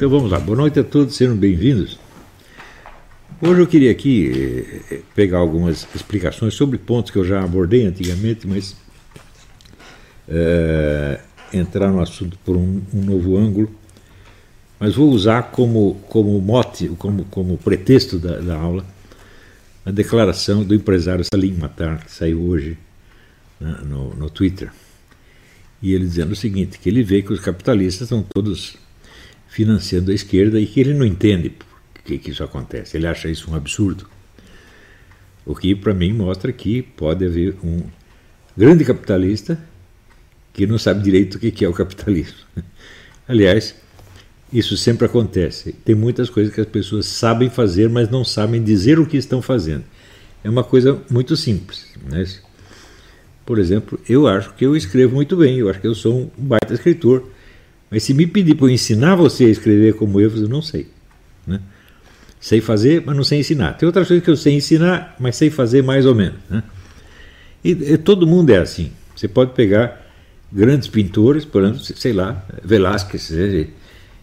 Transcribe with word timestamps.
Então 0.00 0.08
vamos 0.08 0.30
lá, 0.30 0.40
boa 0.40 0.56
noite 0.56 0.80
a 0.80 0.82
todos, 0.82 1.14
sejam 1.14 1.36
bem-vindos. 1.36 1.98
Hoje 3.38 3.60
eu 3.60 3.66
queria 3.66 3.90
aqui 3.90 4.80
eh, 4.90 5.00
pegar 5.14 5.36
algumas 5.36 5.86
explicações 5.94 6.54
sobre 6.54 6.78
pontos 6.78 7.10
que 7.10 7.18
eu 7.18 7.24
já 7.26 7.44
abordei 7.44 7.84
antigamente, 7.84 8.46
mas 8.46 8.74
é, 10.26 11.20
entrar 11.52 11.92
no 11.92 12.00
assunto 12.00 12.38
por 12.46 12.56
um, 12.56 12.80
um, 12.94 13.02
novo 13.02 13.36
ângulo. 13.36 13.70
Mas 14.78 14.94
vou 14.94 15.10
usar 15.10 15.50
como, 15.50 16.00
como 16.08 16.40
mote, 16.40 16.88
como, 16.96 17.26
como 17.26 17.58
pretexto 17.58 18.18
da, 18.18 18.38
da 18.38 18.56
aula, 18.56 18.86
a 19.84 19.90
declaração 19.90 20.64
do 20.64 20.74
empresário 20.74 21.26
Salim 21.30 21.52
Matar, 21.52 22.06
que 22.06 22.10
saiu 22.10 22.40
hoje 22.40 22.78
né, 23.60 23.80
no, 23.84 24.14
no 24.14 24.30
Twitter. 24.30 24.72
E 25.82 25.92
ele 25.92 26.06
dizendo 26.06 26.32
o 26.32 26.36
seguinte: 26.36 26.78
que 26.78 26.88
ele 26.88 27.02
vê 27.02 27.20
que 27.20 27.34
os 27.34 27.40
capitalistas 27.40 28.06
estão 28.06 28.22
todos 28.22 28.78
financiando 29.50 30.12
a 30.12 30.14
esquerda 30.14 30.58
e 30.58 30.64
que 30.64 30.80
ele 30.80 30.94
não 30.94 31.04
entende 31.04 31.50
por 31.50 32.02
que, 32.04 32.16
que 32.16 32.30
isso 32.30 32.42
acontece. 32.42 32.96
Ele 32.96 33.06
acha 33.06 33.28
isso 33.28 33.50
um 33.50 33.54
absurdo. 33.54 34.08
O 35.44 35.54
que, 35.54 35.74
para 35.74 35.92
mim, 35.92 36.12
mostra 36.12 36.52
que 36.52 36.80
pode 36.80 37.26
haver 37.26 37.56
um 37.62 37.82
grande 38.56 38.84
capitalista 38.84 39.58
que 40.52 40.66
não 40.66 40.78
sabe 40.78 41.02
direito 41.02 41.34
o 41.34 41.38
que 41.38 41.64
é 41.64 41.68
o 41.68 41.72
capitalismo. 41.72 42.38
Aliás, 43.26 43.74
isso 44.52 44.76
sempre 44.76 45.06
acontece. 45.06 45.72
Tem 45.72 45.94
muitas 45.94 46.30
coisas 46.30 46.54
que 46.54 46.60
as 46.60 46.66
pessoas 46.66 47.06
sabem 47.06 47.50
fazer, 47.50 47.88
mas 47.88 48.08
não 48.08 48.24
sabem 48.24 48.62
dizer 48.62 48.98
o 49.00 49.06
que 49.06 49.16
estão 49.16 49.42
fazendo. 49.42 49.84
É 50.44 50.50
uma 50.50 50.64
coisa 50.64 51.02
muito 51.10 51.36
simples. 51.36 51.86
Né? 52.08 52.24
Por 53.44 53.58
exemplo, 53.58 53.98
eu 54.08 54.28
acho 54.28 54.54
que 54.54 54.64
eu 54.64 54.76
escrevo 54.76 55.16
muito 55.16 55.36
bem, 55.36 55.58
eu 55.58 55.68
acho 55.68 55.80
que 55.80 55.86
eu 55.86 55.94
sou 55.94 56.30
um 56.38 56.46
baita 56.46 56.72
escritor 56.72 57.28
mas 57.90 58.04
se 58.04 58.14
me 58.14 58.26
pedir 58.26 58.54
para 58.54 58.66
eu 58.66 58.70
ensinar 58.70 59.16
você 59.16 59.46
a 59.46 59.48
escrever 59.48 59.94
como 59.94 60.20
eu, 60.20 60.30
eu 60.36 60.48
não 60.48 60.62
sei. 60.62 60.86
Né? 61.46 61.60
Sei 62.40 62.60
fazer, 62.60 63.02
mas 63.04 63.16
não 63.16 63.24
sei 63.24 63.40
ensinar. 63.40 63.72
Tem 63.72 63.86
outras 63.86 64.06
coisas 64.06 64.24
que 64.24 64.30
eu 64.30 64.36
sei 64.36 64.54
ensinar, 64.54 65.16
mas 65.18 65.36
sei 65.36 65.50
fazer 65.50 65.82
mais 65.82 66.06
ou 66.06 66.14
menos. 66.14 66.38
Né? 66.48 66.62
E, 67.64 67.70
e, 67.70 67.98
todo 67.98 68.26
mundo 68.26 68.50
é 68.50 68.58
assim. 68.58 68.92
Você 69.16 69.26
pode 69.26 69.52
pegar 69.52 70.06
grandes 70.52 70.88
pintores, 70.88 71.44
por 71.44 71.62
exemplo, 71.62 71.80
sei 71.80 72.12
lá, 72.12 72.44
Velázquez. 72.64 73.30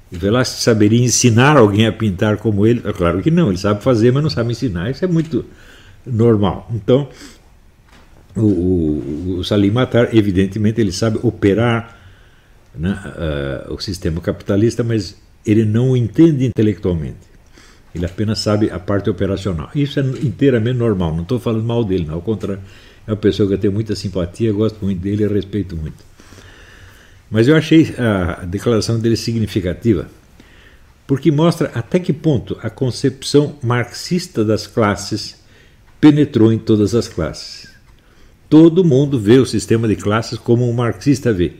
Velázquez 0.09 0.63
saberia 0.63 1.03
ensinar 1.03 1.57
alguém 1.57 1.85
a 1.85 1.91
pintar 1.91 2.37
como 2.37 2.65
ele? 2.65 2.81
É 2.85 2.93
claro 2.93 3.21
que 3.21 3.29
não, 3.29 3.49
ele 3.49 3.57
sabe 3.57 3.83
fazer, 3.83 4.11
mas 4.11 4.23
não 4.23 4.29
sabe 4.29 4.51
ensinar. 4.51 4.89
Isso 4.89 5.03
é 5.03 5.07
muito 5.07 5.45
normal. 6.05 6.71
Então, 6.73 7.09
o, 8.35 8.41
o, 8.41 9.35
o 9.39 9.43
Salim 9.43 9.71
Matar, 9.71 10.15
evidentemente, 10.15 10.79
ele 10.79 10.93
sabe 10.93 11.19
operar 11.21 11.96
né, 12.77 12.99
uh, 13.67 13.73
o 13.73 13.79
sistema 13.79 14.21
capitalista, 14.21 14.83
mas 14.83 15.17
ele 15.45 15.65
não 15.65 15.91
o 15.91 15.97
entende 15.97 16.45
intelectualmente. 16.45 17.27
Ele 17.93 18.05
apenas 18.05 18.39
sabe 18.39 18.69
a 18.69 18.79
parte 18.79 19.09
operacional. 19.09 19.69
Isso 19.73 19.99
é 19.99 20.03
inteiramente 20.03 20.77
normal, 20.77 21.15
não 21.15 21.23
estou 21.23 21.39
falando 21.39 21.63
mal 21.63 21.83
dele, 21.83 22.05
não, 22.05 22.15
ao 22.15 22.21
contrário. 22.21 22.61
É 23.07 23.11
uma 23.11 23.17
pessoa 23.17 23.47
que 23.47 23.53
eu 23.53 23.57
tenho 23.57 23.73
muita 23.73 23.95
simpatia, 23.95 24.51
gosto 24.51 24.83
muito 24.83 24.99
dele 24.99 25.23
e 25.23 25.27
respeito 25.27 25.75
muito. 25.75 26.03
Mas 27.29 27.47
eu 27.47 27.55
achei 27.55 27.93
a 27.97 28.45
declaração 28.45 28.99
dele 28.99 29.15
significativa, 29.15 30.07
porque 31.05 31.31
mostra 31.31 31.71
até 31.73 31.99
que 31.99 32.13
ponto 32.13 32.57
a 32.61 32.69
concepção 32.69 33.55
marxista 33.63 34.43
das 34.43 34.67
classes 34.67 35.37
penetrou 35.99 36.51
em 36.51 36.59
todas 36.59 36.93
as 36.93 37.07
classes. 37.07 37.69
Todo 38.49 38.83
mundo 38.83 39.19
vê 39.19 39.39
o 39.39 39.45
sistema 39.45 39.87
de 39.87 39.95
classes 39.95 40.37
como 40.37 40.69
um 40.69 40.73
marxista 40.73 41.33
vê. 41.33 41.53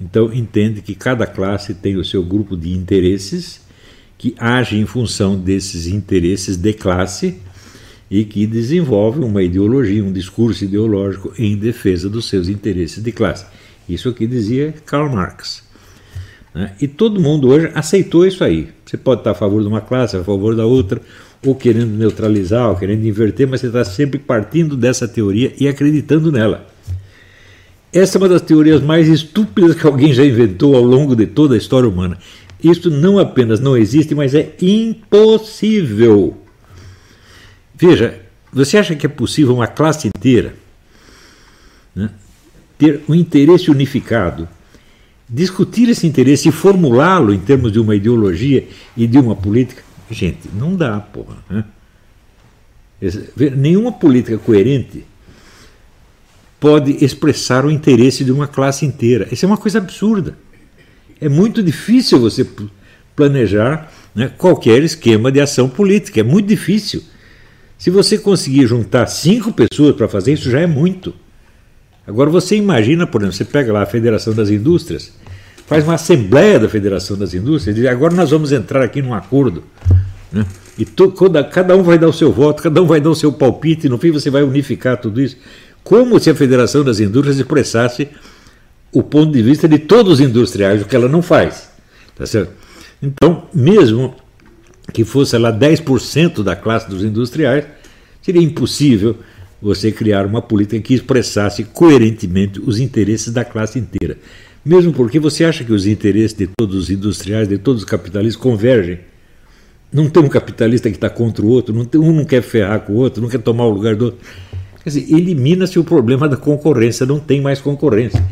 Então, 0.00 0.32
entende 0.32 0.82
que 0.82 0.94
cada 0.94 1.26
classe 1.26 1.74
tem 1.74 1.96
o 1.96 2.04
seu 2.04 2.22
grupo 2.22 2.56
de 2.56 2.72
interesses 2.72 3.60
que 4.18 4.34
age 4.38 4.78
em 4.78 4.86
função 4.86 5.38
desses 5.38 5.86
interesses 5.86 6.56
de 6.56 6.72
classe 6.72 7.38
e 8.10 8.24
que 8.24 8.46
desenvolve 8.46 9.20
uma 9.20 9.42
ideologia, 9.42 10.02
um 10.02 10.12
discurso 10.12 10.64
ideológico 10.64 11.32
em 11.38 11.56
defesa 11.56 12.08
dos 12.08 12.28
seus 12.28 12.48
interesses 12.48 13.02
de 13.02 13.12
classe. 13.12 13.46
Isso 13.88 14.08
aqui 14.08 14.26
dizia 14.26 14.74
Karl 14.84 15.10
Marx. 15.10 15.64
Né? 16.54 16.72
E 16.80 16.88
todo 16.88 17.20
mundo 17.20 17.48
hoje 17.48 17.70
aceitou 17.74 18.26
isso 18.26 18.42
aí. 18.42 18.68
Você 18.84 18.96
pode 18.96 19.20
estar 19.20 19.32
a 19.32 19.34
favor 19.34 19.60
de 19.60 19.68
uma 19.68 19.80
classe, 19.80 20.16
a 20.16 20.24
favor 20.24 20.54
da 20.54 20.64
outra, 20.64 21.00
ou 21.44 21.54
querendo 21.54 21.90
neutralizar, 21.90 22.70
ou 22.70 22.76
querendo 22.76 23.06
inverter, 23.06 23.46
mas 23.46 23.60
você 23.60 23.66
está 23.66 23.84
sempre 23.84 24.18
partindo 24.18 24.76
dessa 24.76 25.06
teoria 25.06 25.52
e 25.58 25.68
acreditando 25.68 26.32
nela. 26.32 26.66
Essa 27.96 28.18
é 28.18 28.20
uma 28.20 28.28
das 28.28 28.42
teorias 28.42 28.82
mais 28.82 29.08
estúpidas 29.08 29.74
que 29.74 29.86
alguém 29.86 30.12
já 30.12 30.22
inventou 30.22 30.76
ao 30.76 30.82
longo 30.82 31.16
de 31.16 31.26
toda 31.26 31.54
a 31.54 31.56
história 31.56 31.88
humana. 31.88 32.18
Isso 32.62 32.90
não 32.90 33.18
apenas 33.18 33.58
não 33.58 33.74
existe, 33.74 34.14
mas 34.14 34.34
é 34.34 34.54
impossível. 34.60 36.36
Veja, 37.74 38.20
você 38.52 38.76
acha 38.76 38.94
que 38.94 39.06
é 39.06 39.08
possível 39.08 39.54
uma 39.54 39.66
classe 39.66 40.08
inteira 40.08 40.54
né, 41.94 42.10
ter 42.76 43.00
um 43.08 43.14
interesse 43.14 43.70
unificado, 43.70 44.46
discutir 45.26 45.88
esse 45.88 46.06
interesse 46.06 46.50
e 46.50 46.52
formulá-lo 46.52 47.32
em 47.32 47.38
termos 47.38 47.72
de 47.72 47.80
uma 47.80 47.96
ideologia 47.96 48.68
e 48.94 49.06
de 49.06 49.18
uma 49.18 49.34
política? 49.34 49.82
Gente, 50.10 50.50
não 50.52 50.76
dá, 50.76 51.00
porra. 51.00 51.38
Né? 51.48 51.64
Nenhuma 53.56 53.90
política 53.90 54.36
coerente 54.36 55.02
pode 56.58 57.04
expressar 57.04 57.64
o 57.64 57.70
interesse 57.70 58.24
de 58.24 58.32
uma 58.32 58.46
classe 58.46 58.84
inteira. 58.86 59.28
Isso 59.30 59.44
é 59.44 59.48
uma 59.48 59.56
coisa 59.56 59.78
absurda. 59.78 60.36
É 61.20 61.28
muito 61.28 61.62
difícil 61.62 62.18
você 62.18 62.46
planejar 63.14 63.90
né, 64.14 64.30
qualquer 64.36 64.82
esquema 64.82 65.30
de 65.30 65.40
ação 65.40 65.68
política. 65.68 66.20
É 66.20 66.22
muito 66.22 66.48
difícil. 66.48 67.02
Se 67.78 67.90
você 67.90 68.18
conseguir 68.18 68.66
juntar 68.66 69.06
cinco 69.06 69.52
pessoas 69.52 69.94
para 69.94 70.08
fazer 70.08 70.32
isso, 70.32 70.50
já 70.50 70.60
é 70.60 70.66
muito. 70.66 71.14
Agora 72.06 72.30
você 72.30 72.56
imagina, 72.56 73.06
por 73.06 73.20
exemplo, 73.20 73.36
você 73.36 73.44
pega 73.44 73.72
lá 73.72 73.82
a 73.82 73.86
Federação 73.86 74.32
das 74.32 74.48
Indústrias, 74.48 75.12
faz 75.66 75.84
uma 75.84 75.94
assembleia 75.94 76.58
da 76.58 76.68
Federação 76.68 77.18
das 77.18 77.34
Indústrias 77.34 77.76
e 77.76 77.80
diz, 77.80 77.90
agora 77.90 78.14
nós 78.14 78.30
vamos 78.30 78.52
entrar 78.52 78.82
aqui 78.82 79.02
num 79.02 79.12
acordo. 79.12 79.64
Né? 80.32 80.46
E 80.78 80.84
to, 80.84 81.12
cada 81.50 81.76
um 81.76 81.82
vai 81.82 81.98
dar 81.98 82.08
o 82.08 82.12
seu 82.12 82.32
voto, 82.32 82.62
cada 82.62 82.82
um 82.82 82.86
vai 82.86 83.00
dar 83.00 83.10
o 83.10 83.14
seu 83.14 83.32
palpite, 83.32 83.86
e 83.86 83.90
no 83.90 83.98
fim 83.98 84.10
você 84.10 84.30
vai 84.30 84.42
unificar 84.42 84.98
tudo 84.98 85.20
isso 85.20 85.36
como 85.86 86.18
se 86.18 86.28
a 86.28 86.34
Federação 86.34 86.82
das 86.82 86.98
Indústrias 86.98 87.38
expressasse 87.38 88.08
o 88.92 89.04
ponto 89.04 89.30
de 89.30 89.40
vista 89.40 89.68
de 89.68 89.78
todos 89.78 90.14
os 90.14 90.20
industriais, 90.20 90.82
o 90.82 90.84
que 90.84 90.96
ela 90.96 91.08
não 91.08 91.22
faz. 91.22 91.70
Tá 92.16 92.26
certo? 92.26 92.50
Então, 93.00 93.44
mesmo 93.54 94.12
que 94.92 95.04
fosse 95.04 95.38
lá 95.38 95.52
10% 95.52 96.42
da 96.42 96.56
classe 96.56 96.90
dos 96.90 97.04
industriais, 97.04 97.66
seria 98.20 98.42
impossível 98.42 99.16
você 99.62 99.92
criar 99.92 100.26
uma 100.26 100.42
política 100.42 100.80
que 100.80 100.92
expressasse 100.92 101.62
coerentemente 101.62 102.60
os 102.60 102.80
interesses 102.80 103.32
da 103.32 103.44
classe 103.44 103.78
inteira. 103.78 104.18
Mesmo 104.64 104.92
porque 104.92 105.20
você 105.20 105.44
acha 105.44 105.62
que 105.62 105.72
os 105.72 105.86
interesses 105.86 106.36
de 106.36 106.48
todos 106.48 106.74
os 106.74 106.90
industriais, 106.90 107.46
de 107.46 107.58
todos 107.58 107.84
os 107.84 107.88
capitalistas 107.88 108.42
convergem. 108.42 108.98
Não 109.92 110.10
tem 110.10 110.20
um 110.20 110.28
capitalista 110.28 110.90
que 110.90 110.96
está 110.96 111.08
contra 111.08 111.46
o 111.46 111.48
outro, 111.48 111.72
não 111.72 111.84
tem, 111.84 112.00
um 112.00 112.12
não 112.12 112.24
quer 112.24 112.42
ferrar 112.42 112.80
com 112.80 112.94
o 112.94 112.96
outro, 112.96 113.22
não 113.22 113.28
quer 113.28 113.38
tomar 113.38 113.66
o 113.66 113.70
lugar 113.70 113.94
do 113.94 114.06
outro. 114.06 114.20
Quer 114.86 114.90
dizer, 114.90 115.12
elimina-se 115.12 115.80
o 115.80 115.82
problema 115.82 116.28
da 116.28 116.36
concorrência, 116.36 117.04
não 117.04 117.18
tem 117.18 117.40
mais 117.40 117.60
concorrência. 117.60 118.24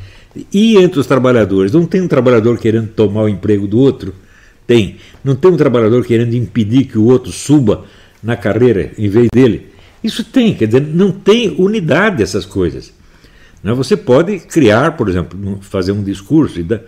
E 0.53 0.77
entre 0.77 1.01
os 1.01 1.07
trabalhadores, 1.09 1.73
não 1.73 1.85
tem 1.85 2.01
um 2.01 2.07
trabalhador 2.07 2.57
querendo 2.59 2.91
tomar 2.91 3.23
o 3.23 3.29
emprego 3.29 3.67
do 3.67 3.77
outro? 3.77 4.15
Tem. 4.65 4.99
Não 5.25 5.35
tem 5.35 5.51
um 5.51 5.57
trabalhador 5.57 6.07
querendo 6.07 6.33
impedir 6.33 6.85
que 6.85 6.97
o 6.97 7.07
outro 7.07 7.33
suba 7.33 7.87
na 8.23 8.37
carreira 8.37 8.93
em 8.97 9.09
vez 9.09 9.27
dele? 9.35 9.73
Isso 10.01 10.23
tem, 10.23 10.55
quer 10.55 10.67
dizer, 10.67 10.81
não 10.81 11.11
tem 11.11 11.57
unidade 11.59 12.23
essas 12.23 12.47
coisas. 12.47 12.93
Né? 13.61 13.73
Você 13.73 13.97
pode 13.97 14.39
criar, 14.39 14.97
por 14.97 15.09
exemplo, 15.09 15.59
fazer 15.61 15.91
um 15.91 16.05
discurso 16.05 16.61
e 16.61 16.81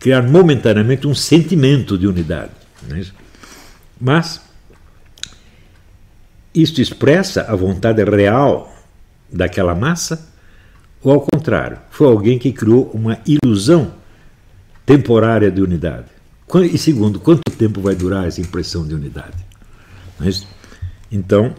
criar 0.00 0.22
momentaneamente 0.22 1.06
um 1.06 1.14
sentimento 1.14 1.96
de 1.96 2.08
unidade. 2.08 2.50
É 2.90 3.00
Mas 4.00 4.40
isto 6.52 6.80
expressa 6.80 7.42
a 7.42 7.54
vontade 7.54 8.02
real 8.02 8.73
daquela 9.34 9.74
massa? 9.74 10.32
Ou 11.02 11.12
ao 11.12 11.20
contrário, 11.20 11.78
foi 11.90 12.06
alguém 12.06 12.38
que 12.38 12.52
criou 12.52 12.90
uma 12.94 13.18
ilusão 13.26 13.92
temporária 14.86 15.50
de 15.50 15.60
unidade? 15.60 16.06
E 16.72 16.78
segundo, 16.78 17.18
quanto 17.18 17.42
tempo 17.58 17.80
vai 17.80 17.94
durar 17.94 18.26
essa 18.26 18.40
impressão 18.40 18.86
de 18.86 18.94
unidade? 18.94 19.44
Mas, 20.18 20.46
então, 21.10 21.54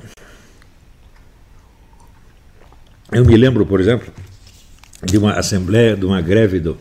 eu 3.12 3.26
me 3.26 3.36
lembro, 3.36 3.66
por 3.66 3.80
exemplo, 3.80 4.12
de 5.04 5.18
uma 5.18 5.34
assembleia, 5.34 5.96
de 5.96 6.06
uma 6.06 6.22
greve 6.22 6.60
do, 6.60 6.78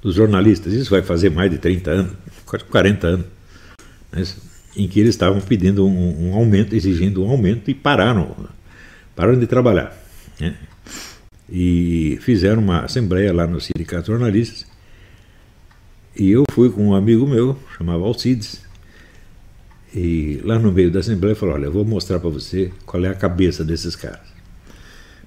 dos 0.00 0.14
jornalistas, 0.14 0.72
isso 0.72 0.90
vai 0.90 1.02
fazer 1.02 1.30
mais 1.30 1.50
de 1.50 1.58
30 1.58 1.90
anos, 1.90 2.12
quase 2.46 2.64
40 2.64 3.06
anos, 3.06 3.26
mas, 4.12 4.36
em 4.76 4.86
que 4.86 5.00
eles 5.00 5.10
estavam 5.10 5.40
pedindo 5.40 5.86
um, 5.86 6.30
um 6.30 6.34
aumento, 6.34 6.74
exigindo 6.74 7.24
um 7.24 7.30
aumento 7.30 7.70
e 7.70 7.74
pararam, 7.74 8.34
pararam 9.14 9.38
de 9.38 9.46
trabalhar. 9.46 9.99
Né? 10.40 10.56
E 11.48 12.18
fizeram 12.22 12.62
uma 12.62 12.80
assembleia 12.84 13.32
lá 13.32 13.46
no 13.46 13.60
Sindicato 13.60 14.04
de 14.04 14.08
Jornalistas. 14.08 14.66
E 16.16 16.30
eu 16.30 16.44
fui 16.52 16.70
com 16.70 16.88
um 16.88 16.94
amigo 16.94 17.26
meu, 17.26 17.58
chamava 17.76 18.04
Alcides, 18.04 18.60
e 19.94 20.40
lá 20.44 20.58
no 20.58 20.72
meio 20.72 20.90
da 20.90 21.00
Assembleia 21.00 21.34
falou: 21.34 21.54
Olha, 21.54 21.66
eu 21.66 21.72
vou 21.72 21.84
mostrar 21.84 22.20
para 22.20 22.30
você 22.30 22.70
qual 22.86 23.04
é 23.04 23.08
a 23.08 23.14
cabeça 23.14 23.64
desses 23.64 23.96
caras, 23.96 24.26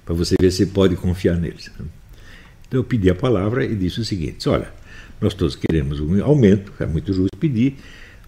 para 0.04 0.14
você 0.14 0.34
ver 0.40 0.50
se 0.50 0.66
pode 0.66 0.96
confiar 0.96 1.36
neles. 1.36 1.70
Então 1.74 2.80
eu 2.80 2.84
pedi 2.84 3.10
a 3.10 3.14
palavra 3.14 3.64
e 3.64 3.74
disse 3.74 4.00
o 4.00 4.04
seguinte: 4.04 4.48
Olha, 4.48 4.72
nós 5.20 5.34
todos 5.34 5.56
queremos 5.56 6.00
um 6.00 6.22
aumento, 6.22 6.72
é 6.80 6.86
muito 6.86 7.12
justo 7.12 7.36
pedir, 7.38 7.76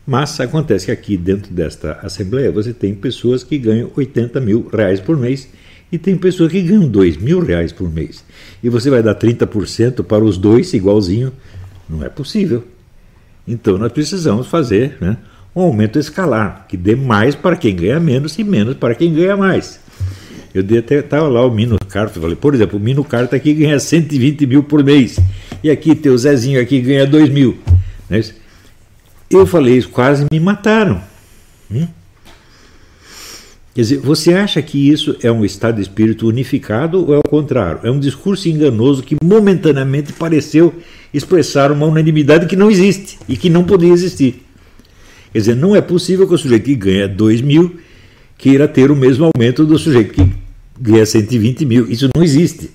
mas 0.07 0.39
acontece 0.41 0.87
que 0.87 0.93
aqui 0.93 1.17
dentro 1.17 1.53
desta 1.53 1.93
Assembleia 2.03 2.53
você 2.53 2.73
tem 2.73 2.95
pessoas 2.95 3.43
que 3.43 3.57
ganham 3.59 3.91
80 3.97 4.41
mil 4.41 4.69
reais 4.69 5.01
por 5.01 5.17
mês 5.17 5.49
e 5.91 5.99
tem 5.99 6.17
pessoas 6.17 6.51
que 6.51 6.61
ganham 6.63 6.89
2 6.89 7.17
mil 7.17 7.41
reais 7.41 7.73
por 7.73 7.91
mês. 7.91 8.25
E 8.63 8.69
você 8.69 8.91
vai 8.91 9.03
dar 9.03 9.15
30% 9.15 10.03
para 10.03 10.25
os 10.25 10.37
dois 10.37 10.73
igualzinho? 10.75 11.33
Não 11.89 12.05
é 12.05 12.09
possível. 12.09 12.65
Então 13.47 13.79
nós 13.79 13.93
precisamos 13.93 14.49
fazer 14.49 14.97
né, 15.01 15.17
um 15.55 15.63
aumento 15.63 15.99
escalar, 15.99 16.67
que 16.69 16.77
dê 16.77 16.97
mais 16.97 17.35
para 17.35 17.57
quem 17.57 17.75
ganha 17.75 18.01
menos 18.01 18.39
e 18.39 18.45
menos 18.45 18.77
para 18.77 18.95
quem 18.95 19.15
ganha 19.15 19.37
mais. 19.37 19.81
Eu 20.53 20.63
estava 20.63 21.29
lá 21.29 21.45
o 21.47 21.51
Mino 21.51 21.77
Carta, 21.87 22.19
falei, 22.19 22.35
por 22.35 22.55
exemplo, 22.55 22.79
o 22.79 22.83
Mino 22.83 23.05
Carta 23.05 23.37
aqui 23.37 23.53
ganha 23.53 23.79
120 23.79 24.47
mil 24.47 24.63
por 24.63 24.83
mês, 24.83 25.19
e 25.63 25.71
aqui 25.71 25.95
tem 25.95 26.11
o 26.11 26.17
Zezinho 26.17 26.61
aqui 26.61 26.81
ganha 26.81 27.07
2 27.07 27.29
mil. 27.29 27.59
Né? 28.09 28.25
Eu 29.31 29.47
falei 29.47 29.77
isso, 29.77 29.91
quase 29.91 30.25
me 30.33 30.41
mataram. 30.41 31.03
Hum? 31.71 31.87
Quer 33.77 33.83
dizer, 33.83 33.99
você 33.99 34.33
acha 34.33 34.63
que 34.63 34.91
isso 34.91 35.19
é 35.23 35.31
um 35.31 35.45
estado 35.45 35.75
de 35.75 35.83
espírito 35.83 36.27
unificado 36.27 37.07
ou 37.07 37.15
é 37.15 37.19
o 37.19 37.23
contrário? 37.23 37.81
É 37.83 37.91
um 37.91 38.01
discurso 38.01 38.49
enganoso 38.49 39.03
que 39.03 39.19
momentaneamente 39.23 40.15
pareceu 40.15 40.73
expressar 41.13 41.71
uma 41.71 41.85
unanimidade 41.85 42.47
que 42.47 42.57
não 42.57 42.71
existe 42.71 43.19
e 43.29 43.37
que 43.37 43.51
não 43.51 43.65
podia 43.65 43.93
existir. 43.93 44.43
Quer 45.31 45.41
dizer, 45.41 45.57
não 45.57 45.77
é 45.77 45.83
possível 45.83 46.27
que 46.27 46.33
o 46.33 46.39
sujeito 46.39 46.65
que 46.65 46.75
ganha 46.75 47.07
2 47.07 47.43
mil 47.43 47.77
queira 48.39 48.67
ter 48.67 48.91
o 48.91 48.97
mesmo 48.97 49.31
aumento 49.31 49.67
do 49.67 49.79
sujeito 49.79 50.15
que 50.15 50.27
ganha 50.81 51.05
120 51.05 51.67
mil. 51.67 51.87
Isso 51.87 52.09
não 52.17 52.25
existe. 52.25 52.71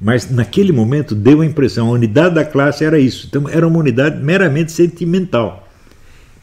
Mas 0.00 0.30
naquele 0.30 0.72
momento 0.72 1.14
deu 1.14 1.42
a 1.42 1.46
impressão, 1.46 1.88
a 1.88 1.92
unidade 1.92 2.36
da 2.36 2.46
classe 2.46 2.82
era 2.82 2.98
isso. 2.98 3.26
Então 3.28 3.46
era 3.46 3.68
uma 3.68 3.78
unidade 3.78 4.24
meramente 4.24 4.72
sentimental, 4.72 5.63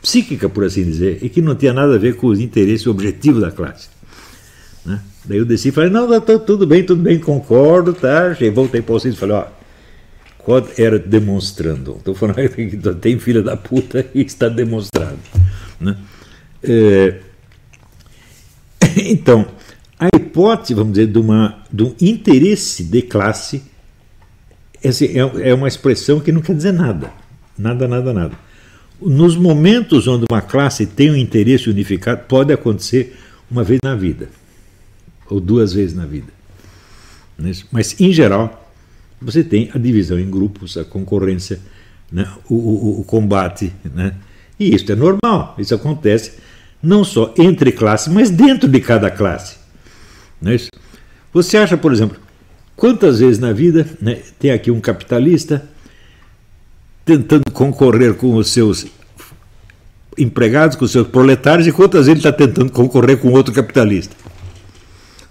psíquica, 0.01 0.50
por 0.50 0.63
assim 0.63 0.83
dizer, 0.83 1.19
e 1.21 1.30
que 1.30 1.42
não 1.42 1.56
tinha 1.56 1.74
nada 1.74 1.95
a 1.95 1.98
ver 1.98 2.15
com 2.15 2.27
os 2.27 2.39
interesses 2.39 2.88
objetivos 2.88 3.42
da 3.42 3.51
classe. 3.51 3.88
Né? 4.86 5.00
Daí 5.25 5.38
eu 5.38 5.45
desci 5.45 5.69
e 5.69 5.71
falei, 5.71 5.89
não, 5.89 6.07
não, 6.07 6.19
tudo 6.21 6.65
bem, 6.65 6.83
tudo 6.83 7.01
bem, 7.01 7.19
concordo, 7.19 7.94
tá? 7.94 8.36
Voltei 8.53 8.81
para 8.81 8.94
vocês 8.94 9.13
e 9.13 9.18
falei, 9.18 9.36
ó, 9.36 9.45
era 10.77 10.98
demonstrando. 10.98 11.98
Estou 11.98 12.15
falando 12.15 12.38
que 12.50 12.77
tem 12.95 13.19
filha 13.19 13.44
da 13.44 13.56
puta 13.56 14.06
e 14.13 14.21
está 14.21 14.50
demonstrado. 14.50 15.19
Né? 15.80 15.98
É, 16.63 17.19
então, 19.06 19.47
a 20.00 20.07
hipótese, 20.15 20.74
vamos 20.74 20.94
dizer, 20.94 21.07
de, 21.07 21.19
uma, 21.19 21.63
de 21.71 21.83
um 21.83 21.95
interesse 22.01 22.83
de 22.83 23.04
classe 23.04 23.63
assim, 24.83 25.06
é, 25.06 25.50
é 25.50 25.54
uma 25.54 25.68
expressão 25.68 26.19
que 26.19 26.31
não 26.31 26.42
quer 26.42 26.56
dizer 26.56 26.74
nada. 26.74 27.12
Nada, 27.57 27.88
nada, 27.88 28.13
nada. 28.13 28.50
Nos 29.01 29.36
momentos 29.36 30.07
onde 30.07 30.25
uma 30.30 30.42
classe 30.42 30.86
tem 30.86 31.09
um 31.09 31.15
interesse 31.15 31.69
unificado, 31.69 32.24
pode 32.27 32.53
acontecer 32.53 33.18
uma 33.50 33.63
vez 33.63 33.80
na 33.83 33.95
vida, 33.95 34.30
ou 35.30 35.39
duas 35.39 35.74
vezes 35.74 35.95
na 35.95 36.06
vida. 36.06 36.31
Né? 37.38 37.51
Mas, 37.71 38.00
em 38.00 38.13
geral, 38.13 38.69
você 39.21 39.44
tem 39.44 39.69
a 39.74 39.77
divisão 39.77 40.19
em 40.19 40.30
grupos, 40.30 40.77
a 40.77 40.86
concorrência, 40.86 41.59
né? 42.12 42.27
o, 42.50 42.56
o, 42.56 43.00
o, 43.01 43.03
combate. 43.03 43.74
Né? 43.83 44.15
E 44.59 44.74
isso 44.74 44.92
é 44.92 44.95
normal, 44.95 45.56
isso 45.57 45.74
acontece 45.74 46.33
não 46.81 47.04
só 47.04 47.33
entre 47.38 47.71
classes, 47.71 48.07
mas 48.07 48.30
dentro 48.30 48.68
de 48.68 48.80
cada 48.80 49.12
classe. 49.12 49.57
Isso? 50.44 50.69
Você 51.33 51.57
acha, 51.57 51.77
por 51.77 51.92
exemplo, 51.92 52.18
quantas 52.75 53.19
vezes 53.19 53.39
na 53.39 53.54
vida 53.54 53.88
né, 54.01 54.19
tem 54.39 54.51
aqui 54.51 54.71
um 54.71 54.81
capitalista 54.81 55.69
tentando 57.06 57.51
concorrer 57.51 58.13
com 58.15 58.36
os 58.36 58.50
seus 58.50 58.86
empregados, 60.18 60.75
com 60.75 60.86
os 60.86 60.92
seus 60.92 61.07
proletários, 61.07 61.68
e 61.68 61.71
quantas 61.71 62.06
vezes 62.06 62.24
ele 62.24 62.30
está 62.30 62.31
tentando 62.31 62.71
concorrer 62.71 63.18
com 63.18 63.31
outro 63.31 63.53
capitalista? 63.53 64.15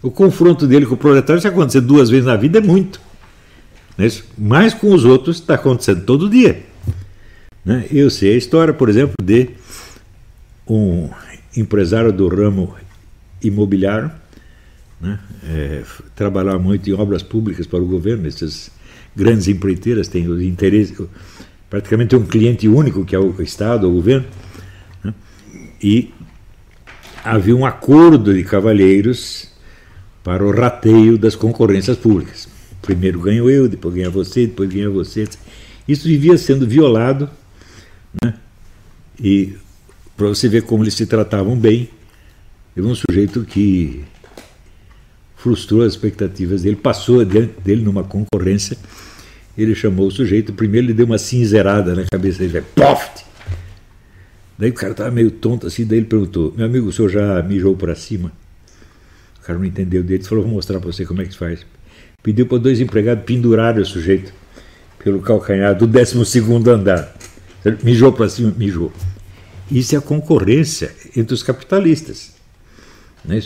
O 0.03 0.11
confronto 0.11 0.67
dele 0.67 0.87
com 0.87 0.95
o 0.95 0.97
proletário, 0.97 1.41
se 1.41 1.49
acontecer 1.49 1.81
duas 1.83 2.09
vezes 2.09 2.27
na 2.27 2.37
vida, 2.37 2.59
é 2.59 2.63
muito. 2.63 3.01
Né? 3.97 4.09
Mas 4.37 4.73
com 4.73 4.95
os 4.95 5.05
outros 5.05 5.39
está 5.39 5.55
acontecendo 5.55 6.05
todo 6.05 6.29
dia. 6.29 6.63
Né? 7.65 7.87
Eu 7.93 8.09
sei 8.09 8.35
a 8.35 8.37
história, 8.37 8.73
por 8.73 8.89
exemplo, 8.89 9.15
de 9.23 9.51
um 10.67 11.11
empresário 11.57 12.13
do 12.13 12.29
ramo 12.29 12.75
imobiliário, 13.43 14.11
né? 15.01 15.19
é, 15.45 15.83
trabalhava 16.15 16.59
muito 16.59 16.89
em 16.89 16.93
obras 16.95 17.23
públicas 17.23 17.67
para 17.67 17.81
o 17.81 17.87
governo, 17.87 18.27
essas 18.27 18.71
grandes 19.15 19.49
empreiteiras 19.49 20.09
têm 20.09 20.29
o 20.29 20.41
interesse, 20.41 20.95
praticamente 21.71 22.17
um 22.17 22.27
cliente 22.27 22.67
único, 22.67 23.05
que 23.05 23.15
é 23.15 23.19
o 23.19 23.41
Estado, 23.41 23.89
o 23.89 23.95
governo, 23.95 24.27
né? 25.03 25.15
e 25.81 26.13
havia 27.25 27.55
um 27.55 27.65
acordo 27.65 28.35
de 28.35 28.43
cavalheiros 28.43 29.49
para 30.25 30.45
o 30.45 30.51
rateio 30.51 31.17
das 31.17 31.37
concorrências 31.37 31.97
públicas. 31.97 32.49
Primeiro 32.83 33.21
ganho 33.21 33.49
eu, 33.49 33.69
depois 33.69 33.95
ganha 33.95 34.11
você, 34.11 34.47
depois 34.47 34.69
ganha 34.69 34.91
você. 34.91 35.29
Isso 35.87 36.09
vivia 36.09 36.37
sendo 36.37 36.67
violado, 36.67 37.31
né? 38.23 38.35
E 39.23 39.55
para 40.17 40.29
você 40.29 40.49
ver 40.49 40.63
como 40.63 40.83
eles 40.83 40.95
se 40.95 41.07
tratavam 41.07 41.57
bem, 41.57 41.89
teve 42.75 42.87
um 42.87 42.95
sujeito 42.95 43.45
que 43.45 44.03
frustrou 45.37 45.83
as 45.83 45.93
expectativas 45.93 46.63
dele, 46.63 46.77
passou 46.77 47.25
diante 47.25 47.61
dele 47.61 47.83
numa 47.83 48.03
concorrência, 48.03 48.77
ele 49.63 49.75
chamou 49.75 50.07
o 50.07 50.11
sujeito, 50.11 50.53
primeiro 50.53 50.87
ele 50.87 50.95
deu 50.95 51.07
uma 51.07 51.19
cinzerada 51.19 51.95
na 51.95 52.05
cabeça 52.05 52.39
dele, 52.39 52.65
poft! 52.75 53.25
Daí 54.59 54.71
o 54.71 54.75
cara 54.75 54.93
estava 54.93 55.11
meio 55.11 55.31
tonto 55.31 55.67
assim, 55.67 55.87
daí 55.87 55.99
ele 55.99 56.07
perguntou, 56.07 56.53
meu 56.57 56.67
amigo, 56.67 56.89
o 56.89 56.93
senhor 56.93 57.09
já 57.09 57.43
mijou 57.43 57.75
para 57.75 57.95
cima? 57.95 58.31
O 59.43 59.47
cara 59.47 59.59
não 59.59 59.65
entendeu 59.65 60.03
dele, 60.03 60.23
falou, 60.23 60.45
vou 60.45 60.53
mostrar 60.53 60.79
para 60.79 60.93
você 60.93 61.05
como 61.07 61.23
é 61.23 61.25
que 61.25 61.37
faz. 61.37 61.65
Pediu 62.23 62.47
para 62.47 62.59
dois 62.59 62.81
empregados 62.81 63.25
pendurarem 63.25 63.81
o 63.81 63.87
sujeito 63.87 64.33
pelo 65.03 65.21
calcanhar 65.21 65.75
do 65.75 65.87
12 65.87 66.41
andar. 66.71 67.17
Mijou 67.83 68.13
para 68.13 68.29
cima, 68.29 68.53
mijou. 68.57 68.93
Isso 69.71 69.95
é 69.95 69.99
a 69.99 70.01
concorrência 70.03 70.93
entre 71.17 71.33
os 71.33 71.43
capitalistas. 71.43 72.35
É? 73.29 73.43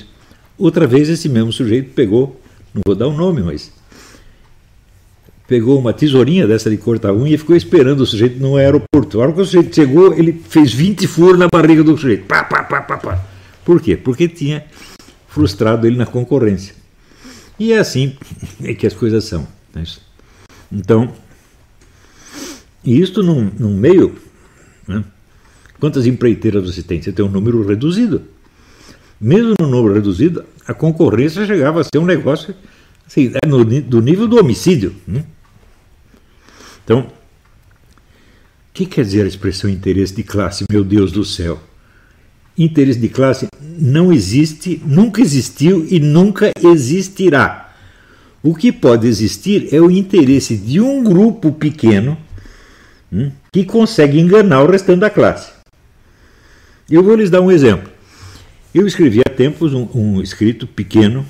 Outra 0.57 0.87
vez 0.87 1.09
esse 1.09 1.29
mesmo 1.29 1.53
sujeito 1.53 1.91
pegou, 1.95 2.41
não 2.73 2.83
vou 2.85 2.95
dar 2.95 3.09
o 3.09 3.17
nome, 3.17 3.43
mas 3.43 3.73
pegou 5.47 5.79
uma 5.79 5.93
tesourinha 5.93 6.47
dessa 6.47 6.71
de 6.71 6.77
cortar 6.77 7.13
unha 7.13 7.35
e 7.35 7.39
ficou 7.39 7.55
esperando 7.55 8.01
o 8.01 8.07
sujeito 8.07 8.41
no 8.41 8.57
aeroporto. 8.57 9.21
A 9.21 9.25
hora 9.25 9.33
que 9.33 9.41
o 9.41 9.45
sujeito 9.45 9.75
chegou, 9.75 10.15
ele 10.15 10.33
fez 10.49 10.73
20 10.73 11.07
furos 11.07 11.39
na 11.39 11.49
barriga 11.49 11.83
do 11.83 11.97
sujeito. 11.97 12.25
Pá, 12.27 12.45
pá, 12.45 12.63
pá, 12.63 12.81
pá, 12.81 12.97
pá. 12.97 13.25
Por 13.65 13.81
quê? 13.81 13.97
Porque 13.97 14.29
tinha 14.29 14.65
frustrado 15.29 15.87
ele 15.87 15.97
na 15.97 16.07
concorrência. 16.07 16.75
E 17.59 17.73
é 17.73 17.79
assim 17.79 18.17
é 18.63 18.75
que 18.75 18.87
as 18.87 18.95
coisas 18.95 19.25
são. 19.25 19.47
Né? 19.75 19.85
Então, 20.73 21.13
e 22.83 23.01
isto 23.01 23.23
num, 23.23 23.51
num 23.59 23.77
meio. 23.77 24.17
Né? 24.89 25.05
Quantas 25.79 26.07
empreiteiras 26.07 26.65
você 26.65 26.83
tem? 26.83 27.03
Você 27.03 27.13
tem 27.13 27.25
um 27.25 27.31
número 27.31 27.67
reduzido. 27.67 28.23
Mesmo 29.21 29.55
no 29.61 29.69
número 29.69 29.95
reduzido, 29.95 30.45
a 30.67 30.75
concorrência 30.75 31.47
chegava 31.47 31.81
a 31.81 31.85
ser 31.85 31.99
um 31.99 32.05
negócio 32.05 32.55
assim, 33.07 33.33
é 33.43 33.47
do 33.47 34.01
nível 34.01 34.27
do 34.27 34.39
homicídio. 34.39 34.95
Né? 35.07 35.25
Então, 36.85 37.01
o 37.01 37.07
que 38.75 38.85
quer 38.85 39.05
dizer 39.05 39.25
a 39.25 39.29
expressão 39.29 39.71
interesse 39.71 40.15
de 40.15 40.23
classe? 40.23 40.65
Meu 40.71 40.85
Deus 40.85 41.11
do 41.11 41.25
céu! 41.25 41.61
Interesse 42.57 43.01
de 43.01 43.09
classe 43.09 43.49
não 43.61 44.13
existe, 44.13 44.81
nunca 44.85 45.21
existiu 45.21 45.87
e 45.91 45.99
nunca 45.99 46.53
existirá. 46.63 47.75
O 48.43 48.55
que 48.55 48.71
pode 48.71 49.09
existir 49.09 49.75
é 49.75 49.81
o 49.81 49.91
interesse 49.91 50.57
de 50.57 50.81
um 50.81 51.03
grupo 51.03 51.51
pequeno 51.51 52.17
hum, 53.11 53.33
que 53.53 53.65
consegue 53.65 54.21
enganar 54.21 54.63
o 54.63 54.71
restante 54.71 55.01
da 55.01 55.11
classe. 55.11 55.51
Eu 56.89 57.03
vou 57.03 57.17
lhes 57.17 57.31
dar 57.31 57.41
um 57.41 57.51
exemplo. 57.51 57.91
Eu 58.75 58.87
escrevi 58.87 59.21
há 59.21 59.31
tempos 59.31 59.73
um, 59.73 59.89
um 59.95 60.21
escrito 60.21 60.67
pequeno 60.67 61.25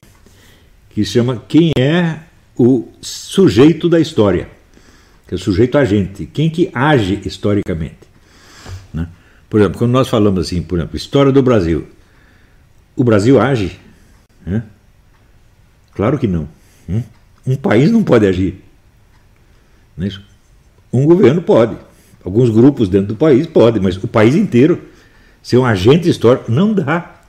que 0.91 1.05
se 1.05 1.13
chama 1.13 1.43
Quem 1.49 1.71
é 1.79 2.19
o 2.59 2.89
sujeito 3.01 3.89
da 3.89 4.01
história? 4.01 4.49
Que 5.27 5.35
é 5.35 5.37
o 5.37 5.39
sujeito 5.39 5.79
agente. 5.79 6.27
Quem 6.27 6.51
que 6.51 6.71
age 6.75 7.21
historicamente? 7.25 7.97
Né? 8.93 9.09
Por 9.49 9.61
exemplo, 9.61 9.79
quando 9.79 9.93
nós 9.93 10.09
falamos 10.09 10.47
assim, 10.47 10.63
por 10.63 10.79
exemplo, 10.79 10.97
história 10.97 11.33
do 11.33 11.43
Brasil, 11.43 11.87
o 12.97 13.03
Brasil 13.03 13.41
age? 13.41 13.79
Né? 14.45 14.63
Claro 15.95 16.19
que 16.19 16.27
não. 16.27 16.49
Hum? 16.89 17.03
Um 17.47 17.57
país 17.57 17.91
não 17.91 18.03
pode 18.03 18.27
agir. 18.27 18.63
Não 19.97 20.07
é 20.07 20.11
um 20.93 21.05
governo 21.07 21.43
pode. 21.43 21.77
Alguns 22.25 22.51
grupos 22.51 22.89
dentro 22.89 23.09
do 23.09 23.17
país 23.17 23.47
podem, 23.47 23.83
mas 23.83 23.97
o 23.97 24.07
país 24.07 24.35
inteiro 24.35 24.81
ser 25.43 25.59
um 25.59 25.65
agente 25.65 26.09
histórico 26.09 26.51
não 26.51 26.73
dá. 26.73 27.23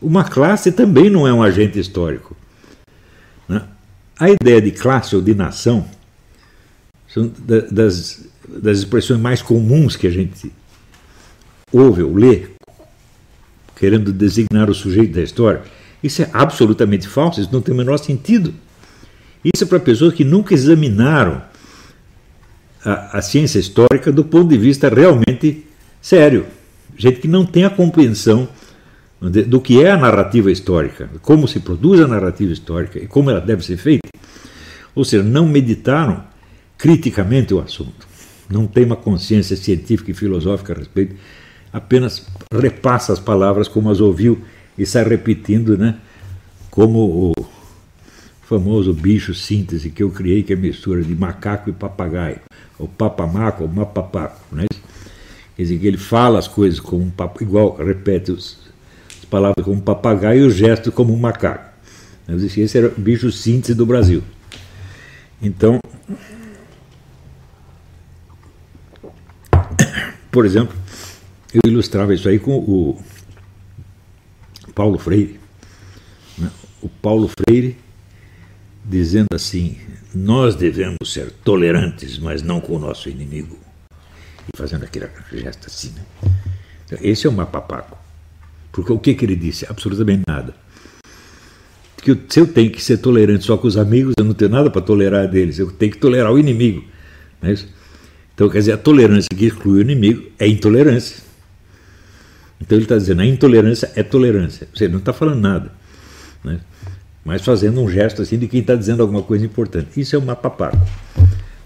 Uma 0.00 0.24
classe 0.24 0.72
também 0.72 1.08
não 1.08 1.26
é 1.26 1.32
um 1.32 1.42
agente 1.42 1.78
histórico. 1.78 2.36
Né? 3.48 3.62
A 4.18 4.28
ideia 4.28 4.60
de 4.60 4.72
classe 4.72 5.14
ou 5.14 5.22
de 5.22 5.34
nação 5.34 5.86
são 7.12 7.30
das, 7.70 8.24
das 8.48 8.78
expressões 8.78 9.20
mais 9.20 9.42
comuns 9.42 9.96
que 9.96 10.06
a 10.06 10.10
gente 10.10 10.50
ouve 11.70 12.02
ou 12.02 12.14
lê, 12.14 12.44
querendo 13.76 14.12
designar 14.12 14.70
o 14.70 14.74
sujeito 14.74 15.14
da 15.14 15.22
história. 15.22 15.62
Isso 16.02 16.22
é 16.22 16.30
absolutamente 16.32 17.06
falso, 17.06 17.40
isso 17.40 17.52
não 17.52 17.60
tem 17.60 17.74
o 17.74 17.76
menor 17.76 17.98
sentido. 17.98 18.54
Isso 19.44 19.64
é 19.64 19.66
para 19.66 19.78
pessoas 19.78 20.14
que 20.14 20.24
nunca 20.24 20.54
examinaram 20.54 21.42
a, 22.84 23.18
a 23.18 23.22
ciência 23.22 23.58
histórica 23.58 24.10
do 24.10 24.24
ponto 24.24 24.48
de 24.48 24.56
vista 24.56 24.88
realmente 24.88 25.66
sério. 26.00 26.46
Gente 26.96 27.20
que 27.20 27.28
não 27.28 27.44
tem 27.44 27.64
a 27.64 27.70
compreensão 27.70 28.48
do 29.20 29.60
que 29.60 29.82
é 29.82 29.90
a 29.90 29.96
narrativa 29.96 30.50
histórica, 30.50 31.08
como 31.20 31.46
se 31.46 31.60
produz 31.60 32.00
a 32.00 32.08
narrativa 32.08 32.52
histórica 32.52 32.98
e 32.98 33.06
como 33.06 33.30
ela 33.30 33.40
deve 33.40 33.64
ser 33.64 33.76
feita. 33.76 34.08
Ou 34.94 35.04
seja, 35.04 35.22
não 35.22 35.46
meditaram 35.46 36.31
criticamente 36.82 37.54
o 37.54 37.60
assunto. 37.60 38.08
Não 38.50 38.66
tem 38.66 38.84
uma 38.84 38.96
consciência 38.96 39.56
científica 39.56 40.10
e 40.10 40.14
filosófica 40.14 40.72
a 40.72 40.76
respeito, 40.76 41.14
apenas 41.72 42.26
repassa 42.52 43.12
as 43.12 43.20
palavras 43.20 43.68
como 43.68 43.88
as 43.88 44.00
ouviu 44.00 44.42
e 44.76 44.84
sai 44.84 45.04
repetindo, 45.04 45.78
né? 45.78 45.94
Como 46.72 46.98
o 47.38 47.46
famoso 48.42 48.92
bicho 48.92 49.32
síntese 49.32 49.90
que 49.90 50.02
eu 50.02 50.10
criei, 50.10 50.42
que 50.42 50.52
é 50.52 50.56
mistura 50.56 51.04
de 51.04 51.14
macaco 51.14 51.70
e 51.70 51.72
papagaio, 51.72 52.40
ou 52.80 52.88
papamaco 52.88 53.62
ou 53.62 53.68
mapapaco, 53.68 54.40
né? 54.50 54.66
Quer 55.56 55.62
dizer, 55.62 55.78
que 55.78 55.86
ele 55.86 55.98
fala 55.98 56.40
as 56.40 56.48
coisas 56.48 56.80
como 56.80 57.04
um 57.04 57.10
papo, 57.10 57.44
igual, 57.44 57.76
repete 57.76 58.32
os, 58.32 58.58
as 59.20 59.24
palavras 59.26 59.64
como 59.64 59.76
um 59.76 59.80
papagaio 59.80 60.42
e 60.42 60.46
os 60.48 60.56
gestos 60.56 60.92
como 60.92 61.14
um 61.14 61.18
macaco. 61.18 61.70
Esse 62.28 62.76
era 62.76 62.88
o 62.88 63.00
bicho 63.00 63.30
síntese 63.30 63.72
do 63.72 63.86
Brasil. 63.86 64.20
Então, 65.40 65.78
por 70.32 70.46
exemplo, 70.46 70.74
eu 71.52 71.60
ilustrava 71.70 72.14
isso 72.14 72.26
aí 72.26 72.38
com 72.38 72.56
o 72.56 72.98
Paulo 74.74 74.98
Freire. 74.98 75.38
Né? 76.38 76.50
O 76.80 76.88
Paulo 76.88 77.28
Freire 77.28 77.76
dizendo 78.82 79.28
assim: 79.34 79.78
Nós 80.14 80.54
devemos 80.54 81.12
ser 81.12 81.30
tolerantes, 81.44 82.18
mas 82.18 82.42
não 82.42 82.60
com 82.60 82.76
o 82.76 82.78
nosso 82.78 83.10
inimigo. 83.10 83.58
E 84.52 84.56
fazendo 84.56 84.84
aquele 84.84 85.06
gesto 85.32 85.66
assim. 85.66 85.92
Né? 85.94 86.32
Então, 86.86 86.98
esse 87.02 87.26
é 87.26 87.30
o 87.30 87.32
mapapaco. 87.32 87.98
Porque 88.72 88.90
o 88.90 88.98
que, 88.98 89.14
que 89.14 89.26
ele 89.26 89.36
disse? 89.36 89.66
Absolutamente 89.68 90.22
nada. 90.26 90.54
Que 91.98 92.18
se 92.28 92.40
eu 92.40 92.46
tenho 92.46 92.70
que 92.70 92.82
ser 92.82 92.96
tolerante 92.96 93.44
só 93.44 93.58
com 93.58 93.68
os 93.68 93.76
amigos, 93.76 94.14
eu 94.18 94.24
não 94.24 94.32
tenho 94.32 94.50
nada 94.50 94.70
para 94.70 94.80
tolerar 94.80 95.28
deles, 95.28 95.58
eu 95.58 95.70
tenho 95.70 95.92
que 95.92 95.98
tolerar 95.98 96.32
o 96.32 96.38
inimigo. 96.38 96.82
Não 97.40 97.50
é 97.50 97.52
isso? 97.52 97.68
Então, 98.42 98.50
quer 98.50 98.58
dizer, 98.58 98.72
a 98.72 98.76
tolerância 98.76 99.28
que 99.36 99.46
exclui 99.46 99.78
o 99.78 99.80
inimigo 99.82 100.24
é 100.36 100.48
intolerância. 100.48 101.22
Então 102.60 102.76
ele 102.76 102.84
está 102.84 102.98
dizendo, 102.98 103.22
a 103.22 103.24
intolerância 103.24 103.92
é 103.94 104.02
tolerância. 104.02 104.66
Você 104.74 104.88
não 104.88 104.98
está 104.98 105.12
falando 105.12 105.40
nada, 105.40 105.70
né? 106.42 106.58
mas 107.24 107.44
fazendo 107.44 107.80
um 107.80 107.88
gesto 107.88 108.20
assim 108.20 108.36
de 108.36 108.48
quem 108.48 108.58
está 108.58 108.74
dizendo 108.74 109.00
alguma 109.00 109.22
coisa 109.22 109.46
importante. 109.46 110.00
Isso 110.00 110.16
é 110.16 110.18
uma 110.18 110.34
papaco. 110.34 110.76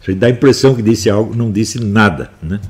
Você 0.03 0.15
dá 0.15 0.27
a 0.27 0.31
impressão 0.31 0.75
que 0.75 0.83
disse 0.83 1.09
algo, 1.09 1.35
não 1.35 1.51
disse 1.51 1.83
nada. 1.83 2.31
Né? 2.43 2.61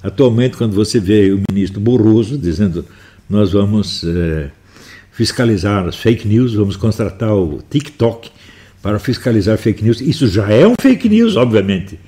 Atualmente, 0.00 0.56
quando 0.56 0.76
você 0.76 1.00
vê 1.00 1.32
o 1.32 1.42
ministro 1.50 1.80
Borroso 1.80 2.38
dizendo 2.38 2.84
nós 3.28 3.50
vamos 3.50 4.04
é, 4.04 4.48
fiscalizar 5.10 5.88
as 5.88 5.96
fake 5.96 6.28
news, 6.28 6.54
vamos 6.54 6.76
contratar 6.76 7.34
o 7.34 7.60
TikTok 7.68 8.30
para 8.80 9.00
fiscalizar 9.00 9.58
fake 9.58 9.82
news, 9.82 10.00
isso 10.00 10.28
já 10.28 10.48
é 10.48 10.64
um 10.68 10.74
fake 10.80 11.08
news, 11.08 11.34
obviamente, 11.34 11.98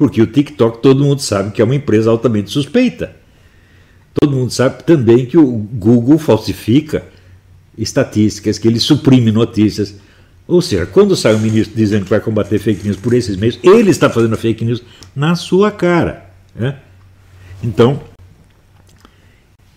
porque 0.00 0.22
o 0.22 0.26
TikTok 0.26 0.78
todo 0.78 1.04
mundo 1.04 1.20
sabe 1.20 1.50
que 1.50 1.60
é 1.60 1.64
uma 1.64 1.74
empresa 1.74 2.10
altamente 2.10 2.48
suspeita. 2.48 3.14
Todo 4.18 4.34
mundo 4.34 4.50
sabe 4.50 4.82
também 4.82 5.26
que 5.26 5.36
o 5.36 5.46
Google 5.46 6.18
falsifica 6.18 7.04
estatísticas, 7.76 8.56
que 8.56 8.66
ele 8.66 8.80
suprime 8.80 9.30
notícias. 9.30 9.94
Ou 10.48 10.62
seja, 10.62 10.86
quando 10.86 11.14
sai 11.14 11.34
o 11.34 11.38
ministro 11.38 11.76
dizendo 11.76 12.04
que 12.04 12.10
vai 12.10 12.18
combater 12.18 12.58
fake 12.58 12.82
news 12.82 12.96
por 12.96 13.12
esses 13.12 13.36
meios, 13.36 13.58
ele 13.62 13.90
está 13.90 14.08
fazendo 14.08 14.38
fake 14.38 14.64
news 14.64 14.82
na 15.14 15.34
sua 15.34 15.70
cara. 15.70 16.30
Né? 16.54 16.78
Então, 17.62 18.00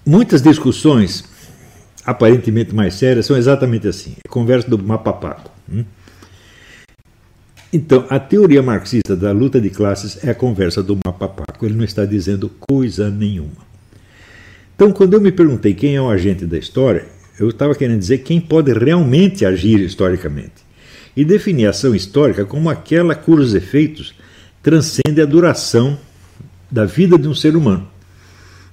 muitas 0.06 0.42
discussões 0.42 1.26
aparentemente 2.06 2.74
mais 2.74 2.94
sérias 2.94 3.26
são 3.26 3.36
exatamente 3.36 3.90
assim. 3.90 4.16
É 4.24 4.30
conversa 4.30 4.70
do 4.70 4.82
mapapaco. 4.82 5.52
Hum? 5.70 5.84
Então, 7.74 8.06
a 8.08 8.20
teoria 8.20 8.62
marxista 8.62 9.16
da 9.16 9.32
luta 9.32 9.60
de 9.60 9.72
classes 9.72 10.24
é 10.24 10.30
a 10.30 10.36
conversa 10.36 10.84
do 10.84 10.96
mapapaco. 11.04 11.66
Ele 11.66 11.74
não 11.74 11.84
está 11.84 12.06
dizendo 12.06 12.48
coisa 12.48 13.10
nenhuma. 13.10 13.74
Então, 14.76 14.92
quando 14.92 15.16
eu 15.16 15.22
me 15.22 15.32
perguntei 15.32 15.74
quem 15.74 15.96
é 15.96 16.02
o 16.02 16.08
agente 16.08 16.46
da 16.46 16.56
história, 16.56 17.08
eu 17.40 17.50
estava 17.50 17.74
querendo 17.74 17.98
dizer 17.98 18.20
quem 18.20 18.40
pode 18.40 18.72
realmente 18.72 19.44
agir 19.44 19.80
historicamente. 19.80 20.64
E 21.18 21.26
definir 21.26 21.66
a 21.66 21.72
ação 21.72 21.96
histórica 21.96 22.46
como 22.46 22.70
aquela 22.70 23.16
cujos 23.16 23.56
efeitos 23.56 24.14
transcende 24.62 25.20
a 25.20 25.26
duração 25.26 25.98
da 26.70 26.86
vida 26.86 27.18
de 27.18 27.28
um 27.28 27.34
ser 27.34 27.56
humano. 27.56 27.88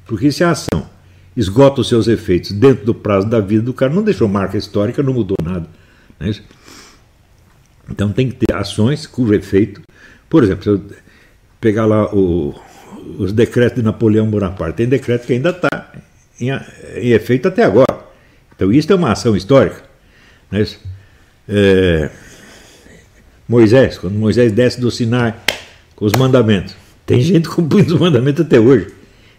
Porque 0.07 0.30
se 0.30 0.45
a 0.45 0.50
ação 0.50 0.90
esgota 1.35 1.80
os 1.80 1.88
seus 1.88 2.07
efeitos 2.07 2.52
dentro 2.52 2.85
do 2.85 2.95
prazo 2.95 3.26
da 3.26 3.40
vida 3.40 3.62
do 3.62 3.73
cara, 3.73 3.95
não 3.95 4.02
deixou 4.02 4.28
marca 4.28 4.59
histórica, 4.59 5.02
não 5.02 5.14
mudou 5.14 5.38
nada. 5.42 5.66
Não 6.19 6.26
é 6.26 6.35
então 7.90 8.12
tem 8.12 8.28
que 8.30 8.37
ter 8.37 8.54
ações 8.54 9.06
cujo 9.06 9.35
efeito. 9.35 9.80
Por 10.28 10.44
exemplo, 10.44 10.62
se 10.62 10.68
eu 10.70 10.82
pegar 11.61 11.87
lá 11.87 12.14
o, 12.14 12.54
os 13.18 13.32
decretos 13.32 13.76
de 13.76 13.82
Napoleão 13.82 14.30
Bonaparte, 14.30 14.76
tem 14.76 14.88
decreto 14.88 15.26
que 15.26 15.32
ainda 15.32 15.50
está 15.50 15.92
em, 16.40 16.50
em, 16.50 17.11
efeito 17.11 17.49
até 17.49 17.64
agora. 17.64 17.99
Então, 18.54 18.73
isso 18.73 18.92
é 18.92 18.97
uma 18.97 19.12
ação 19.12 19.37
histórica. 19.37 19.82
Né? 20.50 20.66
É, 21.49 22.11
Moisés, 23.49 23.99
quando 23.99 24.14
Moisés 24.14 24.52
desce 24.52 24.80
do 24.80 24.90
Sinai 24.90 25.35
com 25.97 26.04
os 26.04 26.12
mandamentos, 26.12 26.75
tem 27.04 27.20
gente 27.20 27.49
cumprindo 27.49 27.94
os 27.94 28.00
mandamentos 28.00 28.44
até 28.44 28.61
hoje. 28.61 28.88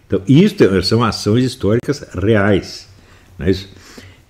Então, 0.06 0.22
isso 0.28 0.56
são 0.84 1.02
ações 1.04 1.46
históricas 1.46 2.06
reais. 2.22 2.88
Né? 3.40 3.54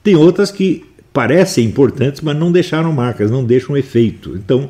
Tem 0.03 0.15
outras 0.15 0.51
que 0.51 0.85
parecem 1.13 1.65
importantes, 1.65 2.21
mas 2.21 2.35
não 2.35 2.51
deixaram 2.51 2.91
marcas, 2.91 3.29
não 3.29 3.43
deixam 3.43 3.75
efeito. 3.77 4.35
Então, 4.35 4.69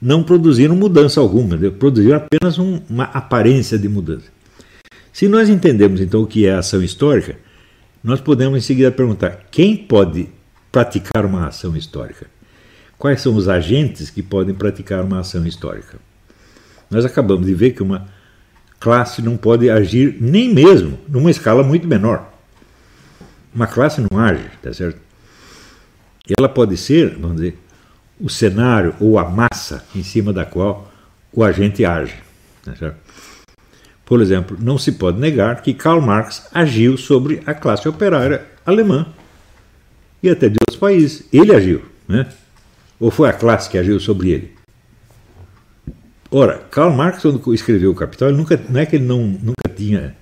não 0.00 0.22
produziram 0.22 0.76
mudança 0.76 1.20
alguma, 1.20 1.56
produziram 1.70 2.16
apenas 2.16 2.58
um, 2.58 2.80
uma 2.88 3.04
aparência 3.04 3.78
de 3.78 3.88
mudança. 3.88 4.26
Se 5.12 5.28
nós 5.28 5.48
entendemos 5.48 6.00
então 6.00 6.22
o 6.22 6.26
que 6.26 6.46
é 6.46 6.52
ação 6.52 6.82
histórica, 6.82 7.36
nós 8.04 8.20
podemos 8.20 8.58
em 8.58 8.60
seguida 8.60 8.90
perguntar: 8.92 9.46
quem 9.50 9.76
pode 9.76 10.28
praticar 10.70 11.24
uma 11.24 11.46
ação 11.46 11.76
histórica? 11.76 12.26
Quais 12.98 13.20
são 13.20 13.34
os 13.34 13.48
agentes 13.48 14.10
que 14.10 14.22
podem 14.22 14.54
praticar 14.54 15.04
uma 15.04 15.20
ação 15.20 15.46
histórica? 15.46 15.98
Nós 16.90 17.04
acabamos 17.04 17.46
de 17.46 17.54
ver 17.54 17.72
que 17.72 17.82
uma 17.82 18.06
classe 18.78 19.20
não 19.22 19.36
pode 19.36 19.68
agir 19.68 20.16
nem 20.20 20.52
mesmo 20.52 20.98
numa 21.08 21.30
escala 21.30 21.62
muito 21.62 21.86
menor. 21.86 22.32
Uma 23.54 23.66
classe 23.66 24.00
não 24.00 24.18
age, 24.18 24.44
tá 24.62 24.72
certo? 24.72 25.05
Ela 26.38 26.48
pode 26.48 26.76
ser, 26.76 27.16
vamos 27.16 27.36
dizer, 27.36 27.58
o 28.20 28.28
cenário 28.28 28.94
ou 29.00 29.18
a 29.18 29.28
massa 29.28 29.84
em 29.94 30.02
cima 30.02 30.32
da 30.32 30.44
qual 30.44 30.90
o 31.32 31.44
agente 31.44 31.84
age, 31.84 32.14
certo? 32.78 32.96
Por 34.04 34.20
exemplo, 34.20 34.56
não 34.60 34.78
se 34.78 34.92
pode 34.92 35.18
negar 35.18 35.62
que 35.62 35.74
Karl 35.74 36.00
Marx 36.00 36.48
agiu 36.54 36.96
sobre 36.96 37.42
a 37.44 37.52
classe 37.52 37.88
operária 37.88 38.46
alemã 38.64 39.06
e 40.22 40.30
até 40.30 40.48
de 40.48 40.56
outros 40.60 40.78
países. 40.78 41.26
Ele 41.32 41.54
agiu, 41.54 41.82
né? 42.06 42.28
Ou 43.00 43.10
foi 43.10 43.28
a 43.28 43.32
classe 43.32 43.68
que 43.68 43.76
agiu 43.76 43.98
sobre 43.98 44.30
ele? 44.30 44.56
Ora, 46.30 46.58
Karl 46.70 46.92
Marx, 46.92 47.22
quando 47.22 47.52
escreveu 47.52 47.90
o 47.90 47.94
Capital, 47.94 48.32
nunca, 48.32 48.60
não 48.68 48.80
é 48.80 48.86
que 48.86 48.96
ele 48.96 49.04
não, 49.04 49.26
nunca 49.26 49.68
tinha 49.74 50.16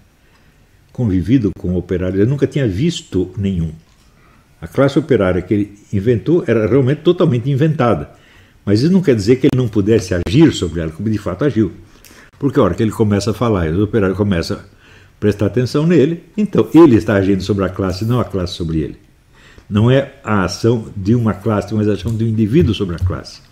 convivido 0.93 1.51
com 1.59 1.75
operários, 1.77 2.21
ele 2.21 2.31
nunca 2.31 2.47
tinha 2.47 2.67
visto 2.67 3.33
nenhum. 3.37 3.73
A 4.65 4.67
classe 4.67 4.99
operária 4.99 5.43
que 5.43 5.53
ele 5.53 5.79
inventou 5.93 6.43
era 6.47 6.67
realmente 6.67 7.03
totalmente 7.03 7.51
inventada. 7.51 8.13
Mas 8.65 8.81
isso 8.81 8.91
não 8.91 9.03
quer 9.03 9.15
dizer 9.15 9.37
que 9.37 9.47
ele 9.47 9.63
não 9.63 9.69
pudesse 9.69 10.15
agir 10.15 10.55
sobre 10.55 10.81
ela, 10.81 10.91
como 10.91 11.11
de 11.11 11.19
fato 11.19 11.45
agiu. 11.45 11.71
Porque 12.39 12.59
a 12.59 12.63
hora 12.63 12.75
que 12.75 12.83
ele 12.83 12.91
começa 12.91 13.33
a 13.33 13.35
falar 13.35 13.67
e 13.67 13.73
os 13.73 13.79
operários 13.79 14.17
começam 14.17 14.57
a 14.57 14.61
prestar 15.21 15.47
atenção 15.47 15.87
nele, 15.87 16.25
então 16.35 16.67
ele 16.73 16.97
está 16.97 17.13
agindo 17.13 17.43
sobre 17.43 17.67
a 17.67 17.69
classe, 17.69 18.07
não 18.07 18.19
a 18.19 18.25
classe 18.25 18.55
sobre 18.55 18.79
ele. 18.79 18.97
Não 19.69 19.91
é 19.91 20.15
a 20.25 20.45
ação 20.45 20.87
de 20.97 21.15
uma 21.15 21.35
classe, 21.35 21.75
mas 21.75 21.87
a 21.87 21.93
ação 21.93 22.17
de 22.17 22.25
um 22.25 22.29
indivíduo 22.29 22.73
sobre 22.73 22.97
a 22.97 22.99
classe. 22.99 23.43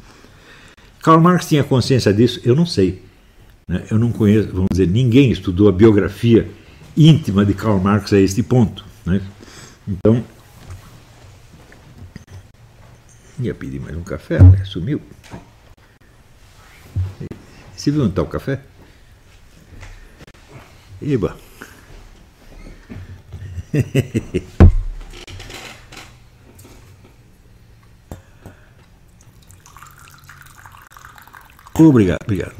Karl 1.02 1.20
Marx 1.20 1.46
tinha 1.46 1.62
consciência 1.62 2.10
disso? 2.10 2.40
Eu 2.42 2.56
não 2.56 2.64
sei. 2.64 3.02
Né? 3.68 3.82
Eu 3.90 3.98
não 3.98 4.10
conheço, 4.10 4.48
vamos 4.50 4.68
dizer, 4.72 4.88
ninguém 4.88 5.30
estudou 5.30 5.68
a 5.68 5.72
biografia 5.72 6.48
íntima 6.96 7.44
de 7.44 7.52
Karl 7.52 7.78
Marx 7.78 8.14
a 8.14 8.18
este 8.18 8.42
ponto. 8.42 8.82
Né? 9.04 9.20
Então, 9.86 10.24
ia 13.46 13.54
pedir 13.54 13.80
mais 13.80 13.96
um 13.96 14.02
café, 14.02 14.38
sumiu. 14.64 15.00
Você 17.76 17.90
viu 17.90 18.02
onde 18.02 18.10
está 18.10 18.22
o 18.22 18.26
café? 18.26 18.60
Eba! 21.00 21.36
obrigado, 31.88 32.20
obrigado. 32.22 32.54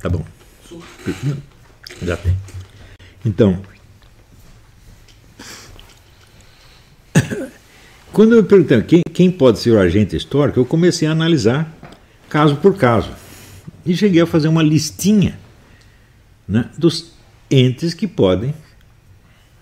Tá 0.00 0.08
bom. 0.08 0.24
Já 2.02 2.16
tem. 2.16 2.36
Então, 3.24 3.62
quando 8.12 8.34
eu 8.34 8.44
perguntei 8.44 8.82
quem, 8.82 9.02
quem 9.12 9.30
pode 9.30 9.58
ser 9.58 9.70
o 9.70 9.78
agente 9.78 10.16
histórico, 10.16 10.60
eu 10.60 10.64
comecei 10.64 11.06
a 11.08 11.12
analisar 11.12 11.72
caso 12.28 12.56
por 12.56 12.76
caso. 12.76 13.10
E 13.84 13.96
cheguei 13.96 14.22
a 14.22 14.26
fazer 14.26 14.48
uma 14.48 14.62
listinha 14.62 15.38
né, 16.48 16.70
dos 16.76 17.12
entes 17.50 17.94
que 17.94 18.06
podem 18.06 18.54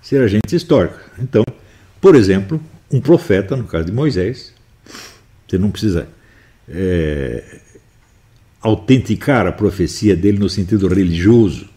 ser 0.00 0.23
agentes 0.23 0.52
históricos. 0.52 1.00
Então, 1.19 1.45
por 2.00 2.14
exemplo, 2.14 2.61
um 2.90 3.00
profeta, 3.00 3.57
no 3.57 3.64
caso 3.64 3.87
de 3.87 3.92
Moisés, 3.92 4.52
você 5.47 5.59
não 5.59 5.71
precisa 5.71 6.09
é, 6.69 7.61
autenticar 8.61 9.47
a 9.47 9.52
profecia 9.52 10.16
dele 10.16 10.38
no 10.38 10.49
sentido 10.49 10.88
religioso, 10.88 11.69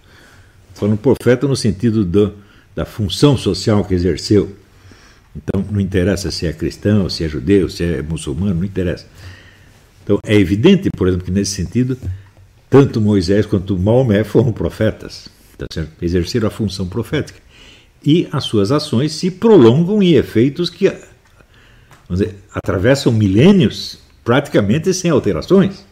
falando 0.73 0.97
profeta 0.97 1.47
no 1.47 1.55
sentido 1.55 2.03
do, 2.03 2.33
da 2.75 2.85
função 2.85 3.37
social 3.37 3.83
que 3.85 3.93
exerceu. 3.93 4.55
Então, 5.35 5.65
não 5.69 5.81
interessa 5.81 6.31
se 6.31 6.47
é 6.47 6.53
cristão, 6.53 7.09
se 7.09 7.23
é 7.23 7.29
judeu, 7.29 7.69
se 7.69 7.83
é 7.83 8.01
muçulmano, 8.01 8.55
não 8.55 8.63
interessa. 8.63 9.05
Então, 10.03 10.19
é 10.25 10.35
evidente, 10.35 10.89
por 10.95 11.07
exemplo, 11.07 11.25
que 11.25 11.31
nesse 11.31 11.51
sentido 11.51 11.97
tanto 12.69 12.99
Moisés 12.99 13.45
quanto 13.45 13.77
Maomé 13.77 14.23
foram 14.23 14.51
profetas, 14.51 15.29
tá 15.57 15.65
certo? 15.71 15.91
exerceram 16.01 16.47
a 16.47 16.51
função 16.51 16.87
profética. 16.87 17.39
E 18.05 18.27
as 18.31 18.43
suas 18.43 18.71
ações 18.71 19.13
se 19.13 19.31
prolongam 19.31 20.01
em 20.01 20.13
efeitos 20.13 20.69
que 20.69 20.91
dizer, 22.09 22.35
atravessam 22.53 23.11
milênios 23.11 23.99
praticamente 24.23 24.93
sem 24.93 25.09
alterações. 25.09 25.85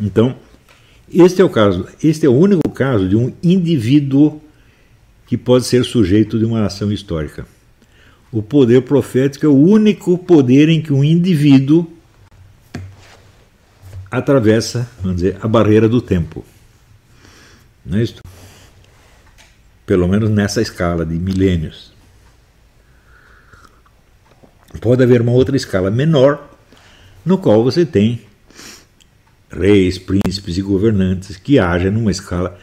Então, 0.00 0.36
este 1.12 1.40
é 1.40 1.44
o 1.44 1.50
caso, 1.50 1.86
este 2.02 2.26
é 2.26 2.28
o 2.28 2.34
único 2.34 2.70
caso 2.70 3.08
de 3.08 3.16
um 3.16 3.32
indivíduo 3.42 4.40
que 5.26 5.36
pode 5.36 5.64
ser 5.64 5.84
sujeito 5.84 6.38
de 6.38 6.44
uma 6.44 6.64
ação 6.64 6.90
histórica. 6.90 7.46
O 8.36 8.42
poder 8.42 8.82
profético 8.82 9.46
é 9.46 9.48
o 9.48 9.56
único 9.56 10.18
poder 10.18 10.68
em 10.68 10.82
que 10.82 10.92
um 10.92 11.02
indivíduo 11.02 11.90
atravessa, 14.10 14.86
vamos 15.00 15.22
dizer, 15.22 15.38
a 15.40 15.48
barreira 15.48 15.88
do 15.88 16.02
tempo. 16.02 16.44
Não 17.82 17.96
é 17.96 18.02
isso? 18.02 18.20
Pelo 19.86 20.06
menos 20.06 20.28
nessa 20.28 20.60
escala 20.60 21.06
de 21.06 21.14
milênios. 21.14 21.94
Pode 24.82 25.02
haver 25.02 25.22
uma 25.22 25.32
outra 25.32 25.56
escala 25.56 25.90
menor, 25.90 26.46
no 27.24 27.38
qual 27.38 27.64
você 27.64 27.86
tem 27.86 28.20
reis, 29.50 29.96
príncipes 29.96 30.58
e 30.58 30.60
governantes 30.60 31.38
que 31.38 31.58
agem 31.58 31.90
numa 31.90 32.10
escala. 32.10 32.60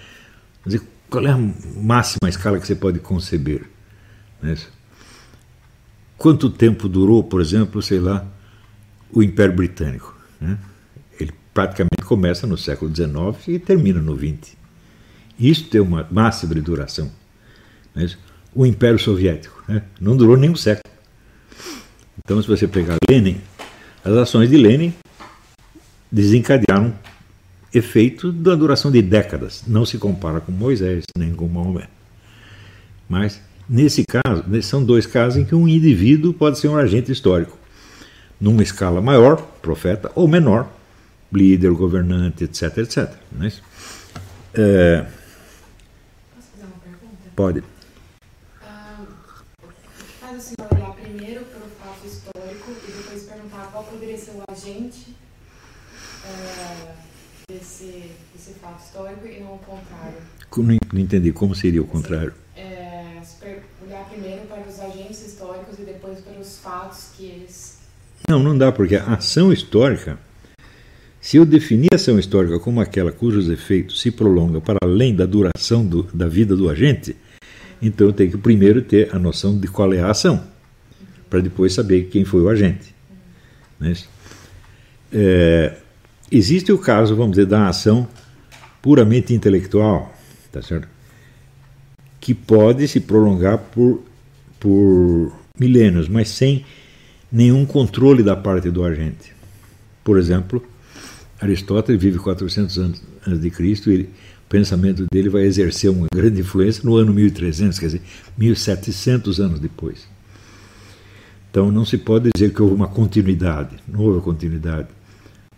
Dizer, 0.63 0.83
qual 1.09 1.25
é 1.25 1.31
a 1.31 1.37
máxima 1.77 2.29
escala 2.29 2.59
que 2.59 2.67
você 2.67 2.75
pode 2.75 2.99
conceber? 2.99 3.63
É 4.43 4.82
Quanto 6.17 6.49
tempo 6.49 6.87
durou, 6.87 7.23
por 7.23 7.41
exemplo, 7.41 7.81
sei 7.81 7.99
lá, 7.99 8.25
o 9.11 9.21
Império 9.21 9.55
Britânico? 9.55 10.15
Né? 10.39 10.57
praticamente 11.53 12.03
começa 12.03 12.47
no 12.47 12.57
século 12.57 12.93
XIX 12.93 13.47
e 13.47 13.59
termina 13.59 14.01
no 14.01 14.17
XX. 14.17 14.57
Isso 15.39 15.65
tem 15.65 15.79
uma 15.79 16.07
máxima 16.11 16.55
de 16.55 16.61
duração. 16.61 17.11
Mas 17.93 18.17
o 18.53 18.65
Império 18.65 18.97
Soviético 18.97 19.63
né, 19.67 19.83
não 20.01 20.17
durou 20.17 20.35
nem 20.35 20.49
um 20.49 20.55
século. 20.55 20.91
Então, 22.17 22.41
se 22.41 22.47
você 22.47 22.67
pegar 22.67 22.97
Lenin, 23.09 23.39
as 24.03 24.13
ações 24.13 24.49
de 24.49 24.57
Lenin 24.57 24.93
desencadearam 26.11 26.93
efeito 27.73 28.31
da 28.31 28.55
duração 28.55 28.91
de 28.91 29.01
décadas. 29.01 29.63
Não 29.67 29.85
se 29.85 29.97
compara 29.97 30.39
com 30.39 30.51
Moisés 30.51 31.03
nem 31.17 31.33
com 31.33 31.47
Maomé. 31.47 31.87
Mas, 33.09 33.41
nesse 33.69 34.03
caso, 34.05 34.43
são 34.61 34.83
dois 34.83 35.05
casos 35.05 35.39
em 35.39 35.45
que 35.45 35.55
um 35.55 35.67
indivíduo 35.67 36.33
pode 36.33 36.59
ser 36.59 36.67
um 36.67 36.77
agente 36.77 37.11
histórico. 37.11 37.57
Numa 38.39 38.63
escala 38.63 39.01
maior, 39.01 39.37
profeta, 39.61 40.11
ou 40.15 40.27
menor, 40.27 40.69
líder, 41.31 41.71
governante, 41.71 42.43
etc, 42.43 42.77
etc. 42.79 43.11
Não 43.31 43.45
é 43.45 43.47
isso? 43.47 43.63
É... 44.53 45.05
Posso 46.35 46.47
fazer 46.51 46.65
uma 46.65 46.79
pergunta? 46.83 47.17
Pode. 47.35 47.63
Ah, 48.61 49.05
faz 50.19 50.37
o 50.37 50.41
senhor 50.41 50.73
olhar 50.73 50.93
primeiro 50.93 51.45
para 51.45 51.59
o 51.59 51.69
fato 51.81 52.05
histórico 52.05 52.71
e 52.87 52.91
depois 52.91 53.23
perguntar 53.23 53.69
qual 53.71 53.83
poderia 53.85 54.17
ser 54.17 54.31
o 54.31 54.43
agente 54.51 55.15
é, 56.25 56.93
desse, 57.49 58.11
desse 58.33 58.53
fato 58.59 58.83
histórico 58.83 59.25
e 59.25 59.39
não 59.39 59.55
o 59.55 59.59
contrário. 59.59 60.17
Não, 60.57 60.77
não 60.93 60.99
entendi. 60.99 61.31
Como 61.31 61.55
seria 61.55 61.81
o 61.81 61.87
contrário? 61.87 62.33
É, 62.55 63.21
olhar 63.85 64.05
primeiro 64.09 64.45
para 64.47 64.67
os 64.67 64.79
agentes 64.79 65.25
históricos 65.25 65.79
e 65.79 65.83
depois 65.83 66.19
para 66.19 66.39
os 66.39 66.57
fatos 66.59 67.09
que 67.15 67.25
eles... 67.25 67.79
Não, 68.33 68.41
não 68.41 68.57
dá, 68.57 68.71
porque 68.71 68.95
a 68.95 69.13
ação 69.13 69.53
histórica 69.53 70.17
se 71.21 71.37
eu 71.37 71.45
definir 71.45 71.87
a 71.93 71.95
ação 71.95 72.17
histórica 72.19 72.59
como 72.59 72.81
aquela 72.81 73.11
cujos 73.11 73.47
efeitos 73.47 74.01
se 74.01 74.11
prolongam 74.11 74.59
para 74.59 74.77
além 74.83 75.15
da 75.15 75.25
duração 75.25 75.85
do, 75.85 76.03
da 76.13 76.27
vida 76.27 76.53
do 76.53 76.67
agente, 76.67 77.15
então 77.81 78.07
eu 78.07 78.13
tenho 78.13 78.31
que 78.31 78.37
primeiro 78.37 78.81
ter 78.81 79.15
a 79.15 79.19
noção 79.19 79.57
de 79.57 79.67
qual 79.67 79.93
é 79.93 80.01
a 80.01 80.09
ação, 80.09 80.43
para 81.29 81.39
depois 81.39 81.73
saber 81.73 82.09
quem 82.11 82.25
foi 82.25 82.41
o 82.41 82.49
agente. 82.49 82.93
Né? 83.79 83.93
É, 85.13 85.77
existe 86.29 86.73
o 86.73 86.77
caso, 86.77 87.15
vamos 87.15 87.37
dizer, 87.37 87.45
da 87.45 87.69
ação 87.69 88.05
puramente 88.81 89.33
intelectual, 89.33 90.13
tá 90.51 90.61
certo? 90.61 90.89
que 92.19 92.33
pode 92.33 92.85
se 92.87 92.99
prolongar 92.99 93.59
por, 93.59 94.03
por 94.59 95.31
milênios, 95.57 96.09
mas 96.09 96.27
sem 96.27 96.65
nenhum 97.33 97.65
controle 97.65 98.21
da 98.21 98.35
parte 98.35 98.69
do 98.69 98.83
agente. 98.83 99.33
Por 100.03 100.19
exemplo, 100.19 100.63
Aristóteles 101.41 101.99
vive 101.99 102.19
400 102.19 102.77
anos 102.77 103.01
antes 103.25 103.41
de 103.41 103.49
Cristo 103.49 103.91
e 103.91 104.03
o 104.03 104.07
pensamento 104.47 105.07
dele 105.11 105.29
vai 105.29 105.41
exercer 105.41 105.89
uma 105.89 106.05
grande 106.13 106.41
influência 106.41 106.83
no 106.85 106.95
ano 106.95 107.11
1300, 107.11 107.79
quer 107.79 107.87
dizer, 107.87 108.01
1700 108.37 109.39
anos 109.39 109.59
depois. 109.59 110.07
Então 111.49 111.71
não 111.71 111.83
se 111.83 111.97
pode 111.97 112.29
dizer 112.35 112.53
que 112.53 112.61
houve 112.61 112.75
uma 112.75 112.87
continuidade, 112.87 113.75
não 113.87 114.01
houve 114.01 114.21
continuidade. 114.21 114.89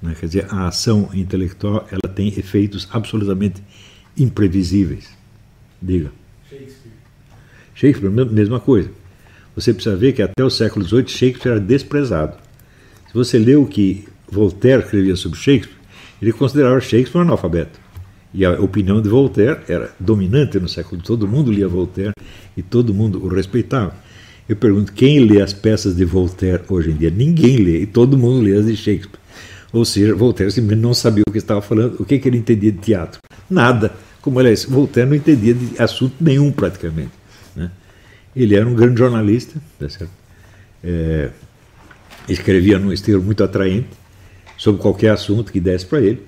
Né? 0.02 0.16
Quer 0.18 0.28
dizer, 0.28 0.48
a 0.50 0.68
ação 0.68 1.10
intelectual 1.14 1.86
ela 1.92 2.14
tem 2.14 2.30
efeitos 2.30 2.88
absolutamente 2.92 3.62
imprevisíveis. 4.18 5.10
Diga. 5.82 6.12
Shakespeare. 6.50 6.92
Shakespeare, 7.74 8.10
mesma 8.10 8.62
coisa. 8.62 8.90
Você 9.56 9.74
precisa 9.74 9.96
ver 9.96 10.14
que 10.14 10.22
até 10.22 10.44
o 10.44 10.50
século 10.50 10.86
XVIII 10.86 11.08
Shakespeare 11.08 11.52
era 11.54 11.60
desprezado. 11.60 12.36
Se 13.08 13.14
você 13.14 13.40
lê 13.40 13.56
o 13.56 13.66
que 13.66 14.06
Voltaire 14.30 14.84
escrevia 14.84 15.16
sobre 15.16 15.40
Shakespeare, 15.40 15.78
ele 16.22 16.34
considerava 16.34 16.80
Shakespeare 16.82 17.20
um 17.20 17.22
analfabeto. 17.22 17.80
E 18.34 18.44
a 18.44 18.52
opinião 18.60 19.02
de 19.02 19.08
Voltaire 19.08 19.62
era 19.70 19.96
dominante 19.98 20.60
no 20.60 20.68
século. 20.68 21.02
Todo 21.02 21.26
mundo 21.26 21.52
lia 21.52 21.70
Voltaire 21.70 22.12
e 22.58 22.62
todo 22.62 22.94
mundo 22.94 23.24
o 23.24 23.30
respeitava. 23.30 23.96
Eu 24.48 24.58
pergunto, 24.58 24.92
quem 24.92 25.20
lê 25.20 25.42
as 25.42 25.54
peças 25.54 25.96
de 25.96 26.04
Voltaire 26.04 26.62
hoje 26.70 26.92
em 26.92 26.96
dia? 26.96 27.10
Ninguém 27.10 27.58
lê, 27.58 27.82
e 27.82 27.86
todo 27.86 28.18
mundo 28.18 28.42
lê 28.44 28.58
as 28.58 28.66
de 28.66 28.76
Shakespeare. 28.76 29.20
Ou 29.72 29.86
seja, 29.86 30.14
Voltaire 30.14 30.52
simplesmente 30.52 30.84
não 30.84 30.94
sabia 30.94 31.24
o 31.28 31.32
que 31.32 31.38
estava 31.38 31.62
falando, 31.62 31.96
o 32.00 32.06
que, 32.06 32.20
que 32.20 32.28
ele 32.28 32.38
entendia 32.38 32.72
de 32.72 32.78
teatro. 32.78 33.20
Nada. 33.50 33.94
Como, 34.22 34.38
aliás, 34.38 34.66
Voltaire 34.66 35.10
não 35.10 35.16
entendia 35.16 35.54
de 35.54 35.82
assunto 35.82 36.16
nenhum, 36.20 36.52
praticamente. 36.52 37.12
Ele 38.36 38.56
era 38.56 38.68
um 38.68 38.76
grande 38.76 39.00
jornalista, 39.00 39.62
tá 39.80 39.88
certo? 39.90 40.12
É, 40.84 41.30
escrevia 42.28 42.78
num 42.78 42.92
estilo 42.92 43.22
muito 43.24 43.44
atraente, 43.44 43.90
sobre 44.58 44.82
qualquer 44.82 45.12
assunto 45.12 45.52
que 45.52 45.60
desse 45.60 45.86
para 45.86 46.02
ele, 46.02 46.24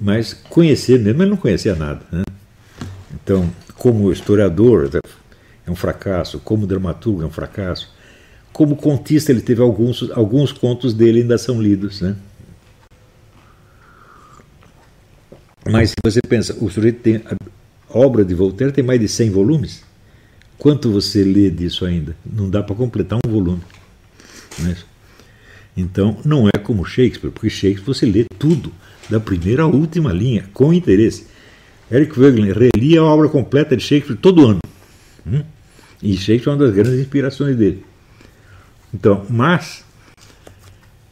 mas 0.00 0.34
conhecer 0.34 0.98
mesmo 0.98 1.22
ele 1.22 1.30
não 1.30 1.36
conhecia 1.36 1.74
nada. 1.74 2.00
Né? 2.10 2.22
Então, 3.14 3.50
como 3.76 4.12
historiador 4.12 4.90
é 5.66 5.70
um 5.70 5.76
fracasso, 5.76 6.38
como 6.40 6.66
dramaturgo 6.66 7.22
é 7.22 7.26
um 7.26 7.30
fracasso, 7.30 7.92
como 8.52 8.76
contista, 8.76 9.32
ele 9.32 9.40
teve 9.40 9.62
alguns, 9.62 10.10
alguns 10.10 10.52
contos 10.52 10.92
dele 10.92 11.22
ainda 11.22 11.38
são 11.38 11.60
lidos. 11.60 12.00
Né? 12.02 12.16
Mas 15.70 15.90
se 15.90 15.96
você 16.04 16.20
pensa, 16.20 16.56
o 16.60 16.68
sujeito 16.70 17.00
tem. 17.00 17.22
A 17.26 17.98
obra 17.98 18.24
de 18.24 18.34
Voltaire 18.34 18.72
tem 18.72 18.84
mais 18.84 19.00
de 19.00 19.08
100 19.08 19.30
volumes. 19.30 19.84
Quanto 20.62 20.92
você 20.92 21.24
lê 21.24 21.50
disso 21.50 21.84
ainda? 21.84 22.16
Não 22.24 22.48
dá 22.48 22.62
para 22.62 22.76
completar 22.76 23.18
um 23.18 23.28
volume. 23.28 23.62
Não 24.60 24.70
é 24.70 24.76
então, 25.76 26.20
não 26.24 26.46
é 26.46 26.56
como 26.56 26.84
Shakespeare, 26.84 27.32
porque 27.32 27.50
Shakespeare 27.50 27.84
você 27.84 28.06
lê 28.06 28.24
tudo, 28.38 28.72
da 29.10 29.18
primeira 29.18 29.64
à 29.64 29.66
última 29.66 30.12
linha, 30.12 30.48
com 30.52 30.72
interesse. 30.72 31.26
Eric 31.90 32.16
Wegner 32.16 32.56
relia 32.56 33.00
a 33.00 33.04
obra 33.04 33.28
completa 33.28 33.76
de 33.76 33.82
Shakespeare 33.82 34.16
todo 34.16 34.46
ano. 34.46 34.60
Hum? 35.26 35.42
E 36.00 36.16
Shakespeare 36.16 36.52
é 36.52 36.56
uma 36.56 36.64
das 36.64 36.72
grandes 36.72 37.00
inspirações 37.00 37.56
dele. 37.56 37.84
Então, 38.94 39.26
mas 39.28 39.84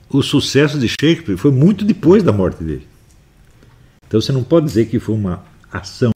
o 0.08 0.22
sucesso 0.22 0.78
de 0.78 0.86
Shakespeare 0.86 1.36
foi 1.36 1.50
muito 1.50 1.84
depois 1.84 2.22
da 2.22 2.30
morte 2.30 2.62
dele. 2.62 2.86
Então 4.06 4.20
você 4.20 4.30
não 4.30 4.44
pode 4.44 4.66
dizer 4.66 4.86
que 4.86 5.00
foi 5.00 5.16
uma 5.16 5.42
ação 5.72 6.12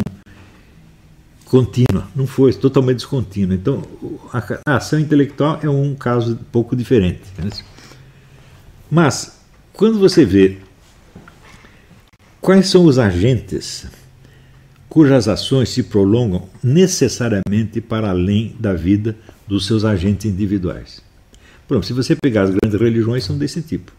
contínua, 1.55 2.09
não 2.17 2.27
foi, 2.27 2.53
totalmente 2.53 2.97
descontínua. 2.97 3.55
Então 3.55 3.81
a 4.67 4.75
ação 4.75 4.99
intelectual 4.99 5.61
é 5.62 5.71
um 5.71 5.95
caso 5.95 6.33
um 6.33 6.45
pouco 6.51 6.75
diferente. 6.75 7.23
Né? 7.38 7.49
Mas 8.90 9.38
quando 9.73 10.01
você 10.01 10.25
vê 10.25 10.59
quais 12.40 12.67
são 12.67 12.85
os 12.85 12.99
agentes 12.99 13.87
cujas 14.88 15.29
ações 15.29 15.69
se 15.69 15.85
prolongam 15.85 16.49
necessariamente 16.61 17.81
para 17.81 18.11
além 18.11 18.57
da 18.59 18.75
vida 18.75 19.17
dos 19.47 19.64
seus 19.64 19.85
agentes 19.85 20.27
individuais. 20.27 21.03
Pronto, 21.69 21.87
se 21.87 21.93
você 21.93 22.17
pegar 22.17 22.43
as 22.43 22.51
grandes 22.51 22.81
religiões, 22.81 23.23
são 23.23 23.38
desse 23.38 23.62
tipo. 23.62 23.93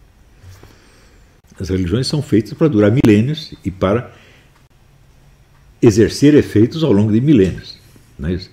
As 1.57 1.69
religiões 1.69 2.05
são 2.05 2.21
feitas 2.21 2.53
para 2.53 2.67
durar 2.67 2.91
milênios 2.91 3.53
e 3.63 3.71
para 3.71 4.13
exercer 5.81 6.33
efeitos 6.33 6.83
ao 6.83 6.91
longo 6.91 7.11
de 7.11 7.21
milênios. 7.21 7.77
Não 8.17 8.29
é 8.29 8.33
isso? 8.33 8.49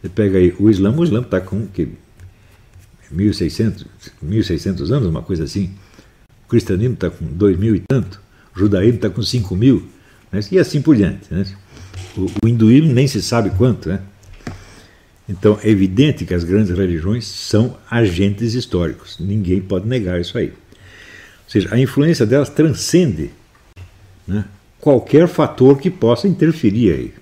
Você 0.00 0.08
pega 0.08 0.38
aí 0.38 0.54
o 0.58 0.68
Islã, 0.68 0.94
o 0.94 1.02
Islã 1.02 1.20
está 1.20 1.40
com 1.40 1.66
que, 1.66 1.88
1600, 3.10 3.86
1600 4.20 4.92
anos, 4.92 5.08
uma 5.08 5.22
coisa 5.22 5.44
assim. 5.44 5.70
O 6.44 6.48
cristianismo 6.48 6.94
está 6.94 7.10
com 7.10 7.24
dois 7.24 7.56
mil 7.56 7.74
e 7.74 7.80
tanto. 7.80 8.20
O 8.54 8.58
judaísmo 8.58 8.96
está 8.96 9.08
com 9.08 9.22
cinco 9.22 9.56
mil. 9.56 9.88
Né? 10.30 10.40
E 10.50 10.58
assim 10.58 10.82
por 10.82 10.94
diante. 10.94 11.32
Né? 11.32 11.46
O, 12.16 12.26
o 12.44 12.48
hinduísmo 12.48 12.92
nem 12.92 13.06
se 13.06 13.22
sabe 13.22 13.50
quanto. 13.50 13.88
Né? 13.88 14.00
Então 15.28 15.58
é 15.62 15.70
evidente 15.70 16.24
que 16.24 16.34
as 16.34 16.44
grandes 16.44 16.76
religiões 16.76 17.26
são 17.26 17.78
agentes 17.90 18.54
históricos. 18.54 19.16
Ninguém 19.18 19.60
pode 19.60 19.88
negar 19.88 20.20
isso 20.20 20.36
aí. 20.36 20.48
Ou 20.48 21.50
seja, 21.50 21.74
a 21.74 21.78
influência 21.78 22.26
delas 22.26 22.50
transcende 22.50 23.30
né, 24.26 24.44
qualquer 24.84 25.26
fator 25.26 25.78
que 25.78 25.90
possa 25.90 26.28
interferir 26.28 26.92
aí. 26.92 27.14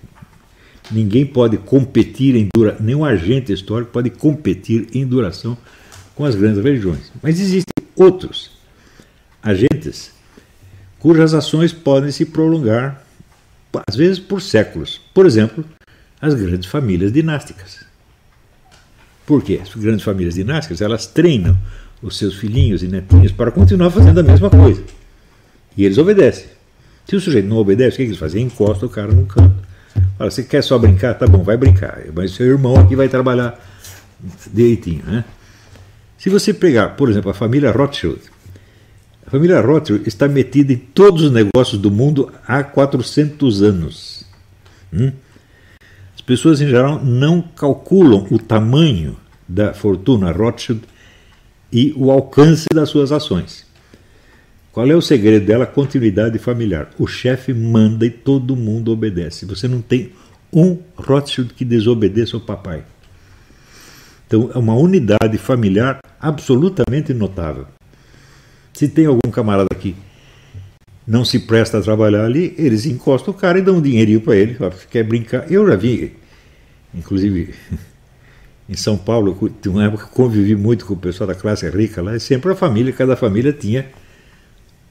Ninguém 0.91 1.25
pode 1.25 1.57
competir 1.59 2.35
em 2.35 2.49
duração, 2.53 2.85
nenhum 2.85 3.05
agente 3.05 3.53
histórico 3.53 3.93
pode 3.93 4.11
competir 4.11 4.89
em 4.93 5.07
duração 5.07 5.57
com 6.13 6.25
as 6.25 6.35
grandes 6.35 6.61
religiões. 6.61 7.13
Mas 7.23 7.39
existem 7.39 7.87
outros 7.95 8.51
agentes 9.41 10.11
cujas 10.99 11.35
ações 11.35 11.73
podem 11.73 12.11
se 12.11 12.27
prolongar, 12.27 13.01
às 13.87 13.95
vezes 13.95 14.19
por 14.19 14.43
séculos. 14.43 15.01
Por 15.15 15.25
exemplo, 15.25 15.65
as 16.21 16.35
grandes 16.35 16.69
famílias 16.69 17.13
dinásticas. 17.13 17.85
Por 19.25 19.41
quê? 19.41 19.61
As 19.63 19.73
grandes 19.73 20.03
famílias 20.03 20.35
dinásticas 20.35 20.81
elas 20.81 21.07
treinam 21.07 21.57
os 22.03 22.19
seus 22.19 22.35
filhinhos 22.35 22.83
e 22.83 22.89
netinhos 22.89 23.31
para 23.31 23.53
continuar 23.53 23.93
fazendo 23.93 24.19
a 24.19 24.25
mesma 24.25 24.51
coisa. 24.51 24.83
E 25.77 25.85
eles 25.85 25.97
obedecem. 25.97 26.52
Se 27.07 27.17
o 27.17 27.21
sujeito 27.21 27.49
não 27.49 27.57
obedece, 27.57 27.95
o 27.95 27.97
que 27.97 28.03
eles 28.03 28.17
fazem? 28.17 28.45
Encosta 28.45 28.87
o 28.87 28.89
cara 28.89 29.13
num 29.13 29.25
canto. 29.25 29.63
Fala, 30.17 30.31
você 30.31 30.43
quer 30.43 30.63
só 30.63 30.79
brincar? 30.79 31.15
Tá 31.15 31.27
bom, 31.27 31.43
vai 31.43 31.57
brincar. 31.57 32.01
Mas 32.15 32.33
seu 32.33 32.47
irmão 32.47 32.77
aqui 32.77 32.95
vai 32.95 33.09
trabalhar 33.09 33.59
direitinho. 34.53 35.05
Né? 35.05 35.25
Se 36.17 36.31
você 36.31 36.55
pegar, 36.55 36.91
por 36.91 37.11
exemplo, 37.11 37.31
a 37.31 37.35
família 37.35 37.73
Rothschild, 37.73 38.21
a 39.27 39.31
família 39.31 39.61
Rothschild 39.61 40.09
está 40.09 40.29
metida 40.29 40.73
em 40.73 40.77
todos 40.77 41.23
os 41.23 41.31
negócios 41.33 41.81
do 41.81 41.91
mundo 41.91 42.33
há 42.47 42.63
400 42.63 43.63
anos. 43.63 44.25
Hum? 44.93 45.13
As 46.15 46.21
pessoas, 46.21 46.61
em 46.61 46.69
geral, 46.69 47.03
não 47.05 47.43
calculam 47.43 48.27
o 48.31 48.39
tamanho 48.39 49.17
da 49.49 49.75
fortuna 49.75 50.31
Rothschild 50.31 50.83
e 51.73 51.93
o 51.97 52.11
alcance 52.11 52.67
das 52.73 52.91
suas 52.91 53.11
ações. 53.11 53.67
Qual 54.73 54.91
é 54.91 54.97
o 54.97 55.03
segredo 55.03 55.45
dela? 55.45 55.67
Continuidade 55.67 56.39
familiar. 56.39 56.89
O 56.99 57.07
chefe 57.07 57.53
manda 57.53 58.07
e 58.07 58.11
todo 58.11 58.57
mundo 58.57 58.91
obedece. 58.91 59.45
Você 59.45 59.69
não 59.69 59.83
tem 59.83 60.13
um 60.51 60.79
Rothschild 60.97 61.53
que 61.53 61.63
desobedeça 61.63 62.39
ao 62.39 62.41
papai. 62.41 62.83
Então 64.27 64.51
é 64.55 64.57
uma 64.57 64.75
unidade 64.75 65.37
familiar 65.37 65.99
absolutamente 66.19 67.13
notável. 67.13 67.67
Se 68.73 68.89
tem 68.89 69.05
algum 69.05 69.31
camarada 69.31 69.69
que 69.79 69.95
não 71.07 71.23
se 71.23 71.41
presta 71.41 71.77
a 71.77 71.83
trabalhar 71.83 72.25
ali, 72.25 72.55
eles 72.57 72.87
encostam 72.87 73.35
o 73.35 73.37
cara 73.37 73.59
e 73.59 73.63
dão 73.63 73.77
um 73.77 73.83
dinheirinho 73.83 74.23
para 74.23 74.37
ele. 74.37 74.57
Quer 74.91 75.03
brincar? 75.03 75.53
Eu 75.53 75.69
já 75.69 75.77
vi, 75.77 76.17
inclusive 76.95 77.53
em 78.67 78.77
São 78.77 78.97
Paulo, 78.97 79.51
tem 79.61 79.71
uma 79.71 79.85
época 79.85 80.07
convivi 80.07 80.57
muito 80.57 80.87
com 80.87 80.95
o 80.95 80.97
pessoal 80.97 81.29
da 81.29 81.35
classe 81.35 81.69
rica 81.69 82.01
lá, 82.01 82.17
e 82.17 82.21
sempre 82.21 82.53
a 82.53 82.55
família, 82.55 82.91
cada 82.91 83.17
família 83.17 83.53
tinha 83.53 83.87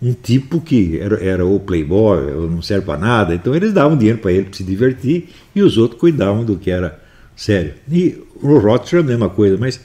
um 0.01 0.13
tipo 0.13 0.59
que 0.59 0.97
era, 0.99 1.23
era 1.23 1.45
o 1.45 1.59
playboy, 1.59 2.49
não 2.49 2.61
serve 2.61 2.85
para 2.85 2.99
nada, 2.99 3.35
então 3.35 3.53
eles 3.53 3.71
davam 3.71 3.95
dinheiro 3.95 4.17
para 4.17 4.31
ele 4.31 4.45
para 4.45 4.57
se 4.57 4.63
divertir 4.63 5.29
e 5.53 5.61
os 5.61 5.77
outros 5.77 5.99
cuidavam 5.99 6.43
do 6.43 6.57
que 6.57 6.71
era 6.71 6.99
sério. 7.35 7.73
E 7.89 8.17
o 8.41 8.57
Rothschild 8.57 9.03
é 9.03 9.13
a 9.13 9.17
mesma 9.17 9.29
coisa, 9.29 9.57
mas 9.57 9.79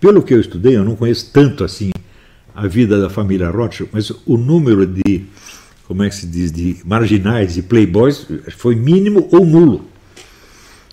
pelo 0.00 0.22
que 0.22 0.34
eu 0.34 0.40
estudei, 0.40 0.76
eu 0.76 0.84
não 0.84 0.96
conheço 0.96 1.30
tanto 1.32 1.62
assim 1.62 1.90
a 2.54 2.66
vida 2.66 3.00
da 3.00 3.08
família 3.08 3.50
Rothschild, 3.50 3.90
mas 3.92 4.10
o 4.26 4.36
número 4.36 4.84
de, 4.84 5.24
como 5.86 6.02
é 6.02 6.08
que 6.08 6.14
se 6.16 6.26
diz, 6.26 6.50
de 6.50 6.78
marginais 6.84 7.56
e 7.56 7.62
playboys 7.62 8.26
foi 8.56 8.74
mínimo 8.74 9.28
ou 9.30 9.46
nulo. 9.46 9.88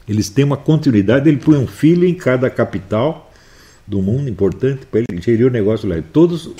Eles 0.07 0.29
têm 0.29 0.45
uma 0.45 0.57
continuidade, 0.57 1.27
ele 1.27 1.37
põe 1.37 1.57
um 1.57 1.67
filho 1.67 2.07
em 2.07 2.13
cada 2.13 2.49
capital 2.49 3.31
do 3.85 4.01
mundo 4.01 4.29
importante 4.29 4.85
para 4.85 4.99
ele 4.99 5.21
gerir 5.21 5.47
o 5.47 5.49
negócio 5.49 5.89
lá. 5.89 5.95
Todos 6.13 6.51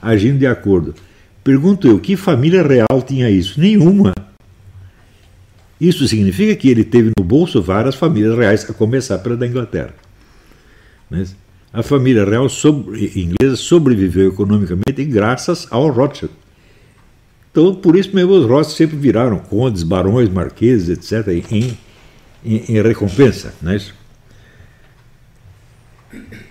agindo 0.00 0.38
de 0.38 0.46
acordo. 0.46 0.94
Pergunto 1.42 1.88
eu, 1.88 1.98
que 1.98 2.16
família 2.16 2.62
real 2.62 3.02
tinha 3.06 3.30
isso? 3.30 3.60
Nenhuma. 3.60 4.12
Isso 5.80 6.06
significa 6.08 6.56
que 6.56 6.68
ele 6.68 6.84
teve 6.84 7.12
no 7.16 7.24
bolso 7.24 7.62
várias 7.62 7.94
famílias 7.94 8.36
reais, 8.36 8.68
a 8.68 8.72
começar 8.72 9.18
pela 9.18 9.36
da 9.36 9.46
Inglaterra. 9.46 9.94
Mas 11.08 11.36
a 11.72 11.82
família 11.82 12.24
real 12.24 12.48
sobre, 12.48 13.12
inglesa 13.14 13.56
sobreviveu 13.56 14.28
economicamente 14.28 15.04
graças 15.04 15.66
ao 15.70 15.88
Rothschild. 15.90 16.34
Então, 17.50 17.74
por 17.74 17.96
isso 17.96 18.14
mesmo, 18.14 18.32
os 18.32 18.46
Rothschild 18.46 18.76
sempre 18.76 18.96
viraram 18.96 19.38
condes, 19.38 19.82
barões, 19.82 20.28
marqueses, 20.28 20.88
etc., 20.88 21.28
em 21.28 21.76
em, 22.44 22.64
em 22.68 22.82
recompensa. 22.82 23.54
Não 23.60 23.72
é 23.72 23.76
isso? 23.76 23.94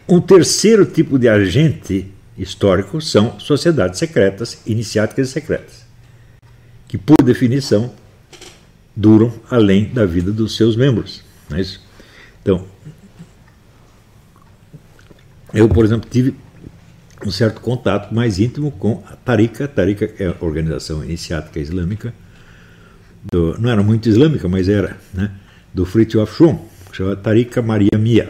Um 0.08 0.22
terceiro 0.22 0.86
tipo 0.86 1.18
de 1.18 1.28
agente 1.28 2.08
histórico 2.38 3.02
são 3.02 3.40
sociedades 3.40 4.00
secretas, 4.00 4.62
iniciáticas 4.66 5.30
e 5.30 5.32
secretas, 5.32 5.86
que, 6.88 6.98
por 6.98 7.18
definição, 7.24 7.94
duram 8.96 9.34
além 9.50 9.86
da 9.86 10.06
vida 10.06 10.32
dos 10.32 10.56
seus 10.56 10.76
membros. 10.76 11.24
Não 11.50 11.58
é 11.58 11.62
isso? 11.62 11.82
Então, 12.42 12.66
eu, 15.54 15.68
por 15.68 15.84
exemplo, 15.84 16.10
tive 16.10 16.36
um 17.26 17.32
certo 17.32 17.62
contato 17.62 18.14
mais 18.14 18.40
íntimo 18.40 18.72
com 18.72 19.04
a 19.08 19.16
Tarika. 19.16 19.68
Tarika 19.68 20.12
é 20.20 20.28
a 20.28 20.36
organização 20.40 21.04
iniciática 21.04 21.60
islâmica, 21.60 22.14
do, 23.24 23.60
não 23.60 23.70
era 23.70 23.84
muito 23.84 24.08
islâmica, 24.08 24.48
mas 24.48 24.70
era, 24.70 24.98
né? 25.14 25.32
do 25.74 25.86
Fritjof 25.86 26.36
Schum, 26.36 26.58
que 26.90 26.98
chama 26.98 27.16
Tarika 27.16 27.62
Maria 27.62 27.98
Mia. 27.98 28.30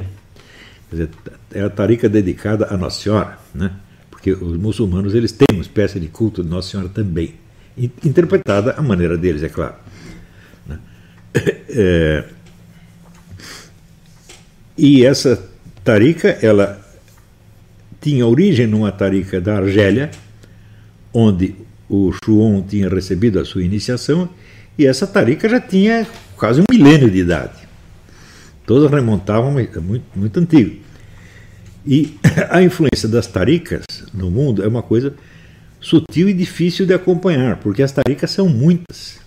Quer 0.90 0.96
dizer, 0.96 1.10
é 1.54 1.62
a 1.64 1.70
tarika 1.70 2.08
dedicada 2.08 2.68
a 2.70 2.78
Nossa 2.78 3.02
Senhora, 3.02 3.38
né? 3.54 3.72
Os 4.32 4.58
muçulmanos 4.58 5.14
eles 5.14 5.32
têm 5.32 5.48
uma 5.52 5.62
espécie 5.62 6.00
de 6.00 6.08
culto 6.08 6.44
de 6.44 6.50
Nossa 6.50 6.72
Senhora 6.72 6.90
também, 6.90 7.36
interpretada 8.04 8.72
à 8.72 8.82
maneira 8.82 9.18
deles, 9.18 9.44
é 9.44 9.50
claro. 9.50 9.76
Né? 10.68 10.80
É, 11.70 12.24
e 14.78 15.04
essa 15.04 15.44
tarika, 15.84 16.38
ela 16.42 16.80
tinha 18.00 18.26
origem 18.26 18.68
numa 18.68 18.92
tarika 18.92 19.42
da 19.42 19.58
Argélia, 19.58 20.12
onde 21.14 21.56
o 21.90 22.12
Shuon 22.12 22.62
tinha 22.62 22.88
recebido 22.88 23.40
a 23.40 23.46
sua 23.46 23.64
iniciação, 23.64 24.30
e 24.78 24.86
essa 24.86 25.08
tarika 25.08 25.50
já 25.50 25.60
tinha 25.60 26.06
quase 26.36 26.62
um 26.62 26.66
milênio 26.72 27.10
de 27.10 27.18
idade. 27.18 27.68
Todas 28.66 28.92
remontavam 28.92 29.52
muito, 29.52 29.82
muito 30.16 30.40
antigo. 30.40 30.76
E 31.86 32.16
a 32.52 32.62
influência 32.62 33.10
das 33.10 33.26
taricas 33.26 33.84
no 34.14 34.30
mundo 34.32 34.64
é 34.64 34.68
uma 34.68 34.82
coisa 34.82 35.14
sutil 35.80 36.30
e 36.30 36.34
difícil 36.34 36.86
de 36.86 36.94
acompanhar, 36.94 37.58
porque 37.58 37.84
as 37.84 37.92
taricas 37.92 38.32
são 38.32 38.50
muitas. 38.50 39.20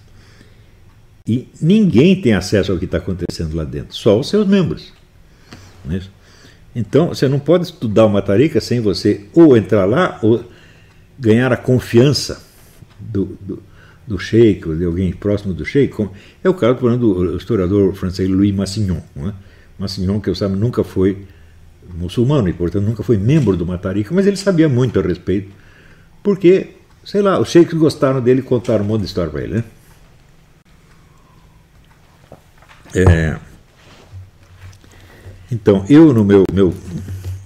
E 1.27 1.49
ninguém 1.61 2.21
tem 2.21 2.33
acesso 2.33 2.73
ao 2.73 2.79
que 2.79 2.87
está 2.87 2.99
acontecendo 2.99 3.55
lá 3.55 3.65
dentro, 3.65 3.95
só 3.95 4.19
os 4.19 4.29
seus 4.29 4.47
membros. 4.47 4.93
É 5.91 6.01
então, 6.75 7.09
você 7.09 7.29
não 7.29 7.39
pode 7.39 7.65
estudar 7.65 8.07
uma 8.07 8.23
tarica 8.23 8.61
sem 8.61 8.81
você 8.81 9.27
ou 9.35 9.57
entrar 9.57 9.85
lá 9.87 10.19
ou 10.23 10.45
ganhar 11.19 11.53
a 11.53 11.57
confiança 11.57 12.43
do, 12.99 13.37
do, 13.41 13.63
do 14.07 14.19
sheik, 14.19 14.69
ou 14.69 14.77
de 14.77 14.85
alguém 14.85 15.13
próximo 15.13 15.53
do 15.53 15.65
sheik. 15.65 16.09
É 16.45 16.49
o 16.49 16.55
caso, 16.55 16.77
por 16.77 16.91
exemplo, 16.91 17.15
do 17.15 17.37
historiador 17.37 17.93
francês 17.95 18.29
Louis 18.29 18.55
Massignon. 18.55 19.01
É? 19.17 19.33
Massignon, 19.79 20.21
que 20.21 20.31
eu 20.31 20.35
sabe, 20.35 20.57
nunca 20.57 20.85
foi 20.85 21.27
muçulmano 21.95 22.49
e, 22.49 22.53
portanto, 22.53 22.85
nunca 22.85 23.03
foi 23.03 23.17
membro 23.17 23.57
de 23.57 23.63
uma 23.63 23.79
tarica, 23.79 24.15
mas 24.15 24.27
ele 24.27 24.37
sabia 24.37 24.69
muito 24.69 24.99
a 24.99 25.03
respeito, 25.03 25.51
porque, 26.23 26.77
sei 27.05 27.23
lá, 27.23 27.39
os 27.39 27.51
sheiks 27.51 27.75
gostaram 27.75 28.21
dele 28.21 28.41
e 28.41 28.43
contaram 28.43 28.85
um 28.85 28.89
monte 28.89 29.01
de 29.01 29.07
história 29.07 29.31
para 29.31 29.43
ele. 29.43 29.55
Né? 29.55 29.65
É, 32.95 33.39
então, 35.51 35.85
eu 35.89 36.13
no 36.13 36.25
meu, 36.25 36.45
meu 36.53 36.73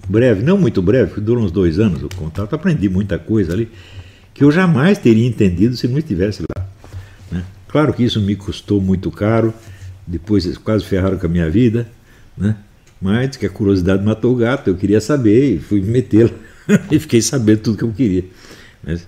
breve, 0.07 0.43
não 0.43 0.59
muito 0.59 0.83
breve, 0.83 1.15
que 1.15 1.21
dura 1.21 1.41
uns 1.41 1.51
dois 1.51 1.79
anos 1.79 2.03
o 2.03 2.09
contato, 2.09 2.55
aprendi 2.55 2.89
muita 2.89 3.19
coisa 3.19 3.53
ali 3.53 3.71
que 4.35 4.45
eu 4.45 4.51
jamais 4.51 4.99
teria 4.99 5.27
entendido 5.27 5.77
se 5.77 5.89
não 5.89 5.97
estivesse 5.97 6.43
lá. 6.43 6.67
Né? 7.31 7.45
Claro 7.69 7.95
que 7.95 8.03
isso 8.03 8.21
me 8.21 8.35
custou 8.35 8.81
muito 8.81 9.11
caro, 9.11 9.55
depois 10.07 10.59
quase 10.59 10.85
ferraram 10.85 11.17
com 11.17 11.27
a 11.27 11.29
minha 11.29 11.49
vida, 11.49 11.89
né? 12.37 12.57
Mas 13.05 13.37
que 13.37 13.45
a 13.45 13.51
curiosidade 13.51 14.03
matou 14.03 14.33
o 14.33 14.37
gato, 14.37 14.71
eu 14.71 14.75
queria 14.75 14.99
saber 14.99 15.57
e 15.57 15.59
fui 15.59 15.83
me 15.83 15.89
meter 15.89 16.33
lá 16.67 16.81
e 16.91 16.99
fiquei 16.99 17.21
sabendo 17.21 17.61
tudo 17.61 17.77
que 17.77 17.85
eu 17.85 17.93
queria. 17.93 18.25
Mas, 18.83 19.07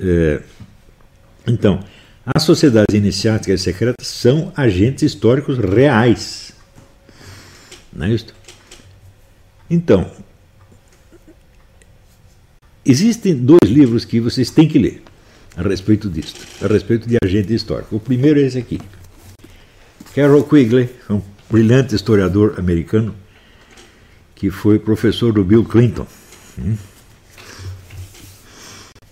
é, 0.00 0.40
então, 1.46 1.84
as 2.24 2.42
sociedades 2.44 2.94
iniciáticas 2.94 3.60
secretas 3.60 4.06
são 4.06 4.50
agentes 4.56 5.02
históricos 5.02 5.58
reais. 5.58 6.52
Não 7.92 8.06
é 8.06 8.10
isso? 8.10 8.28
Então, 9.68 10.10
existem 12.86 13.34
dois 13.36 13.70
livros 13.70 14.06
que 14.06 14.18
vocês 14.18 14.48
têm 14.48 14.66
que 14.66 14.78
ler 14.78 15.02
a 15.54 15.60
respeito 15.62 16.08
disso, 16.08 16.36
a 16.62 16.66
respeito 16.66 17.06
de 17.06 17.18
agente 17.22 17.52
histórico. 17.52 17.96
O 17.96 18.00
primeiro 18.00 18.40
é 18.40 18.44
esse 18.44 18.56
aqui. 18.56 18.80
Carol 20.14 20.42
Quigley, 20.42 20.88
um 21.10 21.20
brilhante 21.50 21.94
historiador 21.94 22.54
americano, 22.58 23.14
que 24.34 24.50
foi 24.50 24.78
professor 24.78 25.32
do 25.32 25.44
Bill 25.44 25.64
Clinton. 25.64 26.06
Hum? 26.58 26.76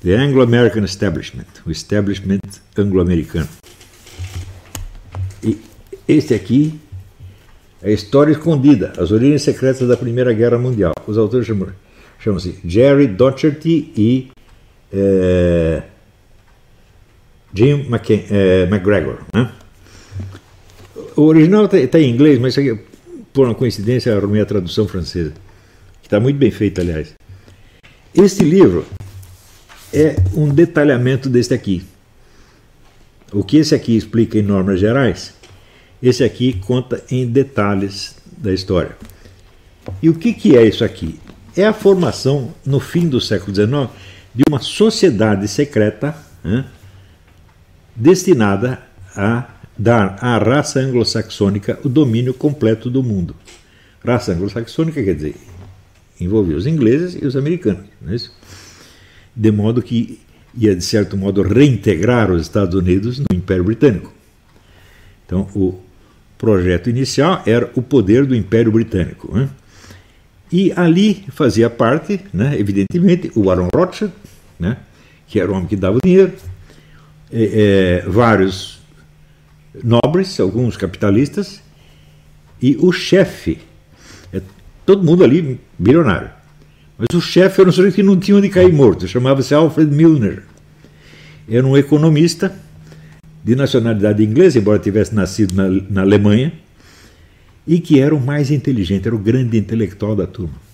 The 0.01 0.15
Anglo-American 0.15 0.85
Establishment, 0.85 1.47
o 1.67 1.71
establishment 1.71 2.41
anglo-americano. 2.77 3.49
E 5.43 5.59
este 6.07 6.35
aqui 6.35 6.79
é 7.83 7.91
a 7.91 7.93
história 7.93 8.31
escondida, 8.31 8.93
as 8.97 9.11
origens 9.11 9.43
secretas 9.43 9.89
da 9.89 9.97
Primeira 9.97 10.33
Guerra 10.33 10.57
Mundial. 10.57 10.93
Os 11.07 11.19
autores 11.19 11.47
chamam, 11.47 11.69
chamam-se 12.21 12.61
Jerry 12.65 13.09
Docherty 13.09 13.93
e 13.97 14.31
é, 14.93 15.83
Jim 17.53 17.87
McCain, 17.89 18.25
é, 18.31 18.63
McGregor. 18.71 19.19
Né? 19.35 19.51
O 21.19 21.23
original 21.23 21.65
está 21.65 21.85
tá 21.85 21.99
em 21.99 22.11
inglês, 22.11 22.39
mas 22.39 22.55
por 23.33 23.47
uma 23.47 23.55
coincidência, 23.55 24.17
arrumei 24.17 24.41
a 24.41 24.47
tradução 24.47 24.87
francesa, 24.87 25.33
que 26.01 26.07
está 26.07 26.21
muito 26.21 26.37
bem 26.37 26.53
feita, 26.53 26.81
aliás. 26.81 27.13
Este 28.15 28.45
livro 28.45 28.87
é 29.93 30.15
um 30.33 30.49
detalhamento 30.49 31.29
deste 31.29 31.53
aqui. 31.53 31.85
O 33.33 33.43
que 33.43 33.57
esse 33.57 33.75
aqui 33.75 33.97
explica 33.97 34.39
em 34.39 34.43
normas 34.43 34.79
gerais, 34.79 35.35
esse 36.01 36.23
aqui 36.23 36.53
conta 36.53 37.03
em 37.11 37.27
detalhes 37.27 38.15
da 38.37 38.55
história. 38.55 38.97
E 40.01 40.09
o 40.09 40.15
que, 40.15 40.33
que 40.33 40.57
é 40.57 40.65
isso 40.65 40.85
aqui? 40.85 41.19
É 41.57 41.67
a 41.67 41.73
formação, 41.73 42.55
no 42.65 42.79
fim 42.79 43.09
do 43.09 43.21
século 43.21 43.53
XIX, 43.53 43.89
de 44.33 44.45
uma 44.49 44.61
sociedade 44.61 45.49
secreta 45.49 46.15
né, 46.45 46.65
destinada 47.97 48.81
a 49.17 49.58
dar 49.79 50.19
à 50.21 50.39
raça 50.39 50.81
anglo-saxônica 50.81 51.79
o 51.85 51.89
domínio 51.89 52.35
completo 52.35 52.91
do 52.91 53.03
mundo. 53.03 53.35
Raça 54.05 54.33
anglo-saxônica 54.33 55.03
quer 55.03 55.15
dizer 55.15 55.37
envolver 56.21 56.55
os 56.55 56.67
ingleses 56.67 57.17
e 57.21 57.25
os 57.25 57.37
americanos. 57.37 57.85
Não 58.03 58.13
é 58.13 58.17
isso? 58.17 58.33
de 59.39 59.53
modo 59.53 59.81
que 59.81 60.19
ia, 60.53 60.75
de 60.75 60.83
certo 60.83 61.17
modo, 61.17 61.43
reintegrar 61.43 62.29
os 62.33 62.43
Estados 62.43 62.75
Unidos 62.75 63.21
no 63.21 63.27
Império 63.33 63.63
Britânico. 63.63 64.13
Então, 65.25 65.49
o 65.55 65.79
projeto 66.37 66.91
inicial 66.91 67.41
era 67.47 67.71
o 67.77 67.83
poder 67.83 68.27
do 68.27 68.35
Império 68.35 68.73
Britânico. 68.73 69.33
Né? 69.33 69.49
E 70.51 70.73
ali 70.75 71.25
fazia 71.29 71.71
parte, 71.71 72.21
né, 72.35 72.59
evidentemente, 72.59 73.31
o 73.37 73.45
Baron 73.45 73.69
Rothschild, 73.73 74.13
né, 74.59 74.79
que 75.29 75.39
era 75.39 75.53
o 75.53 75.55
homem 75.55 75.69
que 75.69 75.77
dava 75.77 75.99
o 75.99 76.01
dinheiro, 76.03 76.33
é, 77.31 78.03
é, 78.05 78.09
vários 78.09 78.78
nobres, 79.83 80.39
alguns 80.41 80.77
capitalistas, 80.77 81.63
e 82.61 82.77
o 82.81 82.93
chefe, 82.93 83.59
é, 84.33 84.41
todo 84.85 85.05
mundo 85.05 85.23
ali 85.23 85.61
bilionário. 85.79 86.31
Mas 86.99 87.09
o 87.15 87.21
chefe 87.21 87.61
era 87.61 87.71
um 87.71 87.73
sujeito 87.73 87.95
que 87.95 88.03
não 88.03 88.19
tinha 88.19 88.37
onde 88.37 88.49
cair 88.49 88.73
morto, 88.73 89.07
chamava-se 89.07 89.55
Alfred 89.55 89.95
Milner. 89.95 90.43
Era 91.49 91.67
um 91.67 91.77
economista 91.77 92.53
de 93.45 93.55
nacionalidade 93.55 94.23
inglesa, 94.25 94.59
embora 94.59 94.79
tivesse 94.79 95.15
nascido 95.15 95.55
na, 95.55 95.69
na 95.89 96.01
Alemanha, 96.03 96.53
e 97.67 97.81
que 97.81 98.01
era 98.01 98.15
o 98.15 98.21
mais 98.21 98.51
inteligente, 98.51 99.07
era 99.07 99.15
o 99.15 99.19
grande 99.19 99.57
intelectual 99.57 100.17
da 100.17 100.27
turma. 100.27 100.69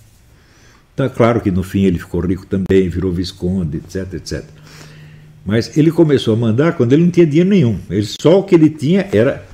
É 0.97 1.09
claro 1.09 1.41
que 1.41 1.51
no 1.51 1.63
fim 1.63 1.85
ele 1.85 1.99
ficou 1.99 2.21
rico 2.21 2.47
também, 2.47 2.89
virou 2.89 3.13
visconde, 3.13 3.79
etc, 3.79 4.15
etc. 4.15 4.45
Mas 5.45 5.77
ele 5.77 5.91
começou 5.91 6.35
a 6.35 6.37
mandar 6.37 6.77
quando 6.77 6.93
ele 6.93 7.05
não 7.05 7.11
tinha 7.11 7.27
dinheiro 7.27 7.51
nenhum. 7.51 7.79
Ele, 7.91 8.07
só 8.21 8.39
o 8.39 8.43
que 8.43 8.55
ele 8.55 8.71
tinha 8.71 9.09
era 9.13 9.45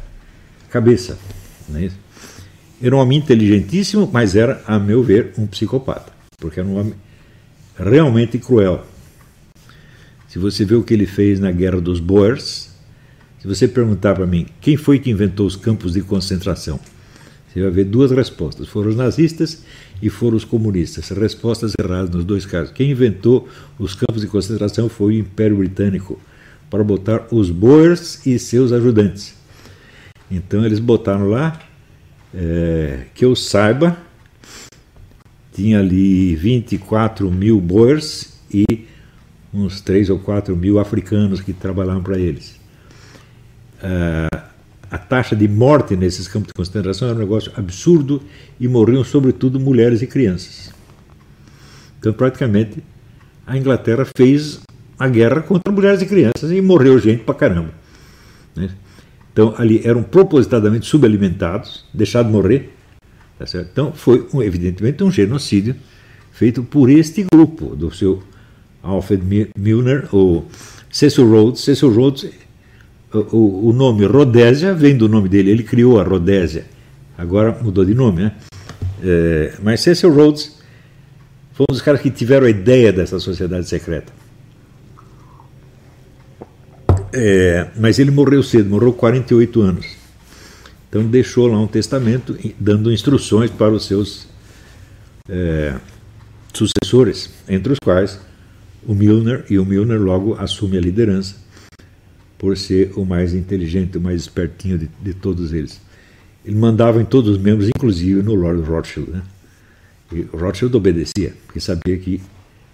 cabeça. 0.69 1.19
É? 1.75 1.91
Era 2.83 2.97
um 2.97 2.99
homem 2.99 3.19
inteligentíssimo, 3.19 4.09
mas 4.13 4.35
era, 4.37 4.63
a 4.67 4.79
meu 4.79 5.03
ver, 5.03 5.33
um 5.37 5.47
psicopata 5.47 6.21
porque 6.41 6.59
era 6.59 6.69
um 6.69 6.81
homem 6.81 6.95
realmente 7.77 8.39
cruel. 8.39 8.85
Se 10.27 10.39
você 10.39 10.65
vê 10.65 10.75
o 10.75 10.83
que 10.83 10.95
ele 10.95 11.07
fez 11.07 11.39
na 11.39 11.53
Guerra 11.53 11.81
dos 11.81 12.01
Boers, 12.01 12.71
se 13.39 13.47
você 13.47 13.69
perguntar 13.69 14.15
para 14.15 14.27
mim 14.27 14.47
quem 14.61 14.77
foi 14.77 14.99
que 14.99 15.11
inventou 15.11 15.47
os 15.47 15.57
campos 15.57 15.93
de 15.93 16.01
concentração, 16.01 16.81
você 17.53 17.63
vai 17.63 17.71
ver 17.71 17.85
duas 17.85 18.11
respostas: 18.13 18.69
foram 18.69 18.91
os 18.91 18.97
nazistas 18.97 19.65
e 20.01 20.09
foram 20.09 20.37
os 20.37 20.45
comunistas. 20.45 21.09
Respostas 21.11 21.73
erradas 21.79 22.11
nos 22.11 22.25
dois 22.25 22.47
casos. 22.47 22.73
Quem 22.73 22.91
inventou 22.91 23.49
os 23.79 23.95
campos 23.95 24.23
de 24.23 24.29
concentração 24.29 24.89
foi 24.89 25.15
o 25.15 25.19
Império 25.19 25.57
Britânico 25.57 26.21
para 26.71 26.85
botar 26.85 27.27
os 27.33 27.51
Boers 27.51 28.25
e 28.25 28.39
seus 28.39 28.73
ajudantes. 28.73 29.35
Então 30.31 30.65
eles 30.65 30.79
botaram 30.79 31.29
lá, 31.29 31.59
é, 32.33 33.07
que 33.13 33.25
eu 33.25 33.35
saiba, 33.35 33.99
tinha 35.53 35.81
ali 35.81 36.37
24 36.37 37.29
mil 37.31 37.61
boers 37.61 38.39
e 38.53 38.87
uns 39.53 39.81
3 39.81 40.11
ou 40.11 40.21
4 40.21 40.57
mil 40.57 40.79
africanos 40.79 41.41
que 41.41 41.53
trabalhavam 41.53 42.03
para 42.03 42.17
eles. 42.17 42.61
Uh, 43.83 44.50
a 44.91 44.99
taxa 44.99 45.37
de 45.37 45.47
morte 45.47 45.97
nesses 45.97 46.27
campos 46.27 46.49
de 46.49 46.55
concentração 46.55 47.09
era 47.09 47.17
um 47.17 47.21
negócio 47.21 47.53
absurdo 47.57 48.23
e 48.59 48.67
morriam 48.67 49.05
sobretudo 49.05 49.61
mulheres 49.61 50.03
e 50.03 50.07
crianças. 50.07 50.73
Então, 51.99 52.13
praticamente, 52.13 52.83
a 53.47 53.57
Inglaterra 53.57 54.07
fez 54.17 54.61
a 54.99 55.09
guerra 55.09 55.43
contra 55.43 55.73
mulheres 55.73 56.03
e 56.03 56.07
crianças 56.07 56.51
e 56.51 56.61
morreu 56.61 56.99
gente 56.99 57.23
pra 57.23 57.35
caramba. 57.35 57.71
Né? 58.57 58.71
Então, 59.33 59.55
ali 59.57 59.81
eram 59.85 60.03
propositadamente 60.03 60.87
subalimentados, 60.87 61.85
deixados 61.95 62.31
morrer, 62.31 62.71
Tá 63.41 63.47
então, 63.59 63.91
foi 63.95 64.29
evidentemente 64.43 65.03
um 65.03 65.11
genocídio 65.11 65.75
feito 66.31 66.63
por 66.63 66.91
este 66.91 67.25
grupo, 67.33 67.75
do 67.75 67.91
seu 67.91 68.23
Alfred 68.83 69.51
Milner, 69.57 70.15
o 70.15 70.45
Cecil 70.91 71.27
Rhodes. 71.27 71.63
Cecil 71.63 71.91
Rhodes, 71.91 72.31
o, 73.13 73.69
o 73.69 73.73
nome 73.73 74.07
Rodésia 74.07 74.75
vem 74.75 74.97
do 74.97 75.09
nome 75.09 75.29
dele, 75.29 75.51
ele 75.51 75.63
criou 75.63 76.01
a 76.01 76.05
Rodésia, 76.05 76.65
agora 77.19 77.57
mudou 77.61 77.85
de 77.85 77.95
nome, 77.95 78.23
né? 78.23 78.33
É, 79.03 79.55
mas 79.63 79.81
Cecil 79.81 80.13
Rhodes 80.13 80.59
foi 81.53 81.67
um 81.69 81.73
dos 81.73 81.83
caras 81.83 82.01
que 82.01 82.11
tiveram 82.11 82.47
a 82.47 82.51
ideia 82.51 82.93
dessa 82.93 83.19
sociedade 83.19 83.69
secreta. 83.69 84.13
É, 87.13 87.69
mas 87.77 87.99
ele 87.99 88.11
morreu 88.11 88.43
cedo, 88.43 88.71
morreu 88.71 88.93
48 88.93 89.61
anos. 89.61 89.87
Então 90.89 91.05
deixou 91.05 91.47
lá 91.49 91.59
um 91.59 91.67
testamento 91.67 92.37
dando 92.59 92.93
instruções 92.93 93.51
para 93.51 93.73
os 93.73 93.87
seus 93.87 94.29
é, 95.29 95.75
sucessores, 96.53 97.31
entre 97.49 97.73
os 97.73 97.79
quais 97.83 98.21
o 98.87 98.95
Milner, 98.95 99.45
e 99.51 99.59
o 99.59 99.65
Milner 99.65 100.01
logo 100.01 100.35
assume 100.35 100.79
a 100.79 100.81
liderança 100.81 101.37
por 102.41 102.57
ser 102.57 102.91
o 102.97 103.05
mais 103.05 103.35
inteligente, 103.35 103.99
o 103.99 104.01
mais 104.01 104.23
espertinho 104.23 104.79
de, 104.79 104.89
de 105.03 105.13
todos 105.13 105.53
eles. 105.53 105.79
Ele 106.43 106.57
mandava 106.57 107.01
em 107.01 107.05
todos 107.05 107.37
os 107.37 107.39
membros, 107.39 107.69
inclusive 107.69 108.23
no 108.23 108.35
Lord 108.35 108.63
Rothschild. 108.63 109.11
Né? 109.11 109.23
E 110.11 110.23
Rothschild 110.23 110.75
obedecia, 110.75 111.35
porque 111.45 111.61
sabia 111.61 111.99
que 111.99 112.19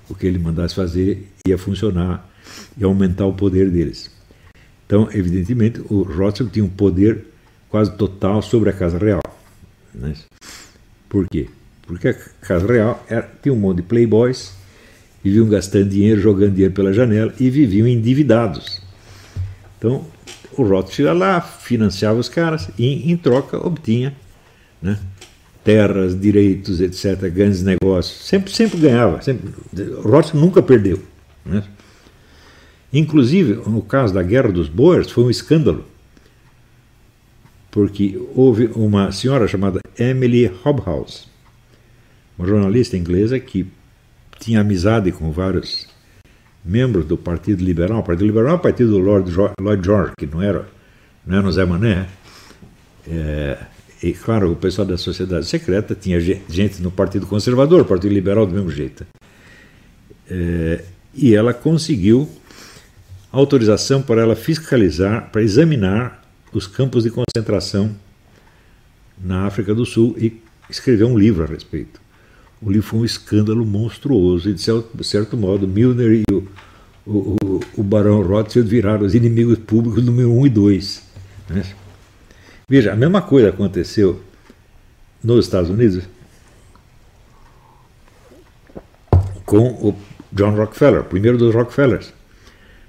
o 0.09 0.14
que 0.14 0.24
ele 0.24 0.38
mandasse 0.38 0.72
fazer 0.72 1.26
ia 1.44 1.59
funcionar 1.59 2.31
e 2.79 2.85
aumentar 2.85 3.26
o 3.26 3.33
poder 3.33 3.68
deles. 3.68 4.09
Então, 4.87 5.09
evidentemente, 5.12 5.83
o 5.90 6.05
Rothschild 6.05 6.52
tinha 6.52 6.64
um 6.64 6.68
poder 6.68 7.24
quase 7.68 7.90
total 7.96 8.40
sobre 8.42 8.70
a 8.70 8.72
Casa 8.72 8.96
Real. 8.96 9.20
Né? 9.92 10.14
Por 11.09 11.26
quê? 11.29 11.48
Porque 11.83 12.07
a 12.07 12.14
Casa 12.14 12.68
Real 12.68 13.05
era, 13.09 13.29
tinha 13.42 13.52
um 13.52 13.59
monte 13.59 13.79
de 13.79 13.83
playboys, 13.83 14.52
viviam 15.24 15.48
gastando 15.48 15.88
dinheiro, 15.88 16.20
jogando 16.20 16.52
dinheiro 16.52 16.72
pela 16.72 16.92
janela 16.92 17.35
e 17.40 17.50
viviam 17.50 17.88
endividados. 17.88 18.86
Então, 19.78 20.06
o 20.56 20.62
Rothschild 20.62 21.08
ia 21.08 21.12
lá, 21.12 21.40
financiava 21.40 22.18
os 22.18 22.28
caras 22.28 22.68
e, 22.78 23.10
em 23.10 23.16
troca, 23.16 23.58
obtinha 23.58 24.14
né, 24.80 24.98
terras, 25.62 26.18
direitos, 26.18 26.80
etc., 26.80 27.30
grandes 27.30 27.62
negócios. 27.62 28.26
Sempre, 28.26 28.52
sempre 28.52 28.78
ganhava. 28.78 29.20
Sempre, 29.20 29.52
o 29.72 30.08
Rothschild 30.08 30.44
nunca 30.44 30.62
perdeu. 30.62 31.02
Né? 31.44 31.62
Inclusive, 32.92 33.54
no 33.68 33.82
caso 33.82 34.14
da 34.14 34.22
Guerra 34.22 34.50
dos 34.50 34.68
Boers, 34.68 35.10
foi 35.10 35.24
um 35.24 35.30
escândalo, 35.30 35.84
porque 37.70 38.18
houve 38.34 38.66
uma 38.74 39.12
senhora 39.12 39.46
chamada 39.46 39.80
Emily 39.98 40.50
Hobhouse, 40.64 41.26
uma 42.38 42.46
jornalista 42.46 42.96
inglesa 42.96 43.38
que 43.38 43.66
tinha 44.38 44.60
amizade 44.60 45.12
com 45.12 45.30
vários 45.30 45.88
membros 46.66 47.07
do 47.07 47.16
Partido 47.16 47.62
Liberal. 47.62 48.00
O 48.00 48.02
Partido 48.02 48.26
Liberal 48.26 48.52
é 48.52 48.57
o 48.57 48.59
partido 48.59 48.90
do 48.90 48.98
Lord 48.98 49.31
Lloyd 49.61 49.85
George, 49.85 50.12
que 50.18 50.26
não 50.26 50.42
era, 50.42 50.66
não 51.24 51.38
era 51.38 51.46
o 51.46 51.52
Zé 51.52 51.64
Mané. 51.64 52.09
É, 53.09 53.59
e, 54.02 54.12
claro, 54.12 54.52
o 54.52 54.57
pessoal 54.57 54.87
da 54.87 54.98
sociedade 54.98 55.46
secreta 55.46 55.94
tinha 55.94 56.20
gente 56.20 56.83
no 56.83 56.90
Partido 56.90 57.26
Conservador, 57.26 57.85
Partido 57.85 58.12
Liberal 58.12 58.46
do 58.46 58.55
mesmo 58.55 58.70
jeito. 58.70 59.07
É, 60.29 60.85
e 61.14 61.35
ela 61.35 61.55
conseguiu 61.55 62.29
autorização 63.31 64.02
para 64.02 64.22
ela 64.22 64.35
fiscalizar, 64.35 65.31
para 65.31 65.42
examinar 65.42 66.22
os 66.52 66.66
campos 66.66 67.05
de 67.05 67.11
concentração 67.11 67.94
na 69.22 69.46
África 69.46 69.74
do 69.74 69.87
Sul 69.87 70.14
e 70.18 70.40
escrever 70.68 71.05
um 71.05 71.16
livro 71.16 71.44
a 71.44 71.46
respeito. 71.46 72.00
O 72.60 72.70
livro 72.70 72.86
foi 72.86 73.00
um 73.00 73.04
escândalo 73.04 73.64
monstruoso 73.64 74.48
e, 74.48 74.54
de 74.54 74.62
certo 75.04 75.36
modo, 75.36 75.68
Milner 75.68 76.22
e 76.28 76.32
o, 76.32 76.48
o, 77.06 77.60
o, 77.76 77.82
Barão 77.82 78.22
Rothschild 78.22 78.68
viraram 78.68 79.04
os 79.04 79.14
inimigos 79.14 79.58
públicos 79.58 80.02
número 80.04 80.30
1 80.30 80.38
um 80.38 80.46
e 80.46 80.50
2. 80.50 81.02
Né? 81.50 81.64
Veja, 82.68 82.92
a 82.92 82.96
mesma 82.96 83.20
coisa 83.20 83.50
aconteceu 83.50 84.20
nos 85.22 85.44
Estados 85.44 85.70
Unidos 85.70 86.04
com 89.44 89.68
o 89.68 89.94
John 90.32 90.56
Rockefeller, 90.56 91.04
primeiro 91.04 91.38
dos 91.38 91.54
Rockefellers, 91.54 92.12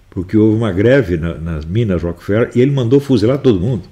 porque 0.10 0.36
houve 0.38 0.58
uma 0.58 0.72
greve 0.72 1.18
na, 1.18 1.36
nas 1.36 1.66
minas 1.66 2.02
Rockefeller 2.02 2.52
e 2.56 2.62
ele 2.62 2.72
mandou 2.72 3.00
fuzilar 3.00 3.38
todo 3.38 3.60
mundo. 3.60 3.84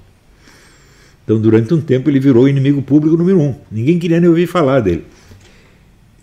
Então, 1.23 1.39
durante 1.39 1.73
um 1.73 1.81
tempo, 1.81 2.09
ele 2.09 2.19
virou 2.19 2.47
inimigo 2.47 2.81
público 2.81 3.17
número 3.17 3.39
um. 3.39 3.55
Ninguém 3.71 3.99
queria 3.99 4.19
nem 4.19 4.29
ouvir 4.29 4.47
falar 4.47 4.79
dele. 4.79 5.05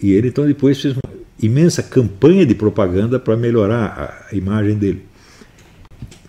E 0.02 0.12
ele, 0.12 0.28
então, 0.28 0.46
depois 0.46 0.80
fez 0.80 0.94
uma 0.94 1.14
imensa 1.40 1.82
campanha 1.82 2.44
de 2.44 2.54
propaganda 2.54 3.18
para 3.18 3.36
melhorar 3.36 4.26
a 4.30 4.34
imagem 4.34 4.76
dele. 4.76 5.04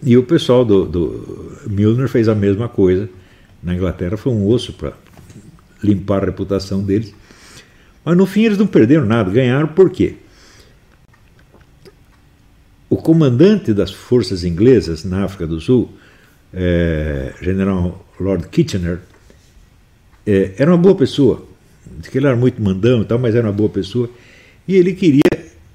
E 0.02 0.18
o 0.18 0.24
pessoal 0.24 0.64
do, 0.64 0.86
do 0.86 1.58
Milner 1.68 2.08
fez 2.08 2.28
a 2.28 2.36
mesma 2.36 2.68
coisa 2.68 3.10
na 3.64 3.74
Inglaterra 3.74 4.18
foi 4.18 4.34
um 4.34 4.46
osso 4.46 4.74
para 4.74 4.94
limpar 5.82 6.24
a 6.24 6.26
reputação 6.26 6.84
deles. 6.84 7.16
Mas 8.04 8.18
no 8.18 8.26
fim 8.26 8.44
eles 8.44 8.58
não 8.58 8.68
perderam 8.68 9.06
nada, 9.06 9.32
ganharam 9.32 9.70
por 9.70 9.90
quê? 9.90 10.18
O 12.90 12.98
comandante 12.98 13.74
das 13.74 13.92
forças 13.92 14.44
inglesas 14.44 15.06
na 15.06 15.24
África 15.24 15.48
do 15.48 15.60
Sul, 15.60 15.90
é, 16.54 17.34
general 17.42 18.06
Lord 18.20 18.50
Kitchener, 18.50 19.00
é, 20.28 20.54
era 20.58 20.70
uma 20.70 20.78
boa 20.78 20.96
pessoa. 20.96 21.48
Diz 22.00 22.10
que 22.10 22.18
ele 22.18 22.28
era 22.28 22.36
muito 22.36 22.62
mandão 22.62 23.02
e 23.02 23.06
tal, 23.06 23.20
mas 23.20 23.36
era 23.36 23.48
uma 23.48 23.54
boa 23.54 23.70
pessoa. 23.70 24.10
E 24.68 24.76
ele 24.76 24.94
queria 24.94 25.22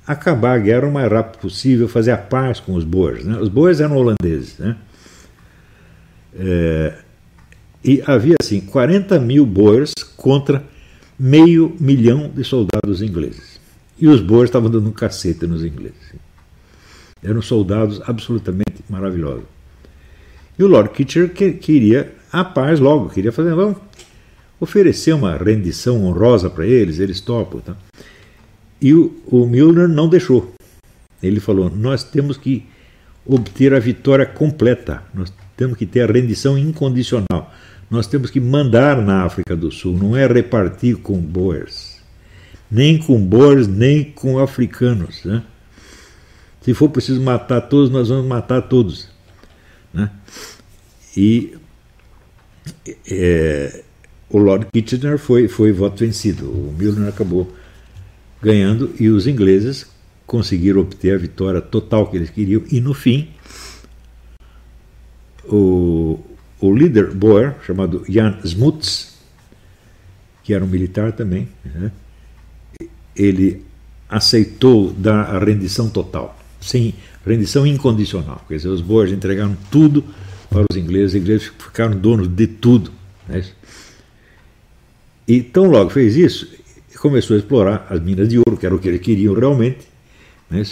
acabar 0.06 0.54
a 0.54 0.58
guerra 0.58 0.88
o 0.88 0.92
mais 0.92 1.10
rápido 1.10 1.40
possível, 1.40 1.86
fazer 1.86 2.12
a 2.12 2.16
paz 2.16 2.58
com 2.60 2.74
os 2.74 2.84
boers. 2.84 3.24
Né? 3.24 3.38
Os 3.38 3.48
boers 3.48 3.80
eram 3.80 3.96
holandeses. 3.96 4.56
Né? 4.58 4.76
É, 6.34 6.94
e 7.84 8.02
havia 8.06 8.36
assim 8.40 8.60
40 8.60 9.18
mil 9.20 9.44
boers 9.44 9.92
contra 10.16 10.64
meio 11.18 11.76
milhão 11.78 12.30
de 12.34 12.42
soldados 12.42 13.02
ingleses. 13.02 13.60
E 13.98 14.08
os 14.08 14.20
boers 14.20 14.48
estavam 14.48 14.70
dando 14.70 14.88
um 14.88 14.92
cacete 14.92 15.46
nos 15.46 15.64
ingleses. 15.64 16.14
Eram 17.22 17.42
soldados 17.42 18.00
absolutamente 18.06 18.82
maravilhosos. 18.88 19.44
E 20.58 20.62
o 20.62 20.66
Lord 20.66 20.90
Kitchener 20.90 21.30
que, 21.30 21.52
queria 21.52 22.14
a 22.32 22.44
paz 22.44 22.80
logo, 22.80 23.10
queria 23.10 23.32
fazer, 23.32 23.54
vamos 23.54 23.76
oferecer 24.60 25.12
uma 25.14 25.36
rendição 25.36 26.04
honrosa 26.04 26.50
para 26.50 26.66
eles, 26.66 26.98
eles 26.98 27.20
topam. 27.20 27.60
Tá? 27.60 27.76
E 28.80 28.92
o, 28.94 29.14
o 29.26 29.46
Milner 29.46 29.88
não 29.88 30.08
deixou. 30.08 30.52
Ele 31.22 31.40
falou: 31.40 31.70
nós 31.70 32.04
temos 32.04 32.36
que 32.36 32.66
obter 33.26 33.74
a 33.74 33.78
vitória 33.78 34.24
completa, 34.24 35.02
nós 35.12 35.32
temos 35.56 35.76
que 35.76 35.86
ter 35.86 36.08
a 36.08 36.12
rendição 36.12 36.56
incondicional. 36.56 37.52
Nós 37.90 38.06
temos 38.06 38.30
que 38.30 38.38
mandar 38.38 39.00
na 39.00 39.24
África 39.24 39.56
do 39.56 39.70
Sul, 39.70 39.96
não 39.96 40.14
é 40.14 40.26
repartir 40.26 40.96
com 40.96 41.18
boers. 41.18 41.98
Nem 42.70 42.98
com 42.98 43.18
boers, 43.18 43.66
nem 43.66 44.04
com 44.04 44.38
africanos. 44.38 45.24
Né? 45.24 45.42
Se 46.60 46.74
for 46.74 46.90
preciso 46.90 47.20
matar 47.22 47.62
todos, 47.62 47.88
nós 47.88 48.10
vamos 48.10 48.26
matar 48.26 48.60
todos. 48.62 49.08
Né? 49.92 50.10
E 51.16 51.56
é, 53.10 53.82
o 54.30 54.38
Lord 54.38 54.66
Kitchener 54.72 55.18
foi, 55.18 55.48
foi 55.48 55.72
voto 55.72 56.04
vencido. 56.04 56.46
O 56.50 56.74
Milner 56.78 57.08
acabou 57.08 57.50
ganhando 58.42 58.92
e 58.98 59.08
os 59.08 59.26
ingleses 59.26 59.86
conseguiram 60.26 60.82
obter 60.82 61.14
a 61.14 61.18
vitória 61.18 61.60
total 61.60 62.06
que 62.06 62.16
eles 62.16 62.30
queriam. 62.30 62.62
E 62.70 62.80
no 62.80 62.92
fim, 62.92 63.28
o, 65.44 66.20
o 66.60 66.74
líder 66.74 67.14
Boer, 67.14 67.54
chamado 67.64 68.04
Jan 68.08 68.38
Smuts, 68.44 69.16
que 70.44 70.52
era 70.52 70.64
um 70.64 70.68
militar 70.68 71.12
também, 71.12 71.48
né, 71.64 71.90
ele 73.16 73.64
aceitou 74.08 74.92
dar 74.92 75.34
a 75.34 75.38
rendição 75.38 75.90
total, 75.90 76.38
sem 76.60 76.94
rendição 77.26 77.66
incondicional. 77.66 78.44
Quer 78.48 78.56
dizer, 78.56 78.68
os 78.68 78.80
Boers 78.80 79.12
entregaram 79.12 79.56
tudo 79.70 80.04
para 80.48 80.64
os 80.70 80.76
ingleses, 80.76 81.14
os 81.14 81.20
ingleses 81.20 81.52
ficaram 81.58 81.96
donos 81.96 82.28
de 82.28 82.46
tudo. 82.46 82.90
Né? 83.26 83.44
E 85.28 85.42
tão 85.42 85.66
logo 85.66 85.90
fez 85.90 86.16
isso, 86.16 86.48
começou 86.98 87.36
a 87.36 87.38
explorar 87.38 87.86
as 87.90 88.00
minas 88.00 88.28
de 88.28 88.38
ouro, 88.38 88.56
que 88.56 88.64
era 88.64 88.74
o 88.74 88.78
que 88.78 88.88
eles 88.88 89.02
queriam 89.02 89.34
realmente. 89.34 89.86
Né? 90.50 90.62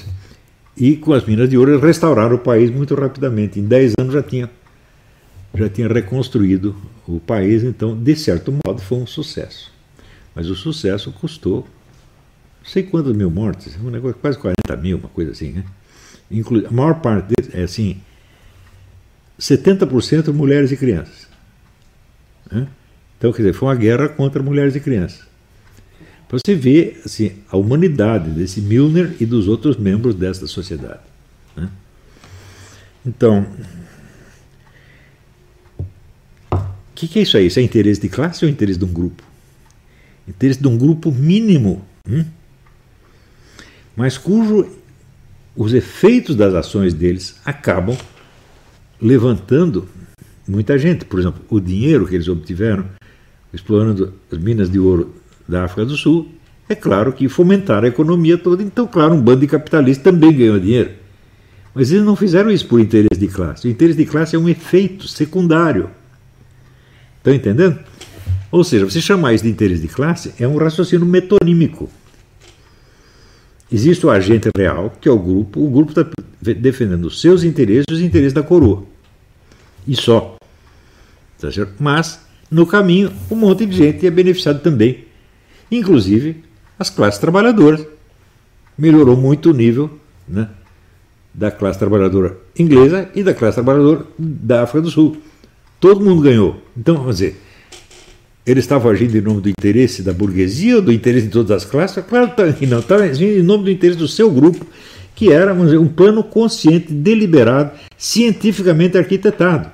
E 0.74 0.96
com 0.96 1.12
as 1.12 1.24
minas 1.26 1.48
de 1.48 1.58
ouro 1.58 1.72
eles 1.72 1.82
restauraram 1.82 2.36
o 2.36 2.38
país 2.38 2.70
muito 2.70 2.94
rapidamente. 2.94 3.60
Em 3.60 3.64
10 3.64 3.92
anos 4.00 4.14
já 4.14 4.22
tinha 4.22 4.50
já 5.54 5.68
tinha 5.70 5.88
reconstruído 5.88 6.76
o 7.08 7.18
país, 7.18 7.62
então, 7.62 7.96
de 7.96 8.14
certo 8.14 8.52
modo, 8.52 8.82
foi 8.82 8.98
um 8.98 9.06
sucesso. 9.06 9.72
Mas 10.34 10.48
o 10.50 10.54
sucesso 10.54 11.10
custou 11.12 11.66
não 12.66 12.72
sei 12.72 12.82
quantos 12.82 13.16
mil 13.16 13.30
mortes, 13.30 13.78
um 13.80 13.90
negócio 13.90 14.18
quase 14.20 14.36
40 14.36 14.76
mil, 14.76 14.98
uma 14.98 15.08
coisa 15.08 15.30
assim, 15.30 15.52
né? 15.52 15.64
Inclu 16.28 16.66
a 16.66 16.70
maior 16.70 17.00
parte 17.00 17.28
deles 17.28 17.54
é 17.54 17.62
assim, 17.62 18.00
70% 19.38 20.32
mulheres 20.32 20.72
e 20.72 20.76
crianças. 20.76 21.28
Né? 22.50 22.66
Então, 23.18 23.32
quer 23.32 23.38
dizer, 23.38 23.52
foi 23.54 23.68
uma 23.68 23.74
guerra 23.74 24.08
contra 24.08 24.42
mulheres 24.42 24.74
e 24.74 24.80
crianças. 24.80 25.26
Para 26.28 26.38
você 26.38 26.54
ver 26.54 27.00
assim, 27.04 27.32
a 27.50 27.56
humanidade 27.56 28.30
desse 28.30 28.60
Milner 28.60 29.14
e 29.20 29.26
dos 29.26 29.48
outros 29.48 29.76
membros 29.76 30.14
desta 30.14 30.46
sociedade. 30.46 31.00
Né? 31.56 31.68
Então, 33.04 33.46
O 36.96 36.98
que, 36.98 37.06
que, 37.06 37.18
é 37.18 37.22
isso 37.22 37.36
aí? 37.36 37.46
Isso 37.46 37.60
é 37.60 37.62
interesse 37.62 38.00
de 38.00 38.08
classe 38.08 38.42
ou 38.42 38.50
interesse 38.50 38.78
de 38.78 38.84
um 38.86 38.92
grupo? 38.92 39.22
Interesse 40.26 40.58
de 40.58 40.66
um 40.66 40.78
grupo 40.78 41.12
mínimo, 41.12 41.84
hum? 42.08 42.24
mas 43.94 44.16
cujo 44.16 44.66
os 45.54 45.74
efeitos 45.74 46.34
das 46.34 46.54
ações 46.54 46.94
deles 46.94 47.36
acabam 47.44 47.98
levantando 48.98 49.86
muita 50.48 50.78
gente. 50.78 51.04
Por 51.04 51.20
exemplo, 51.20 51.44
o 51.50 51.60
dinheiro 51.60 52.06
que 52.08 52.14
eles 52.14 52.28
obtiveram 52.28 52.86
explorando 53.56 54.12
as 54.30 54.38
minas 54.38 54.70
de 54.70 54.78
ouro 54.78 55.14
da 55.48 55.64
África 55.64 55.84
do 55.84 55.96
Sul 55.96 56.28
é 56.68 56.74
claro 56.74 57.12
que 57.12 57.28
fomentaram 57.28 57.84
a 57.84 57.88
economia 57.88 58.36
toda. 58.36 58.62
Então, 58.62 58.86
claro, 58.86 59.14
um 59.14 59.20
bando 59.20 59.40
de 59.40 59.46
capitalistas 59.46 60.02
também 60.02 60.32
ganhou 60.32 60.58
dinheiro. 60.58 60.90
Mas 61.74 61.92
eles 61.92 62.04
não 62.04 62.16
fizeram 62.16 62.50
isso 62.50 62.66
por 62.66 62.80
interesse 62.80 63.20
de 63.20 63.28
classe. 63.28 63.66
O 63.66 63.70
interesse 63.70 63.98
de 63.98 64.06
classe 64.06 64.34
é 64.34 64.38
um 64.38 64.48
efeito 64.48 65.06
secundário. 65.06 65.90
Estão 67.18 67.32
entendendo? 67.32 67.78
Ou 68.50 68.64
seja, 68.64 68.84
você 68.84 69.00
chamar 69.00 69.34
isso 69.34 69.44
de 69.44 69.50
interesse 69.50 69.82
de 69.82 69.88
classe 69.88 70.34
é 70.38 70.48
um 70.48 70.56
raciocínio 70.56 71.06
metonímico. 71.06 71.90
Existe 73.70 74.06
o 74.06 74.10
agente 74.10 74.48
real, 74.56 74.92
que 75.00 75.08
é 75.08 75.12
o 75.12 75.18
grupo. 75.18 75.60
O 75.60 75.68
grupo 75.70 75.90
está 75.90 76.08
defendendo 76.40 77.04
os 77.04 77.20
seus 77.20 77.44
interesses 77.44 77.84
e 77.90 77.94
os 77.94 78.00
interesses 78.00 78.32
da 78.32 78.42
coroa. 78.42 78.84
E 79.86 79.94
só. 79.94 80.36
Tá? 81.38 81.48
Mas, 81.78 82.25
no 82.50 82.66
caminho, 82.66 83.12
um 83.30 83.36
monte 83.36 83.66
de 83.66 83.76
gente 83.76 84.06
é 84.06 84.10
beneficiado 84.10 84.60
também. 84.60 85.04
Inclusive 85.70 86.44
as 86.78 86.90
classes 86.90 87.20
trabalhadoras. 87.20 87.84
Melhorou 88.78 89.16
muito 89.16 89.50
o 89.50 89.54
nível 89.54 89.90
né, 90.28 90.48
da 91.32 91.50
classe 91.50 91.78
trabalhadora 91.78 92.36
inglesa 92.58 93.08
e 93.14 93.22
da 93.22 93.32
classe 93.32 93.54
trabalhadora 93.54 94.04
da 94.18 94.62
África 94.62 94.82
do 94.82 94.90
Sul. 94.90 95.16
Todo 95.80 96.04
mundo 96.04 96.22
ganhou. 96.22 96.60
Então, 96.76 96.96
vamos 96.96 97.16
dizer, 97.16 97.40
ele 98.46 98.60
estava 98.60 98.90
agindo 98.90 99.16
em 99.16 99.20
nome 99.20 99.40
do 99.40 99.48
interesse 99.48 100.02
da 100.02 100.12
burguesia 100.12 100.76
ou 100.76 100.82
do 100.82 100.92
interesse 100.92 101.26
de 101.26 101.32
todas 101.32 101.50
as 101.50 101.64
classes? 101.64 102.04
Claro 102.04 102.32
que 102.54 102.66
não, 102.66 102.80
estava 102.80 103.04
agindo 103.04 103.38
em 103.38 103.42
nome 103.42 103.64
do 103.64 103.70
interesse 103.70 103.98
do 103.98 104.08
seu 104.08 104.30
grupo, 104.30 104.66
que 105.14 105.32
era 105.32 105.54
dizer, 105.54 105.78
um 105.78 105.88
plano 105.88 106.22
consciente, 106.22 106.92
deliberado, 106.92 107.72
cientificamente 107.96 108.98
arquitetado. 108.98 109.72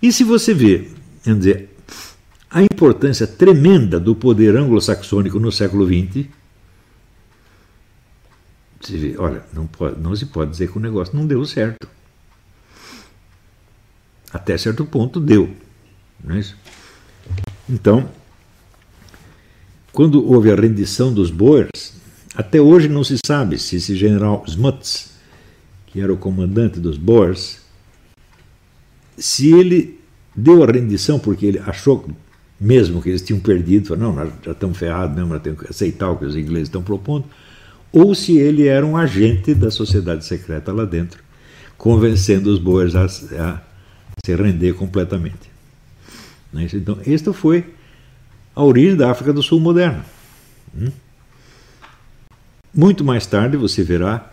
E 0.00 0.12
se 0.12 0.24
você 0.24 0.54
vê, 0.54 0.88
vamos 1.24 1.44
dizer, 1.44 1.70
a 2.50 2.62
importância 2.62 3.26
tremenda 3.26 3.98
do 3.98 4.14
poder 4.14 4.56
anglo-saxônico 4.56 5.38
no 5.40 5.50
século 5.50 5.86
XX, 5.86 6.26
você 8.80 8.98
vê, 8.98 9.16
olha, 9.16 9.44
não, 9.52 9.66
pode, 9.66 10.00
não 10.00 10.14
se 10.14 10.26
pode 10.26 10.50
dizer 10.50 10.70
que 10.70 10.76
o 10.76 10.80
negócio 10.80 11.16
não 11.16 11.26
deu 11.26 11.44
certo. 11.44 11.88
Até 14.32 14.58
certo 14.58 14.84
ponto 14.84 15.20
deu. 15.20 15.54
Não 16.22 16.34
é 16.34 16.40
isso? 16.40 16.56
Então, 17.68 18.10
quando 19.92 20.26
houve 20.26 20.50
a 20.50 20.56
rendição 20.56 21.12
dos 21.12 21.30
Boers, 21.30 21.94
até 22.34 22.60
hoje 22.60 22.88
não 22.88 23.04
se 23.04 23.16
sabe 23.24 23.58
se 23.58 23.76
esse 23.76 23.94
general 23.94 24.44
Smuts, 24.46 25.12
que 25.86 26.00
era 26.00 26.12
o 26.12 26.16
comandante 26.16 26.80
dos 26.80 26.96
Boers, 26.96 27.60
se 29.16 29.52
ele 29.52 30.01
deu 30.34 30.62
a 30.62 30.66
rendição 30.66 31.18
porque 31.18 31.46
ele 31.46 31.58
achou 31.58 32.06
mesmo 32.62 33.02
que 33.02 33.08
eles 33.08 33.22
tinham 33.22 33.40
perdido, 33.40 33.88
falou, 33.88 34.04
não, 34.04 34.14
nós 34.14 34.32
já 34.44 34.52
estamos 34.52 34.78
ferrados 34.78 35.16
mesmo, 35.16 35.30
nós 35.30 35.42
temos 35.42 35.60
que 35.60 35.68
aceitar 35.68 36.10
o 36.10 36.16
que 36.16 36.24
os 36.24 36.36
ingleses 36.36 36.68
estão 36.68 36.80
propondo, 36.80 37.24
ou 37.92 38.14
se 38.14 38.38
ele 38.38 38.68
era 38.68 38.86
um 38.86 38.96
agente 38.96 39.52
da 39.52 39.68
sociedade 39.68 40.24
secreta 40.24 40.72
lá 40.72 40.84
dentro, 40.84 41.20
convencendo 41.76 42.50
os 42.50 42.60
Boers 42.60 42.94
a, 42.94 43.04
a 43.04 43.60
se 44.24 44.34
render 44.36 44.74
completamente. 44.74 45.50
Né? 46.52 46.68
Então, 46.72 46.98
esta 47.04 47.32
foi 47.32 47.64
a 48.54 48.62
origem 48.62 48.96
da 48.96 49.10
África 49.10 49.32
do 49.32 49.42
Sul 49.42 49.58
moderna. 49.58 50.04
Hum? 50.72 50.92
Muito 52.72 53.04
mais 53.04 53.26
tarde 53.26 53.56
você 53.56 53.82
verá 53.82 54.30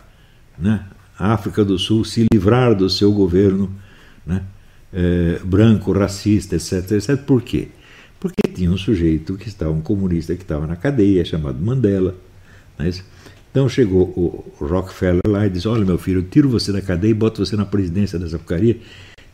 né, 0.56 0.86
a 1.18 1.34
África 1.34 1.66
do 1.66 1.80
Sul 1.80 2.06
se 2.06 2.28
livrar 2.32 2.76
do 2.76 2.89
seu 2.89 3.12
governo 3.12 3.74
né, 4.24 4.43
é, 4.94 5.40
branco, 5.44 5.92
racista, 5.92 6.56
etc, 6.56 6.92
etc. 6.92 7.18
Por 7.18 7.42
quê? 7.42 7.70
Porque 8.20 8.48
tinha 8.54 8.70
um 8.70 8.78
sujeito 8.78 9.36
que 9.36 9.48
estava, 9.48 9.72
um 9.72 9.82
comunista 9.82 10.36
que 10.36 10.42
estava 10.42 10.68
na 10.68 10.76
cadeia, 10.76 11.24
chamado 11.24 11.60
Mandela. 11.60 12.16
Né? 12.78 12.92
Então 13.52 13.68
chegou 13.68 14.04
o 14.04 14.66
Rockefeller 14.66 15.22
lá 15.28 15.48
e 15.48 15.50
disse: 15.50 15.68
Olha, 15.68 15.86
meu 15.86 15.98
filho, 15.98 16.20
eu 16.20 16.24
tiro 16.24 16.50
você 16.50 16.72
da 16.72 16.82
cadeia 16.82 17.12
e 17.12 17.16
boto 17.16 17.46
você 17.46 17.56
na 17.56 17.66
presidência 17.66 18.20
dessa 18.20 18.38
porcaria 18.38 18.78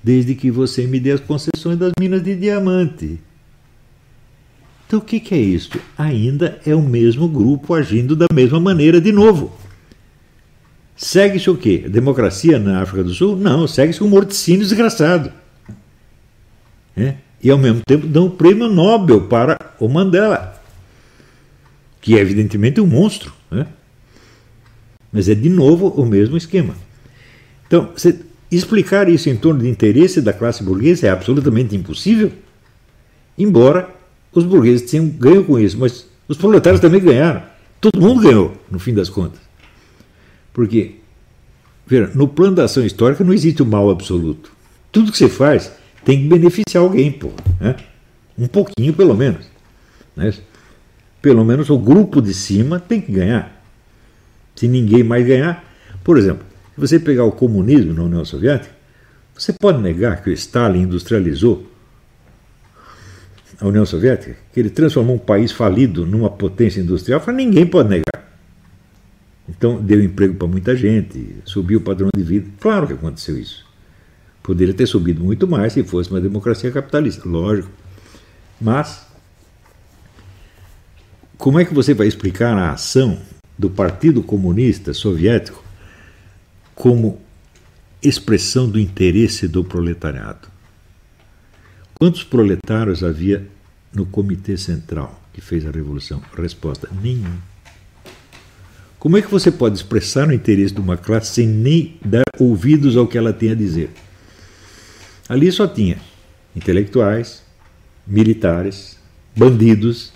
desde 0.06 0.36
que 0.36 0.52
você 0.52 0.86
me 0.86 1.00
dê 1.00 1.14
as 1.14 1.20
concessões 1.20 1.80
das 1.80 1.92
minas 2.00 2.22
de 2.22 2.36
diamante. 2.36 3.20
Então 4.86 5.00
o 5.00 5.02
que, 5.02 5.20
que 5.20 5.34
é 5.34 5.40
isso? 5.40 5.72
Ainda 5.98 6.62
é 6.64 6.76
o 6.76 6.82
mesmo 6.82 7.28
grupo 7.28 7.74
agindo 7.74 8.16
da 8.16 8.28
mesma 8.32 8.60
maneira 8.60 9.02
de 9.02 9.12
novo. 9.12 9.52
Segue-se 10.96 11.50
o 11.50 11.58
quê? 11.58 11.80
Democracia 11.90 12.60
na 12.60 12.84
África 12.84 13.04
do 13.04 13.12
Sul? 13.16 13.36
Não, 13.36 13.68
segue-se 13.68 14.04
um 14.04 14.08
morticínio 14.08 14.62
desgraçado. 14.62 15.32
É? 16.96 17.16
E 17.42 17.50
ao 17.50 17.58
mesmo 17.58 17.82
tempo 17.86 18.08
dão 18.08 18.28
o 18.28 18.32
prêmio 18.32 18.68
Nobel 18.68 19.28
para 19.28 19.58
o 19.80 19.88
Mandela, 19.88 20.62
que 22.02 22.18
é 22.18 22.22
evidentemente 22.22 22.80
um 22.80 22.88
monstro. 22.88 23.34
Né? 23.52 23.68
Mas 25.12 25.30
é 25.30 25.36
de 25.36 25.50
novo 25.50 25.90
o 25.90 26.06
mesmo 26.06 26.38
esquema. 26.38 26.76
Então, 27.68 27.94
Explicar 28.52 29.10
isso 29.10 29.30
em 29.30 29.36
torno 29.36 29.62
de 29.62 29.68
interesse 29.68 30.22
da 30.22 30.32
classe 30.32 30.64
burguesa 30.64 31.08
é 31.08 31.10
absolutamente 31.10 31.76
impossível, 31.76 32.32
embora 33.38 33.90
os 34.32 34.44
burgueses 34.44 34.90
tenham 34.90 35.08
ganho 35.08 35.44
com 35.44 35.60
isso, 35.60 35.78
mas 35.78 36.08
os 36.28 36.38
proletários 36.38 36.80
também 36.80 37.02
ganharam. 37.02 37.42
Todo 37.82 38.00
mundo 38.00 38.22
ganhou, 38.22 38.54
no 38.70 38.80
fim 38.80 38.94
das 38.94 39.10
contas. 39.10 39.40
Porque, 40.54 40.96
veja, 41.88 42.12
no 42.14 42.28
plano 42.28 42.56
da 42.56 42.66
ação 42.66 42.86
histórica 42.86 43.24
não 43.24 43.34
existe 43.34 43.62
o 43.62 43.66
mal 43.66 43.90
absoluto. 43.90 44.52
Tudo 44.92 45.12
que 45.12 45.18
você 45.18 45.28
faz 45.28 45.72
tem 46.06 46.22
que 46.22 46.28
beneficiar 46.30 46.84
alguém, 46.84 47.12
pô. 47.12 47.32
Né? 47.60 47.76
Um 48.38 48.48
pouquinho, 48.48 48.94
pelo 48.94 49.16
menos. 49.16 49.50
Né? 50.16 50.32
Pelo 51.22 51.44
menos 51.44 51.70
o 51.72 51.78
grupo 51.78 52.22
de 52.22 52.34
cima 52.34 52.80
tem 52.80 53.02
que 53.02 53.12
ganhar. 53.12 53.62
Se 54.56 54.68
ninguém 54.68 55.04
mais 55.04 55.26
ganhar, 55.26 55.66
por 56.04 56.18
exemplo, 56.18 56.46
se 56.76 56.80
você 56.80 57.00
pegar 57.00 57.26
o 57.26 57.32
comunismo 57.32 57.94
na 57.94 58.04
União 58.04 58.24
Soviética, 58.24 58.74
você 59.34 59.52
pode 59.52 59.82
negar 59.82 60.22
que 60.22 60.30
o 60.30 60.34
Stalin 60.34 60.84
industrializou 60.84 61.70
a 63.60 63.68
União 63.68 63.86
Soviética, 63.86 64.38
que 64.54 64.60
ele 64.60 64.70
transformou 64.70 65.16
um 65.16 65.20
país 65.20 65.52
falido 65.52 66.06
numa 66.06 66.30
potência 66.30 66.80
industrial? 66.80 67.22
Ninguém 67.34 67.66
pode 67.66 67.90
negar. 67.90 68.32
Então, 69.50 69.82
deu 69.82 70.02
emprego 70.02 70.36
para 70.36 70.48
muita 70.48 70.76
gente, 70.76 71.38
subiu 71.46 71.80
o 71.80 71.82
padrão 71.82 72.10
de 72.16 72.24
vida. 72.24 72.50
Claro 72.60 72.88
que 72.88 72.94
aconteceu 72.94 73.38
isso. 73.38 73.65
Poderia 74.46 74.74
ter 74.74 74.86
subido 74.86 75.24
muito 75.24 75.48
mais 75.48 75.74
se 75.74 75.84
fosse 75.84 76.10
uma 76.12 76.22
democracia 76.22 76.72
capitalista, 76.72 77.28
lógico. 77.28 77.70
Mas, 78.62 79.08
como 81.38 81.60
é 81.60 81.66
que 81.66 81.74
você 81.74 81.94
vai 81.94 82.06
explicar 82.06 82.56
a 82.56 82.72
ação 82.72 83.20
do 83.58 83.70
Partido 83.70 84.22
Comunista 84.22 84.94
Soviético 84.94 85.64
como 86.76 87.20
expressão 88.04 88.70
do 88.70 88.80
interesse 88.80 89.48
do 89.48 89.64
proletariado. 89.64 90.48
Quantos 91.96 92.24
proletários 92.24 93.04
havia 93.04 93.48
no 93.94 94.06
Comitê 94.06 94.58
Central 94.58 95.20
que 95.34 95.42
fez 95.42 95.66
a 95.66 95.72
Revolução? 95.72 96.22
Resposta: 96.38 96.90
nenhum. 97.02 97.38
Como 99.00 99.18
é 99.18 99.22
que 99.22 99.32
você 99.32 99.52
pode 99.52 99.76
expressar 99.76 100.28
o 100.28 100.34
interesse 100.34 100.74
de 100.74 100.82
uma 100.82 100.98
classe 100.98 101.34
sem 101.34 101.48
nem 101.48 101.98
dar 102.04 102.24
ouvidos 102.40 102.98
ao 102.98 103.08
que 103.08 103.18
ela 103.18 103.32
tem 103.32 103.52
a 103.52 103.56
dizer? 103.56 103.90
Ali 105.28 105.52
só 105.52 105.68
tinha 105.68 105.98
intelectuais, 106.56 107.44
militares, 108.06 108.98
bandidos 109.36 110.14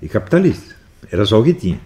e 0.00 0.08
capitalistas. 0.08 0.74
Era 1.10 1.24
só 1.24 1.40
o 1.40 1.44
que 1.44 1.54
tinha. 1.54 1.80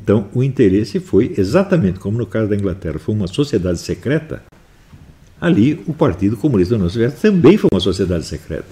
Então, 0.00 0.28
o 0.32 0.42
interesse 0.42 1.00
foi 1.00 1.34
exatamente 1.36 1.98
como 1.98 2.16
no 2.16 2.26
caso 2.26 2.48
da 2.48 2.56
Inglaterra, 2.56 2.98
foi 2.98 3.14
uma 3.14 3.26
sociedade 3.26 3.78
secreta. 3.78 4.42
Ali, 5.40 5.82
o 5.86 5.92
Partido 5.92 6.36
Comunista 6.36 6.74
da 6.74 6.76
União 6.76 6.90
Soviética 6.90 7.20
também 7.20 7.56
foi 7.56 7.68
uma 7.72 7.80
sociedade 7.80 8.24
secreta. 8.24 8.68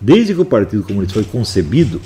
Desde 0.00 0.34
que 0.34 0.40
o 0.40 0.44
Partido 0.44 0.82
Comunista 0.82 1.14
foi 1.14 1.24
concebido, 1.24 2.00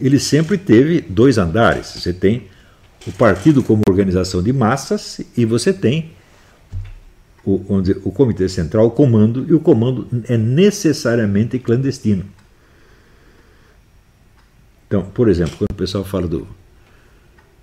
ele 0.00 0.18
sempre 0.18 0.58
teve 0.58 1.00
dois 1.00 1.38
andares. 1.38 1.86
Você 1.88 2.12
tem 2.12 2.44
o 3.06 3.12
partido 3.12 3.62
como 3.62 3.82
organização 3.88 4.42
de 4.42 4.52
massas 4.52 5.20
e 5.36 5.44
você 5.44 5.72
tem 5.72 6.10
o, 7.48 7.80
dizer, 7.80 8.00
o 8.04 8.10
Comitê 8.10 8.48
Central, 8.48 8.86
o 8.86 8.90
comando, 8.90 9.46
e 9.48 9.54
o 9.54 9.60
comando 9.60 10.06
é 10.28 10.36
necessariamente 10.36 11.58
clandestino. 11.58 12.24
Então, 14.86 15.02
por 15.02 15.28
exemplo, 15.28 15.56
quando 15.58 15.70
o 15.70 15.74
pessoal 15.74 16.04
fala 16.04 16.26
do 16.26 16.46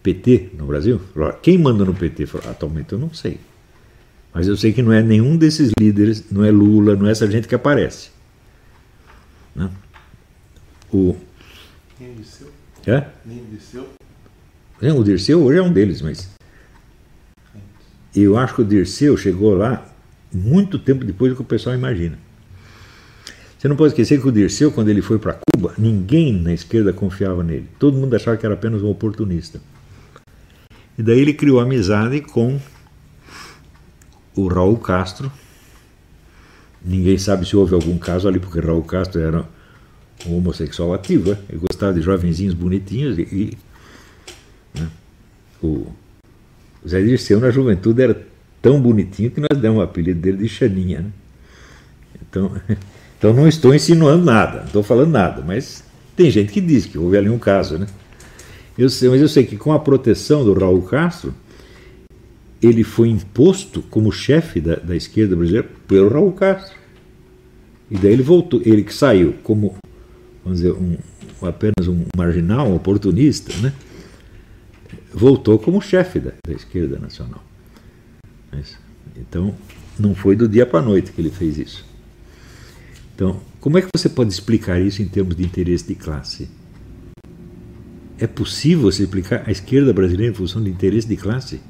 PT 0.04 0.52
no 0.58 0.66
Brasil? 0.68 1.02
Quem 1.42 1.58
manda 1.58 1.84
no 1.84 1.94
PT? 1.94 2.28
Atualmente 2.50 2.94
eu 2.94 3.00
não 3.00 3.14
sei. 3.14 3.40
Mas 4.34 4.48
eu 4.48 4.56
sei 4.56 4.74
que 4.74 4.82
não 4.82 4.92
é 4.92 5.02
nenhum 5.02 5.38
desses 5.38 5.72
líderes, 5.80 6.30
não 6.30 6.44
é 6.44 6.52
Lula, 6.52 6.96
não 6.96 7.08
é 7.08 7.12
essa 7.12 7.30
gente 7.30 7.48
que 7.48 7.56
aparece. 7.56 8.10
Né? 9.56 9.70
O... 10.92 11.16
Nem 12.00 12.12
o 12.12 12.16
Dirceu? 12.16 12.48
É? 12.86 13.08
Nem 13.26 13.40
o 13.40 13.46
Dirceu? 13.46 13.90
É, 14.82 14.94
o 14.94 15.04
Dirceu 15.04 15.42
hoje 15.42 15.60
é 15.60 15.64
um 15.64 15.72
deles, 15.72 16.02
mas. 16.02 16.35
Eu 18.16 18.38
acho 18.38 18.56
que 18.56 18.62
o 18.62 18.66
Dirceu 18.66 19.18
chegou 19.18 19.54
lá 19.54 19.86
muito 20.34 20.80
tempo 20.80 21.04
depois 21.04 21.32
do 21.32 21.36
que 21.36 21.42
o 21.42 21.46
pessoal 21.46 21.76
imagina. 21.76 22.18
Você 23.58 23.68
não 23.68 23.76
pode 23.76 23.94
esquecer 23.94 24.22
que 24.22 24.28
o 24.28 24.32
Dirceu, 24.32 24.72
quando 24.72 24.90
ele 24.90 25.02
foi 25.02 25.20
para 25.20 25.38
Cuba, 25.52 25.74
ninguém 25.78 26.32
na 26.32 26.54
esquerda 26.54 26.94
confiava 26.94 27.44
nele. 27.44 27.68
Todo 27.78 27.98
mundo 27.98 28.16
achava 28.16 28.38
que 28.38 28.46
era 28.46 28.56
apenas 28.56 28.82
um 28.82 28.90
oportunista. 28.90 29.60
E 30.98 31.04
daí 31.04 31.20
ele 31.20 31.34
criou 31.34 31.60
amizade 31.60 32.22
com 32.22 32.60
o 34.36 34.48
Raul 34.48 34.78
Castro. 34.78 35.32
Ninguém 36.84 37.18
sabe 37.18 37.46
se 37.46 37.56
houve 37.56 37.74
algum 37.74 37.98
caso 37.98 38.28
ali, 38.28 38.40
porque 38.40 38.60
Raul 38.60 38.84
Castro 38.84 39.20
era 39.20 39.46
um 40.26 40.38
homossexual 40.38 40.94
ativo. 40.94 41.32
Né? 41.32 41.38
Ele 41.50 41.60
gostava 41.70 41.94
de 41.94 42.02
jovenzinhos 42.02 42.54
bonitinhos 42.54 43.18
e. 43.18 43.58
Né? 44.74 44.90
O 45.62 45.88
Zé 46.88 47.02
Dirceu, 47.02 47.40
na 47.40 47.50
juventude, 47.50 48.02
era 48.02 48.26
tão 48.62 48.80
bonitinho 48.80 49.32
que 49.32 49.40
nós 49.40 49.60
demos 49.60 49.80
o 49.80 49.82
apelido 49.82 50.20
dele 50.20 50.38
de 50.38 50.50
Xaninha. 50.50 51.02
Né? 51.02 51.12
Então, 52.30 52.52
então 53.18 53.34
não 53.34 53.48
estou 53.48 53.74
insinuando 53.74 54.26
nada, 54.26 54.60
não 54.60 54.66
estou 54.66 54.84
falando 54.84 55.12
nada, 55.12 55.44
mas 55.46 55.84
tem 56.16 56.30
gente 56.30 56.52
que 56.52 56.62
diz 56.62 56.86
que 56.86 56.98
houve 56.98 57.18
ali 57.18 57.30
um 57.30 57.40
caso. 57.40 57.78
Né? 57.78 57.88
Eu 58.78 58.90
sei, 58.90 59.10
mas 59.10 59.22
eu 59.22 59.28
sei 59.28 59.46
que 59.46 59.58
com 59.58 59.74
a 59.74 59.80
proteção 59.80 60.44
do 60.44 60.54
Raul 60.54 60.82
Castro, 60.84 61.34
ele 62.62 62.84
foi 62.84 63.10
imposto 63.10 63.82
como 63.90 64.12
chefe 64.12 64.60
da, 64.60 64.76
da 64.76 64.96
esquerda 64.96 65.36
brasileira 65.36 65.68
pelo 65.88 66.10
Raul 66.10 66.32
Castro. 66.32 66.76
E 67.90 67.98
daí 67.98 68.14
ele 68.14 68.24
voltou, 68.24 68.62
ele 68.66 68.84
que 68.84 68.94
saiu 68.94 69.36
como, 69.44 69.76
vamos 70.44 70.60
dizer, 70.60 70.74
um, 70.74 70.98
apenas 71.42 71.88
um 71.88 72.04
marginal, 72.16 72.68
um 72.68 72.76
oportunista, 72.76 73.54
né? 73.62 73.74
Voltou 75.16 75.58
como 75.58 75.82
chefe 75.82 76.20
da, 76.20 76.34
da 76.46 76.54
esquerda 76.54 77.00
nacional. 77.00 77.42
Mas, 78.52 78.78
então, 79.16 79.56
não 79.98 80.14
foi 80.14 80.36
do 80.36 80.48
dia 80.48 80.66
para 80.66 80.80
a 80.80 80.82
noite 80.82 81.12
que 81.12 81.22
ele 81.22 81.32
fez 81.32 81.58
isso. 81.58 81.86
Então, 83.16 83.40
como 83.62 83.78
é 83.78 83.82
que 83.82 83.88
você 83.96 84.10
pode 84.10 84.32
explicar 84.32 84.80
isso 84.80 85.02
em 85.02 85.08
termos 85.08 85.36
de 85.36 85.44
interesse 85.44 85.88
de 85.88 85.96
classe? 85.96 86.50
É 88.20 88.28
possível 88.28 88.92
você 88.92 89.04
explicar 89.04 89.44
a 89.48 89.52
esquerda 89.52 89.94
brasileira 89.94 90.34
em 90.34 90.36
função 90.36 90.62
de 90.62 90.70
interesse 90.70 91.08
de 91.08 91.16
classe? 91.16 91.62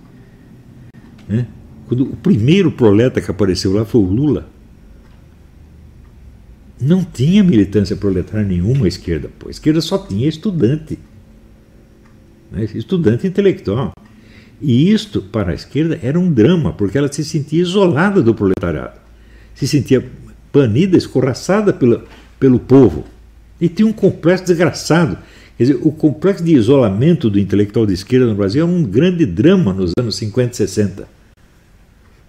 Né? 1.28 1.48
Quando 1.88 2.04
o 2.04 2.16
primeiro 2.16 2.72
proleta 2.72 3.22
que 3.22 3.30
apareceu 3.30 3.74
lá 3.74 3.86
foi 3.86 4.02
o 4.02 4.06
Lula. 4.06 4.50
Não 6.82 7.04
tinha 7.04 7.44
militância 7.44 7.96
proletária 7.96 8.46
nenhuma 8.46 8.86
à 8.86 8.88
esquerda. 8.88 9.30
Pô. 9.40 9.48
A 9.48 9.52
esquerda 9.52 9.82
só 9.82 9.98
tinha 10.00 10.28
estudante. 10.28 11.00
Né? 12.56 12.68
Estudante 12.74 13.28
intelectual. 13.28 13.92
E 14.62 14.90
isto, 14.92 15.22
para 15.22 15.52
a 15.52 15.54
esquerda, 15.54 16.00
era 16.02 16.18
um 16.18 16.32
drama, 16.32 16.72
porque 16.72 16.98
ela 16.98 17.12
se 17.12 17.24
sentia 17.24 17.62
isolada 17.62 18.22
do 18.22 18.34
proletariado. 18.34 19.00
Se 19.54 19.68
sentia 19.68 20.04
banida, 20.54 20.98
escorraçada 20.98 21.74
pelo, 21.74 22.04
pelo 22.40 22.58
povo. 22.58 23.04
E 23.60 23.68
tinha 23.68 23.88
um 23.88 23.94
complexo 23.94 24.46
desgraçado. 24.46 25.18
Quer 25.58 25.64
dizer, 25.64 25.80
o 25.82 25.92
complexo 25.92 26.44
de 26.44 26.54
isolamento 26.54 27.30
do 27.30 27.40
intelectual 27.40 27.86
de 27.86 27.94
esquerda 27.94 28.26
no 28.26 28.36
Brasil 28.36 28.62
é 28.62 28.66
um 28.66 28.84
grande 28.84 29.26
drama 29.26 29.74
nos 29.74 29.92
anos 30.00 30.16
50 30.16 30.54
e 30.54 30.56
60. 30.56 31.08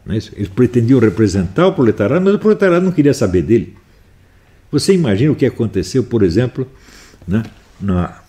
É 0.08 0.14
Eles 0.14 0.48
pretendiam 0.48 1.00
representar 1.00 1.66
o 1.66 1.72
proletariado, 1.72 2.24
mas 2.24 2.34
o 2.34 2.38
proletariado 2.38 2.84
não 2.84 2.92
queria 2.92 3.14
saber 3.14 3.42
dele. 3.42 3.74
Você 4.70 4.92
imagina 4.92 5.32
o 5.32 5.36
que 5.36 5.46
aconteceu, 5.46 6.04
por 6.04 6.22
exemplo, 6.22 6.66
né, 7.26 7.42
na, 7.80 8.20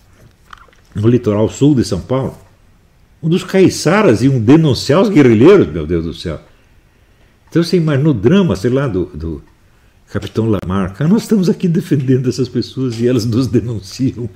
no 1.01 1.07
litoral 1.07 1.49
sul 1.49 1.75
de 1.75 1.83
São 1.83 2.01
Paulo? 2.01 2.37
Um 3.21 3.29
dos 3.29 3.43
caiçaras 3.43 4.21
iam 4.21 4.39
denunciar 4.39 5.01
os 5.01 5.09
guerrilheiros, 5.09 5.67
meu 5.67 5.85
Deus 5.85 6.05
do 6.05 6.13
céu. 6.13 6.39
Então 7.49 7.63
você 7.63 7.77
imagina 7.77 8.09
o 8.09 8.13
drama, 8.13 8.55
sei 8.55 8.69
lá, 8.69 8.87
do, 8.87 9.05
do 9.05 9.41
capitão 10.11 10.49
Lamarca. 10.49 11.07
Nós 11.07 11.23
estamos 11.23 11.49
aqui 11.49 11.67
defendendo 11.67 12.29
essas 12.29 12.47
pessoas 12.47 12.99
e 12.99 13.07
elas 13.07 13.25
nos 13.25 13.47
denunciam. 13.47 14.29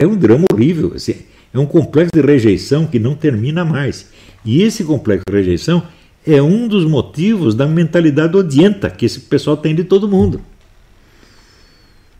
É 0.00 0.06
um 0.06 0.16
drama 0.16 0.46
horrível. 0.52 0.92
Assim, 0.94 1.16
é 1.52 1.58
um 1.58 1.66
complexo 1.66 2.12
de 2.14 2.20
rejeição 2.20 2.86
que 2.86 2.98
não 2.98 3.14
termina 3.14 3.64
mais. 3.64 4.10
E 4.44 4.62
esse 4.62 4.84
complexo 4.84 5.24
de 5.28 5.36
rejeição 5.36 5.86
é 6.26 6.40
um 6.42 6.66
dos 6.66 6.84
motivos 6.84 7.54
da 7.54 7.66
mentalidade 7.66 8.36
odienta 8.36 8.90
que 8.90 9.06
esse 9.06 9.20
pessoal 9.20 9.56
tem 9.56 9.74
de 9.74 9.84
todo 9.84 10.08
mundo. 10.08 10.40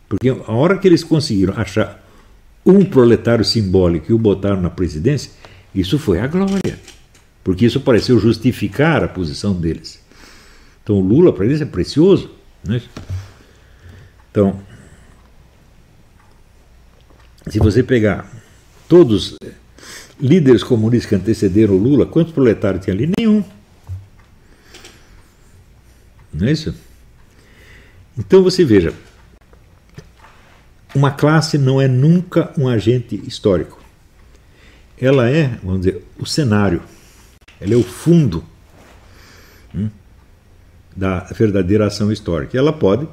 Porque 0.07 0.29
a 0.29 0.51
hora 0.51 0.77
que 0.77 0.87
eles 0.87 1.03
conseguiram 1.03 1.53
achar 1.55 2.03
um 2.65 2.83
proletário 2.85 3.43
simbólico 3.43 4.11
e 4.11 4.13
o 4.13 4.17
botaram 4.17 4.61
na 4.61 4.69
presidência, 4.69 5.31
isso 5.73 5.97
foi 5.97 6.19
a 6.19 6.27
glória. 6.27 6.79
Porque 7.43 7.65
isso 7.65 7.81
pareceu 7.81 8.19
justificar 8.19 9.03
a 9.03 9.07
posição 9.07 9.53
deles. 9.53 9.99
Então 10.83 10.97
o 10.97 11.01
Lula 11.01 11.31
para 11.33 11.45
eles 11.45 11.61
é 11.61 11.65
precioso. 11.65 12.31
Né? 12.63 12.81
Então, 14.31 14.59
se 17.47 17.59
você 17.59 17.81
pegar 17.81 18.29
todos 18.87 19.35
líderes 20.19 20.63
comunistas 20.63 21.09
que 21.09 21.15
antecederam 21.15 21.75
o 21.75 21.77
Lula, 21.77 22.05
quantos 22.05 22.33
proletários 22.33 22.83
tinha 22.83 22.93
ali? 22.93 23.11
Nenhum. 23.17 23.43
Não 26.33 26.47
é 26.47 26.51
isso? 26.51 26.75
Então 28.17 28.43
você 28.43 28.65
veja, 28.65 28.93
uma 30.95 31.11
classe 31.11 31.57
não 31.57 31.79
é 31.79 31.87
nunca 31.87 32.51
um 32.57 32.67
agente 32.67 33.21
histórico. 33.27 33.79
Ela 34.99 35.29
é, 35.29 35.57
vamos 35.63 35.81
dizer, 35.81 36.03
o 36.17 36.25
cenário. 36.25 36.81
Ela 37.61 37.73
é 37.73 37.77
o 37.77 37.83
fundo 37.83 38.43
hum, 39.73 39.89
da 40.95 41.19
verdadeira 41.35 41.87
ação 41.87 42.11
histórica. 42.11 42.57
Ela 42.57 42.73
pode, 42.73 43.07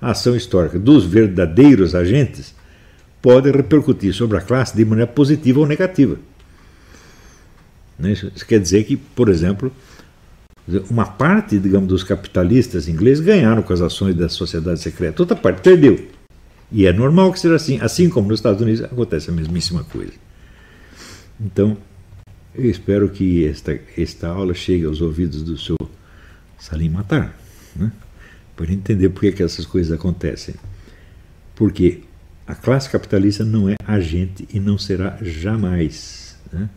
a 0.00 0.10
ação 0.10 0.34
histórica 0.34 0.78
dos 0.78 1.04
verdadeiros 1.04 1.94
agentes, 1.94 2.54
pode 3.20 3.50
repercutir 3.50 4.12
sobre 4.14 4.38
a 4.38 4.40
classe 4.40 4.76
de 4.76 4.84
maneira 4.84 5.10
positiva 5.10 5.60
ou 5.60 5.66
negativa. 5.66 6.16
Né? 7.98 8.12
Isso 8.12 8.46
quer 8.46 8.60
dizer 8.60 8.84
que, 8.84 8.96
por 8.96 9.28
exemplo, 9.28 9.72
uma 10.90 11.06
parte, 11.06 11.58
digamos, 11.58 11.88
dos 11.88 12.04
capitalistas 12.04 12.88
ingleses 12.88 13.24
ganharam 13.24 13.62
com 13.62 13.72
as 13.72 13.80
ações 13.80 14.14
da 14.14 14.28
sociedade 14.28 14.80
secreta, 14.80 15.22
outra 15.22 15.36
parte 15.36 15.62
perdeu. 15.62 16.17
E 16.70 16.86
é 16.86 16.92
normal 16.92 17.32
que 17.32 17.40
seja 17.40 17.56
assim, 17.56 17.80
assim 17.80 18.08
como 18.08 18.28
nos 18.28 18.40
Estados 18.40 18.60
Unidos 18.60 18.82
acontece 18.82 19.30
a 19.30 19.32
mesmíssima 19.32 19.84
coisa. 19.84 20.12
Então, 21.40 21.76
eu 22.54 22.68
espero 22.68 23.08
que 23.08 23.46
esta, 23.46 23.78
esta 23.96 24.28
aula 24.28 24.52
chegue 24.52 24.84
aos 24.84 25.00
ouvidos 25.00 25.42
do 25.42 25.56
seu 25.56 25.76
Salim 26.58 26.90
Matar, 26.90 27.34
né? 27.74 27.92
para 28.56 28.72
entender 28.72 29.08
por 29.10 29.20
que, 29.20 29.42
essas 29.42 29.64
coisas 29.64 29.92
acontecem. 29.92 30.56
Porque 31.54 32.02
a 32.46 32.54
classe 32.54 32.90
capitalista 32.90 33.44
não 33.44 33.68
é 33.68 33.76
agente 33.86 34.46
e 34.52 34.58
não 34.58 34.76
será 34.76 35.16
jamais. 35.22 36.36
Né? 36.52 36.68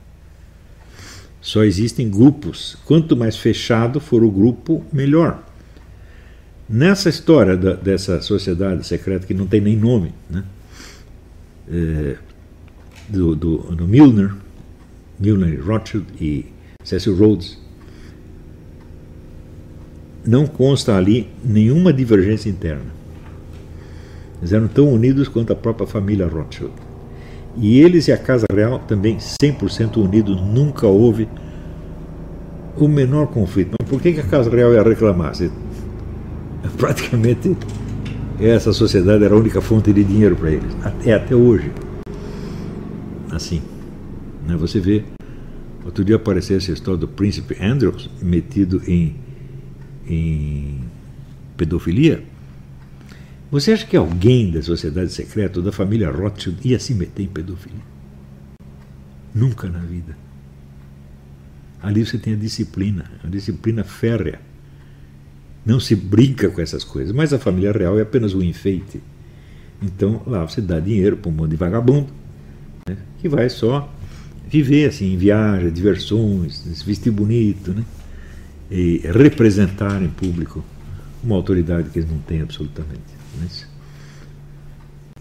Só 1.41 1.63
existem 1.63 2.09
grupos. 2.09 2.77
Quanto 2.85 3.17
mais 3.17 3.35
fechado 3.35 3.99
for 3.99 4.23
o 4.23 4.29
grupo, 4.29 4.85
melhor. 4.93 5.43
Nessa 6.71 7.09
história 7.09 7.57
da, 7.57 7.73
dessa 7.73 8.21
sociedade 8.21 8.87
secreta 8.87 9.27
que 9.27 9.33
não 9.33 9.45
tem 9.45 9.59
nem 9.59 9.75
nome, 9.75 10.13
né? 10.29 10.45
É, 11.69 12.15
do, 13.09 13.35
do, 13.35 13.57
do 13.75 13.85
Milner, 13.85 14.33
Milner, 15.19 15.61
Rothschild 15.61 16.05
e 16.19 16.45
Cecil 16.81 17.17
Rhodes, 17.17 17.59
não 20.25 20.47
consta 20.47 20.95
ali 20.95 21.27
nenhuma 21.43 21.91
divergência 21.91 22.49
interna. 22.49 23.01
Eles 24.39 24.53
eram 24.53 24.69
tão 24.69 24.93
unidos 24.93 25.27
quanto 25.27 25.51
a 25.51 25.55
própria 25.55 25.85
família 25.85 26.25
Rothschild. 26.25 26.73
E 27.57 27.81
eles 27.81 28.07
e 28.07 28.13
a 28.13 28.17
Casa 28.17 28.45
Real 28.49 28.79
também 28.79 29.17
100% 29.17 29.97
unidos, 29.97 30.39
nunca 30.41 30.87
houve 30.87 31.27
o 32.77 32.87
menor 32.87 33.27
conflito. 33.27 33.75
Mas 33.77 33.89
por 33.89 34.01
que 34.01 34.17
a 34.19 34.23
Casa 34.23 34.49
Real 34.49 34.73
ia 34.73 34.81
reclamar? 34.81 35.33
praticamente 36.77 37.55
essa 38.39 38.73
sociedade 38.73 39.23
era 39.23 39.35
a 39.35 39.37
única 39.37 39.61
fonte 39.61 39.93
de 39.93 40.03
dinheiro 40.03 40.35
para 40.35 40.51
eles, 40.51 40.75
até, 40.83 41.13
até 41.13 41.35
hoje. 41.35 41.71
Assim. 43.29 43.61
Né? 44.47 44.55
Você 44.57 44.79
vê, 44.79 45.03
outro 45.85 46.03
dia 46.03 46.15
apareceu 46.15 46.57
essa 46.57 46.71
história 46.71 46.99
do 46.99 47.07
príncipe 47.07 47.55
Andrews 47.61 48.09
metido 48.21 48.81
em, 48.87 49.15
em 50.07 50.79
pedofilia. 51.55 52.23
Você 53.51 53.73
acha 53.73 53.85
que 53.85 53.97
alguém 53.97 54.49
da 54.49 54.61
sociedade 54.61 55.11
secreta 55.11 55.59
ou 55.59 55.65
da 55.65 55.71
família 55.71 56.09
Rothschild 56.09 56.67
ia 56.67 56.79
se 56.79 56.95
meter 56.95 57.23
em 57.23 57.27
pedofilia? 57.27 57.91
Nunca 59.35 59.69
na 59.69 59.79
vida. 59.79 60.17
Ali 61.81 62.05
você 62.05 62.17
tem 62.17 62.33
a 62.33 62.37
disciplina, 62.37 63.11
a 63.23 63.27
disciplina 63.27 63.83
férrea. 63.83 64.39
Não 65.65 65.79
se 65.79 65.95
brinca 65.95 66.49
com 66.49 66.61
essas 66.61 66.83
coisas, 66.83 67.13
mas 67.13 67.33
a 67.33 67.39
família 67.39 67.71
real 67.71 67.99
é 67.99 68.01
apenas 68.01 68.33
um 68.33 68.41
enfeite. 68.41 69.01
Então 69.81 70.21
lá 70.25 70.45
você 70.45 70.61
dá 70.61 70.79
dinheiro 70.79 71.17
para 71.17 71.29
um 71.29 71.33
monte 71.33 71.51
de 71.51 71.55
vagabundo 71.55 72.07
né, 72.87 72.97
que 73.19 73.27
vai 73.27 73.49
só 73.49 73.91
viver 74.47 74.89
assim, 74.89 75.13
em 75.13 75.17
viagem, 75.17 75.71
diversões, 75.71 76.57
se 76.57 76.85
vestir 76.85 77.11
bonito, 77.11 77.73
né, 77.73 77.85
e 78.69 79.01
representar 79.03 80.01
em 80.01 80.09
público 80.09 80.63
uma 81.23 81.35
autoridade 81.35 81.89
que 81.89 81.99
eles 81.99 82.09
não 82.09 82.19
têm 82.19 82.41
absolutamente. 82.41 83.01
Né? 83.39 83.47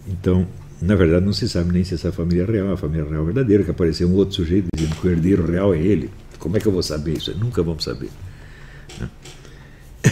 Então, 0.07 0.47
na 0.81 0.95
verdade, 0.95 1.25
não 1.25 1.33
se 1.33 1.47
sabe 1.47 1.71
nem 1.71 1.83
se 1.83 1.93
essa 1.93 2.11
família 2.11 2.43
é 2.43 2.45
real 2.45 2.69
é 2.69 2.73
a 2.73 2.77
família 2.77 3.07
real 3.07 3.23
verdadeira, 3.23 3.63
que 3.63 3.71
apareceu 3.71 4.09
um 4.09 4.15
outro 4.15 4.35
sujeito 4.35 4.67
dizendo 4.75 4.95
que 4.95 5.07
o 5.07 5.11
herdeiro 5.11 5.45
real 5.45 5.73
é 5.73 5.79
ele. 5.79 6.09
Como 6.39 6.57
é 6.57 6.59
que 6.59 6.67
eu 6.67 6.71
vou 6.71 6.81
saber 6.81 7.17
isso? 7.17 7.37
Nunca 7.37 7.61
vamos 7.61 7.83
saber. 7.83 8.09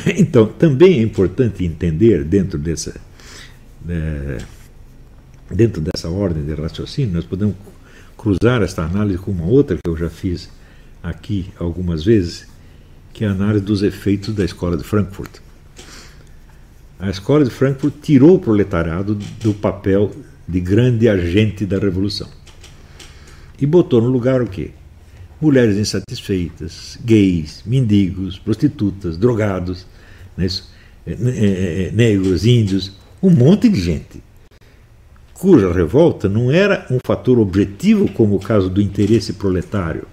Né? 0.09 0.15
Então, 0.19 0.45
também 0.47 0.99
é 0.99 1.01
importante 1.01 1.63
entender 1.63 2.23
dentro 2.23 2.57
dessa. 2.57 2.99
É, 3.87 4.37
dentro 5.51 5.81
dessa 5.81 6.09
ordem 6.09 6.43
de 6.43 6.53
raciocínio, 6.53 7.13
nós 7.13 7.25
podemos 7.25 7.55
cruzar 8.17 8.61
esta 8.61 8.83
análise 8.83 9.17
com 9.17 9.31
uma 9.31 9.45
outra 9.45 9.77
que 9.77 9.89
eu 9.89 9.95
já 9.95 10.09
fiz 10.09 10.49
aqui 11.01 11.49
algumas 11.57 12.03
vezes, 12.03 12.47
que 13.13 13.23
é 13.23 13.27
a 13.27 13.31
análise 13.31 13.63
dos 13.63 13.81
efeitos 13.81 14.35
da 14.35 14.43
escola 14.43 14.77
de 14.77 14.83
Frankfurt. 14.83 15.37
A 16.99 17.09
escola 17.09 17.45
de 17.45 17.49
Frankfurt 17.49 17.93
tirou 18.01 18.35
o 18.35 18.39
proletariado 18.39 19.15
do 19.15 19.53
papel 19.53 20.11
de 20.47 20.59
grande 20.59 21.07
agente 21.07 21.65
da 21.65 21.79
revolução 21.79 22.27
e 23.59 23.65
botou 23.65 24.01
no 24.01 24.09
lugar 24.09 24.41
o 24.41 24.47
quê? 24.47 24.71
Mulheres 25.39 25.77
insatisfeitas, 25.77 26.99
gays, 27.03 27.63
mendigos, 27.65 28.37
prostitutas, 28.37 29.17
drogados, 29.17 29.85
né? 30.39 30.47
negros, 31.93 32.45
índios, 32.45 32.93
um 33.21 33.29
monte 33.29 33.69
de 33.69 33.79
gente 33.79 34.23
cuja 35.39 35.71
revolta 35.71 36.27
não 36.27 36.51
era 36.51 36.85
um 36.91 36.99
fator 37.03 37.39
objetivo, 37.39 38.11
como 38.11 38.35
o 38.35 38.39
caso 38.39 38.69
do 38.69 38.81
interesse 38.81 39.33
proletário. 39.33 40.03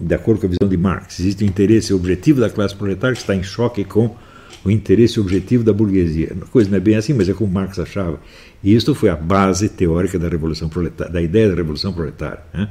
De 0.00 0.14
acordo 0.14 0.40
com 0.40 0.46
a 0.46 0.50
visão 0.50 0.68
de 0.68 0.76
Marx, 0.76 1.20
existe 1.20 1.44
um 1.44 1.46
interesse 1.46 1.92
objetivo 1.92 2.40
da 2.40 2.48
classe 2.48 2.74
proletária 2.74 3.14
que 3.14 3.20
está 3.20 3.34
em 3.34 3.42
choque 3.42 3.84
com 3.84 4.16
o 4.64 4.70
interesse 4.70 5.20
objetivo 5.20 5.62
da 5.62 5.72
burguesia. 5.72 6.34
A 6.40 6.46
coisa 6.46 6.70
não 6.70 6.78
é 6.78 6.80
bem 6.80 6.96
assim, 6.96 7.12
mas 7.12 7.28
é 7.28 7.34
como 7.34 7.52
Marx 7.52 7.78
achava. 7.78 8.18
E 8.64 8.74
isto 8.74 8.94
foi 8.94 9.10
a 9.10 9.16
base 9.16 9.68
teórica 9.68 10.18
da 10.18 10.28
revolução 10.28 10.68
proletária, 10.68 11.12
da 11.12 11.20
ideia 11.20 11.48
da 11.50 11.54
revolução 11.54 11.92
proletária. 11.92 12.42
Né? 12.52 12.68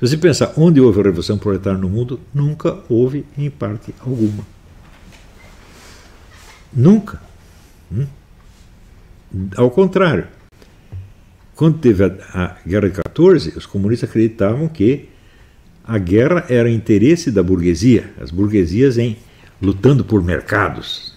Se 0.00 0.08
você 0.08 0.16
pensar 0.16 0.54
onde 0.56 0.80
houve 0.80 0.98
a 0.98 1.02
revolução 1.02 1.36
proletária 1.36 1.78
no 1.78 1.86
mundo, 1.86 2.18
nunca 2.32 2.78
houve 2.88 3.26
em 3.36 3.50
parte 3.50 3.94
alguma. 4.00 4.46
Nunca. 6.72 7.20
Hum? 7.92 8.06
Ao 9.54 9.70
contrário, 9.70 10.26
quando 11.54 11.80
teve 11.80 12.02
a, 12.02 12.06
a, 12.32 12.56
Guerra 12.66 12.88
de 12.88 12.94
14, 12.94 13.52
os 13.58 13.66
comunistas 13.66 14.08
acreditavam 14.08 14.68
que 14.68 15.10
a 15.84 15.98
guerra 15.98 16.46
era 16.48 16.70
interesse 16.70 17.30
da 17.30 17.42
burguesia, 17.42 18.10
as 18.18 18.30
burguesias 18.30 18.96
em 18.96 19.18
lutando 19.60 20.02
por 20.02 20.24
mercados, 20.24 21.14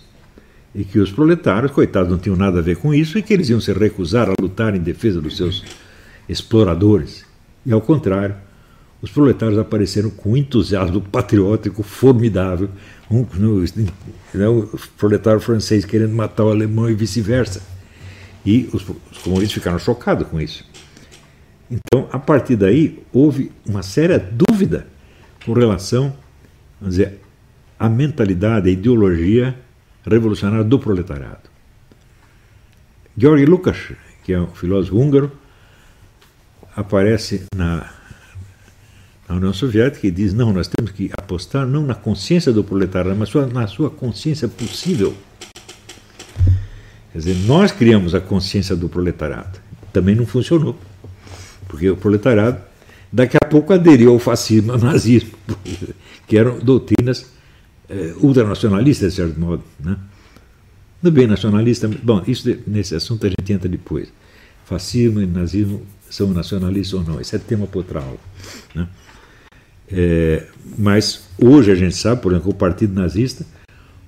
e 0.75 0.83
que 0.83 0.99
os 0.99 1.09
proletários, 1.09 1.71
coitados, 1.71 2.11
não 2.11 2.17
tinham 2.17 2.35
nada 2.35 2.59
a 2.59 2.61
ver 2.61 2.75
com 2.75 2.93
isso 2.93 3.17
e 3.17 3.21
que 3.21 3.33
eles 3.33 3.47
iam 3.47 3.61
se 3.61 3.71
recusar 3.71 4.29
a 4.29 4.33
lutar 4.37 4.75
em 4.75 4.81
defesa 4.81 5.21
dos 5.21 5.37
seus 5.37 5.63
exploradores. 6.27 7.23
E 7.65 7.71
ao 7.71 7.79
contrário, 7.79 8.35
os 9.03 9.11
proletários 9.11 9.59
apareceram 9.59 10.09
com 10.09 10.31
um 10.31 10.37
entusiasmo 10.37 11.01
patriótico 11.01 11.83
formidável, 11.83 12.69
um, 13.11 13.25
no, 13.35 13.65
o 14.63 14.79
proletário 14.97 15.41
francês 15.41 15.83
querendo 15.83 16.15
matar 16.15 16.45
o 16.45 16.49
alemão 16.49 16.89
e 16.89 16.93
vice-versa. 16.93 17.61
E 18.45 18.69
os, 18.71 18.81
os 19.11 19.17
comunistas 19.17 19.51
ficaram 19.51 19.77
chocados 19.77 20.25
com 20.29 20.39
isso. 20.39 20.65
Então, 21.69 22.07
a 22.13 22.17
partir 22.17 22.55
daí, 22.55 23.03
houve 23.11 23.51
uma 23.67 23.83
séria 23.83 24.17
dúvida 24.17 24.87
com 25.45 25.51
relação 25.51 26.15
vamos 26.79 26.95
dizer, 26.95 27.19
à 27.77 27.89
mentalidade, 27.89 28.69
à 28.69 28.71
ideologia 28.71 29.53
revolucionária 30.05 30.63
do 30.63 30.79
proletariado. 30.79 31.51
Georg 33.17 33.45
Lukács, 33.45 33.97
que 34.23 34.31
é 34.31 34.39
um 34.39 34.47
filósofo 34.47 34.97
húngaro, 34.97 35.29
aparece 36.73 37.43
na, 37.53 37.89
na 39.27 39.35
União 39.35 39.53
Soviética 39.53 40.09
diz: 40.11 40.33
não, 40.33 40.51
nós 40.53 40.67
temos 40.67 40.91
que 40.91 41.11
apostar 41.17 41.65
não 41.65 41.83
na 41.83 41.95
consciência 41.95 42.51
do 42.51 42.63
proletariado, 42.63 43.17
mas 43.17 43.33
na 43.51 43.67
sua 43.67 43.89
consciência 43.89 44.47
possível 44.47 45.15
Quer 47.13 47.19
dizer, 47.19 47.35
nós 47.45 47.71
criamos 47.71 48.15
a 48.15 48.19
consciência 48.19 48.75
do 48.75 48.89
proletariado. 48.89 49.59
Também 49.93 50.15
não 50.15 50.25
funcionou. 50.25 50.75
Porque 51.67 51.87
o 51.87 51.95
proletariado, 51.95 52.59
daqui 53.11 53.37
a 53.37 53.47
pouco, 53.47 53.71
aderiu 53.71 54.11
ao 54.11 54.19
fascismo, 54.19 54.71
ao 54.71 54.79
nazismo, 54.79 55.29
que 56.27 56.35
eram 56.35 56.57
doutrinas 56.57 57.31
eh, 57.87 58.15
ultranacionalistas, 58.19 59.11
de 59.11 59.15
certo 59.15 59.39
modo. 59.39 59.63
Né? 59.79 59.95
Bem 61.03 61.27
nacionalista, 61.27 61.87
bom, 61.87 62.23
isso 62.25 62.49
nesse 62.65 62.95
assunto 62.95 63.27
a 63.27 63.29
gente 63.29 63.53
entra 63.53 63.69
depois. 63.69 64.11
Fascismo 64.65 65.21
e 65.21 65.27
nazismo 65.27 65.83
são 66.09 66.31
nacionalistas 66.31 66.93
ou 66.93 67.03
não, 67.03 67.21
esse 67.21 67.35
é 67.35 67.39
tema 67.39 67.67
para 67.67 67.77
outra 67.77 67.99
aula. 67.99 68.19
Né? 68.73 68.87
É, 69.91 70.43
mas 70.77 71.27
hoje 71.37 71.71
a 71.71 71.75
gente 71.75 71.95
sabe, 71.95 72.21
por 72.21 72.31
exemplo, 72.31 72.51
o 72.51 72.55
Partido 72.55 72.93
Nazista 72.99 73.45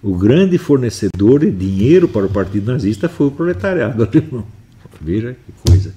o 0.05 0.13
grande 0.13 0.59
fornecedor 0.59 1.39
de 1.39 1.49
dinheiro 1.49 2.07
para 2.07 2.27
o 2.27 2.29
Partido 2.29 2.71
Nazista 2.71 3.09
foi 3.09 3.25
o 3.25 3.31
proletariado 3.31 4.03
alemão. 4.05 4.45
Veja 5.01 5.33
que 5.33 5.51
coisa. 5.67 5.95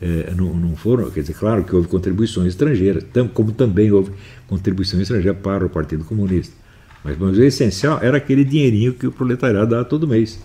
É, 0.00 0.32
não, 0.36 0.54
não, 0.54 0.76
foram, 0.76 1.10
quer 1.10 1.22
dizer, 1.22 1.34
claro 1.34 1.64
que 1.64 1.74
houve 1.74 1.88
contribuições 1.88 2.48
estrangeiras, 2.48 3.04
como 3.34 3.50
também 3.50 3.90
houve 3.90 4.12
contribuição 4.46 5.00
estrangeira 5.00 5.36
para 5.36 5.66
o 5.66 5.68
Partido 5.68 6.04
Comunista. 6.04 6.54
Mas, 7.02 7.18
mas 7.18 7.36
o 7.36 7.42
essencial 7.42 7.98
era 8.00 8.18
aquele 8.18 8.44
dinheirinho 8.44 8.94
que 8.94 9.08
o 9.08 9.10
proletariado 9.10 9.70
dava 9.70 9.84
todo 9.84 10.06
mês. 10.06 10.38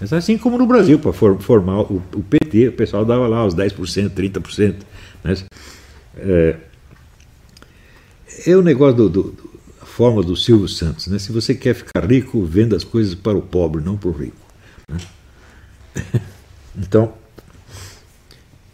Mas 0.00 0.12
assim 0.12 0.36
como 0.36 0.58
no 0.58 0.66
Brasil, 0.66 0.98
para 0.98 1.12
formar 1.12 1.82
o, 1.82 2.02
o, 2.14 2.22
PT, 2.22 2.68
o 2.68 2.72
pessoal 2.72 3.04
dava 3.04 3.28
lá 3.28 3.46
os 3.46 3.54
10%, 3.54 4.10
30%. 4.10 4.74
Né? 5.22 5.36
É, 6.16 6.56
é 8.46 8.56
o 8.56 8.62
negócio 8.62 8.96
do, 8.96 9.08
do, 9.08 9.50
forma 9.96 10.22
do 10.22 10.36
Silvio 10.36 10.68
Santos. 10.68 11.06
Né? 11.06 11.18
Se 11.18 11.32
você 11.32 11.54
quer 11.54 11.74
ficar 11.74 12.04
rico, 12.04 12.44
venda 12.44 12.76
as 12.76 12.84
coisas 12.84 13.14
para 13.14 13.36
o 13.36 13.42
pobre, 13.42 13.82
não 13.82 13.96
para 13.96 14.08
o 14.08 14.12
rico. 14.12 14.36
Né? 14.88 14.98
Então, 16.78 17.14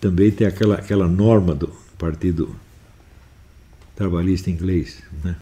também 0.01 0.33
tem 0.33 0.45
aquela, 0.45 0.75
aquela 0.75 1.07
norma 1.07 1.55
do 1.55 1.71
Partido 1.97 2.57
Trabalhista 3.95 4.51
Inglês. 4.51 5.01
Né? 5.23 5.37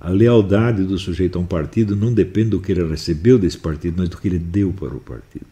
A 0.00 0.08
lealdade 0.08 0.84
do 0.84 0.96
sujeito 0.96 1.36
a 1.36 1.42
um 1.42 1.44
partido 1.44 1.94
não 1.94 2.10
depende 2.10 2.48
do 2.48 2.60
que 2.60 2.72
ele 2.72 2.88
recebeu 2.88 3.38
desse 3.38 3.58
partido, 3.58 3.96
mas 3.98 4.08
do 4.08 4.16
que 4.16 4.28
ele 4.28 4.38
deu 4.38 4.72
para 4.72 4.96
o 4.96 5.00
partido. 5.00 5.44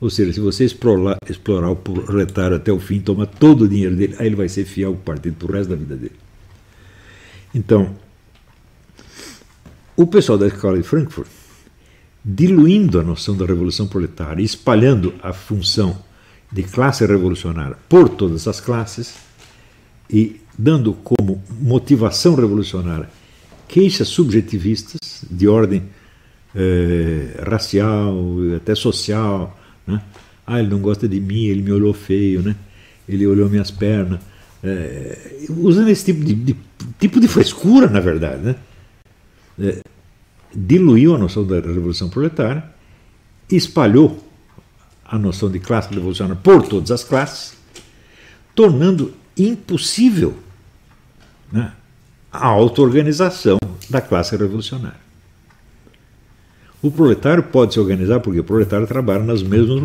Ou 0.00 0.10
seja, 0.10 0.32
se 0.32 0.40
você 0.40 0.64
explorar, 0.64 1.16
explorar 1.28 1.70
o 1.70 1.76
proletário 1.76 2.56
até 2.56 2.72
o 2.72 2.80
fim, 2.80 2.98
toma 2.98 3.24
todo 3.24 3.62
o 3.62 3.68
dinheiro 3.68 3.94
dele, 3.94 4.16
aí 4.18 4.26
ele 4.26 4.34
vai 4.34 4.48
ser 4.48 4.64
fiel 4.64 4.90
ao 4.90 4.96
partido 4.96 5.36
para 5.36 5.46
o 5.46 5.52
resto 5.52 5.70
da 5.70 5.76
vida 5.76 5.94
dele. 5.94 6.16
Então, 7.54 7.96
o 9.96 10.06
pessoal 10.06 10.38
da 10.38 10.46
escola 10.46 10.76
de 10.76 10.82
Frankfurt, 10.82 11.28
diluindo 12.24 13.00
a 13.00 13.02
noção 13.02 13.36
da 13.36 13.44
revolução 13.44 13.86
proletária, 13.86 14.42
espalhando 14.42 15.14
a 15.22 15.32
função 15.32 15.98
de 16.52 16.62
classe 16.62 17.04
revolucionária 17.06 17.76
por 17.88 18.08
todas 18.08 18.46
as 18.46 18.60
classes 18.60 19.14
e 20.08 20.40
dando 20.58 20.92
como 20.92 21.42
motivação 21.60 22.34
revolucionária 22.34 23.08
queixas 23.70 24.08
subjetivistas 24.08 25.24
de 25.30 25.46
ordem 25.46 25.84
eh, 26.54 27.40
racial, 27.48 28.16
até 28.56 28.74
social. 28.74 29.56
Né? 29.86 30.02
Ah, 30.44 30.58
ele 30.58 30.68
não 30.68 30.80
gosta 30.80 31.08
de 31.08 31.20
mim, 31.20 31.44
ele 31.44 31.62
me 31.62 31.70
olhou 31.70 31.94
feio, 31.94 32.42
né? 32.42 32.56
ele 33.08 33.26
olhou 33.26 33.48
minhas 33.48 33.70
pernas. 33.70 34.20
É, 34.62 35.46
usando 35.48 35.88
esse 35.88 36.04
tipo 36.06 36.24
de, 36.24 36.34
de, 36.34 36.56
tipo 36.98 37.20
de 37.20 37.28
frescura, 37.28 37.88
na 37.88 38.00
verdade. 38.00 38.42
Né? 38.42 38.56
É, 39.58 39.80
diluiu 40.54 41.14
a 41.14 41.18
noção 41.18 41.46
da 41.46 41.56
revolução 41.56 42.08
proletária, 42.08 42.64
espalhou 43.50 44.22
a 45.04 45.18
noção 45.18 45.50
de 45.50 45.58
classe 45.58 45.92
revolucionária 45.92 46.40
por 46.40 46.66
todas 46.66 46.90
as 46.90 47.02
classes, 47.02 47.54
tornando 48.54 49.12
impossível 49.36 50.34
né, 51.50 51.72
a 52.32 52.46
auto-organização 52.46 53.58
da 53.88 54.00
classe 54.00 54.36
revolucionária. 54.36 55.00
O 56.82 56.90
proletário 56.90 57.42
pode 57.42 57.74
se 57.74 57.80
organizar 57.80 58.20
porque 58.20 58.40
o 58.40 58.44
proletário 58.44 58.86
trabalha 58.86 59.22
nos 59.22 59.42
mesmos 59.42 59.80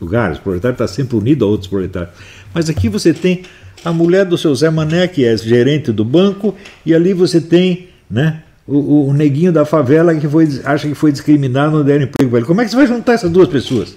lugares, 0.00 0.38
o 0.38 0.42
proletário 0.42 0.74
está 0.74 0.86
sempre 0.86 1.16
unido 1.16 1.44
a 1.44 1.48
outros 1.48 1.68
proletários. 1.68 2.14
Mas 2.54 2.70
aqui 2.70 2.88
você 2.88 3.12
tem 3.12 3.42
a 3.84 3.92
mulher 3.92 4.24
do 4.24 4.38
seu 4.38 4.54
Zé 4.54 4.70
Mané, 4.70 5.08
que 5.08 5.24
é 5.24 5.36
gerente 5.36 5.92
do 5.92 6.04
banco, 6.04 6.54
e 6.86 6.94
ali 6.94 7.12
você 7.12 7.40
tem 7.40 7.88
né, 8.08 8.42
o, 8.66 9.08
o, 9.08 9.12
neguinho 9.12 9.52
da 9.52 9.66
favela 9.66 10.14
que 10.14 10.28
foi, 10.28 10.48
acha 10.64 10.88
que 10.88 10.94
foi 10.94 11.12
discriminado, 11.12 11.76
não 11.76 11.84
deram 11.84 12.04
emprego 12.04 12.30
para 12.30 12.38
ele. 12.38 12.46
Como 12.46 12.60
é 12.60 12.64
que 12.64 12.70
você 12.70 12.76
vai 12.76 12.86
juntar 12.86 13.14
essas 13.14 13.30
duas 13.30 13.48
pessoas? 13.48 13.96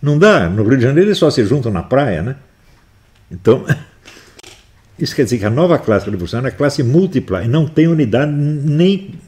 Não 0.00 0.18
dá. 0.18 0.48
No 0.48 0.62
Rio 0.62 0.76
de 0.76 0.84
Janeiro 0.84 1.08
eles 1.08 1.18
só 1.18 1.28
se 1.28 1.44
juntam 1.44 1.72
na 1.72 1.82
praia, 1.82 2.22
né? 2.22 2.36
Então, 3.30 3.66
isso 4.98 5.14
quer 5.14 5.24
dizer 5.24 5.38
que 5.38 5.44
a 5.44 5.50
nova 5.50 5.78
classe 5.78 6.06
revolucionária 6.06 6.54
é 6.54 6.56
classe 6.56 6.82
múltipla 6.82 7.44
e 7.44 7.48
não 7.48 7.66
tem 7.66 7.88
unidade 7.88 8.30
nem, 8.32 9.18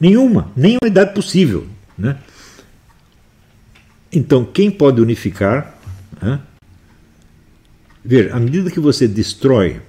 Nenhuma, 0.00 0.50
nenhuma 0.56 0.86
idade 0.86 1.12
possível. 1.12 1.66
Né? 1.96 2.16
Então, 4.10 4.46
quem 4.46 4.70
pode 4.70 4.98
unificar? 4.98 5.74
Né? 6.20 6.40
Veja, 8.04 8.34
à 8.34 8.40
medida 8.40 8.70
que 8.70 8.80
você 8.80 9.06
destrói 9.06 9.80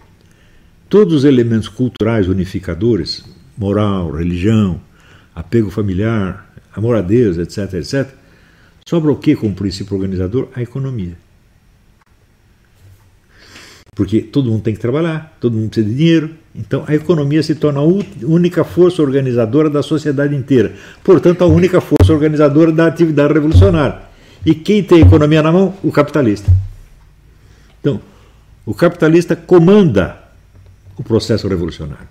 todos 0.89 1.13
os 1.13 1.23
elementos 1.23 1.69
culturais 1.69 2.27
unificadores, 2.27 3.23
moral, 3.57 4.11
religião, 4.11 4.81
apego 5.33 5.69
familiar, 5.69 6.53
amor 6.75 6.97
a 6.97 7.01
Deus, 7.01 7.37
etc., 7.37 7.75
etc., 7.75 8.09
sobra 8.85 9.11
o 9.11 9.15
que 9.15 9.35
como 9.35 9.55
princípio 9.55 9.95
organizador? 9.95 10.49
A 10.53 10.61
economia. 10.61 11.17
Porque 13.95 14.21
todo 14.21 14.49
mundo 14.49 14.63
tem 14.63 14.73
que 14.73 14.79
trabalhar, 14.79 15.37
todo 15.39 15.57
mundo 15.57 15.69
precisa 15.69 15.87
de 15.87 15.95
dinheiro, 15.95 16.31
então 16.55 16.83
a 16.87 16.95
economia 16.95 17.43
se 17.43 17.55
torna 17.55 17.79
a 17.79 17.83
única 17.83 18.63
força 18.63 19.01
organizadora 19.01 19.69
da 19.69 19.83
sociedade 19.83 20.35
inteira. 20.35 20.73
Portanto, 21.03 21.43
a 21.43 21.47
única 21.47 21.79
força 21.79 22.11
organizadora 22.11 22.71
da 22.71 22.87
atividade 22.87 23.33
revolucionária. 23.33 23.99
E 24.45 24.55
quem 24.55 24.83
tem 24.83 25.03
a 25.03 25.05
economia 25.05 25.41
na 25.43 25.51
mão? 25.51 25.73
O 25.83 25.91
capitalista. 25.91 26.51
Então, 27.81 27.99
o 28.63 28.73
capitalista 28.73 29.35
comanda 29.35 30.21
o 30.95 31.03
processo 31.03 31.47
revolucionário. 31.47 32.07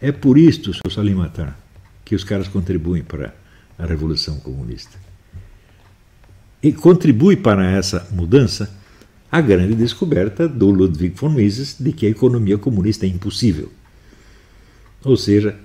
É 0.00 0.10
por 0.12 0.36
isto, 0.36 0.74
Sr. 0.74 0.92
Salim 0.92 1.14
Matar, 1.14 1.58
que 2.04 2.14
os 2.14 2.24
caras 2.24 2.48
contribuem 2.48 3.02
para 3.02 3.32
a 3.78 3.86
Revolução 3.86 4.38
Comunista. 4.40 4.98
E 6.62 6.72
contribui 6.72 7.36
para 7.36 7.70
essa 7.70 8.08
mudança 8.10 8.74
a 9.30 9.40
grande 9.40 9.74
descoberta 9.74 10.48
do 10.48 10.70
Ludwig 10.70 11.14
von 11.14 11.30
Mises 11.30 11.76
de 11.78 11.92
que 11.92 12.06
a 12.06 12.10
economia 12.10 12.58
comunista 12.58 13.06
é 13.06 13.08
impossível. 13.08 13.70
Ou 15.04 15.16
seja, 15.16 15.56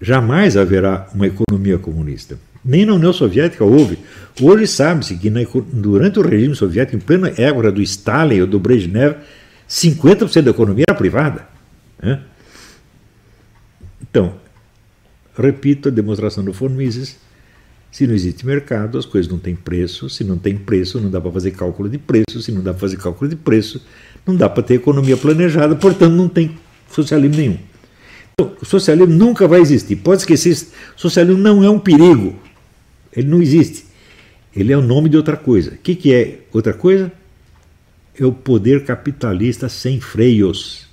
jamais 0.00 0.56
haverá 0.56 1.08
uma 1.14 1.26
economia 1.26 1.78
comunista. 1.78 2.38
Nem 2.66 2.84
na 2.84 2.94
União 2.94 3.12
Soviética 3.12 3.64
houve. 3.64 3.96
Hoje 4.42 4.66
sabe-se 4.66 5.16
que 5.16 5.30
na, 5.30 5.40
durante 5.72 6.18
o 6.18 6.22
regime 6.22 6.56
soviético, 6.56 6.96
em 6.96 7.00
plena 7.00 7.32
época 7.36 7.70
do 7.70 7.80
Stalin 7.80 8.40
ou 8.40 8.46
do 8.48 8.58
Brezhnev, 8.58 9.14
50% 9.68 10.42
da 10.42 10.50
economia 10.50 10.84
era 10.88 10.98
privada. 10.98 11.46
Né? 12.02 12.20
Então, 14.02 14.34
repito 15.38 15.88
a 15.88 15.92
demonstração 15.92 16.44
do 16.44 16.52
von 16.52 16.68
Mises. 16.68 17.16
Se 17.92 18.04
não 18.04 18.14
existe 18.14 18.44
mercado, 18.44 18.98
as 18.98 19.06
coisas 19.06 19.30
não 19.30 19.38
têm 19.38 19.54
preço. 19.54 20.10
Se 20.10 20.24
não 20.24 20.36
tem 20.36 20.56
preço, 20.58 21.00
não 21.00 21.08
dá 21.08 21.20
para 21.20 21.30
fazer 21.30 21.52
cálculo 21.52 21.88
de 21.88 21.98
preço. 21.98 22.42
Se 22.42 22.50
não 22.50 22.62
dá 22.62 22.72
para 22.72 22.80
fazer 22.80 22.96
cálculo 22.96 23.30
de 23.30 23.36
preço, 23.36 23.80
não 24.26 24.34
dá 24.34 24.48
para 24.48 24.64
ter 24.64 24.74
economia 24.74 25.16
planejada. 25.16 25.76
Portanto, 25.76 26.12
não 26.12 26.28
tem 26.28 26.58
socialismo 26.90 27.36
nenhum. 27.36 27.58
Então, 28.32 28.54
o 28.60 28.66
socialismo 28.66 29.14
nunca 29.14 29.46
vai 29.46 29.60
existir. 29.60 29.96
Pode 29.96 30.22
esquecer, 30.22 30.68
socialismo 30.96 31.40
não 31.40 31.64
é 31.64 31.70
um 31.70 31.78
perigo. 31.78 32.34
Ele 33.16 33.28
não 33.28 33.40
existe. 33.40 33.86
Ele 34.54 34.72
é 34.72 34.76
o 34.76 34.82
nome 34.82 35.08
de 35.08 35.16
outra 35.16 35.36
coisa. 35.36 35.72
O 35.72 35.78
que, 35.78 35.94
que 35.94 36.12
é 36.14 36.38
outra 36.52 36.72
coisa? 36.72 37.10
É 38.18 38.24
o 38.24 38.32
poder 38.32 38.84
capitalista 38.84 39.68
sem 39.68 40.00
freios. 40.00 40.86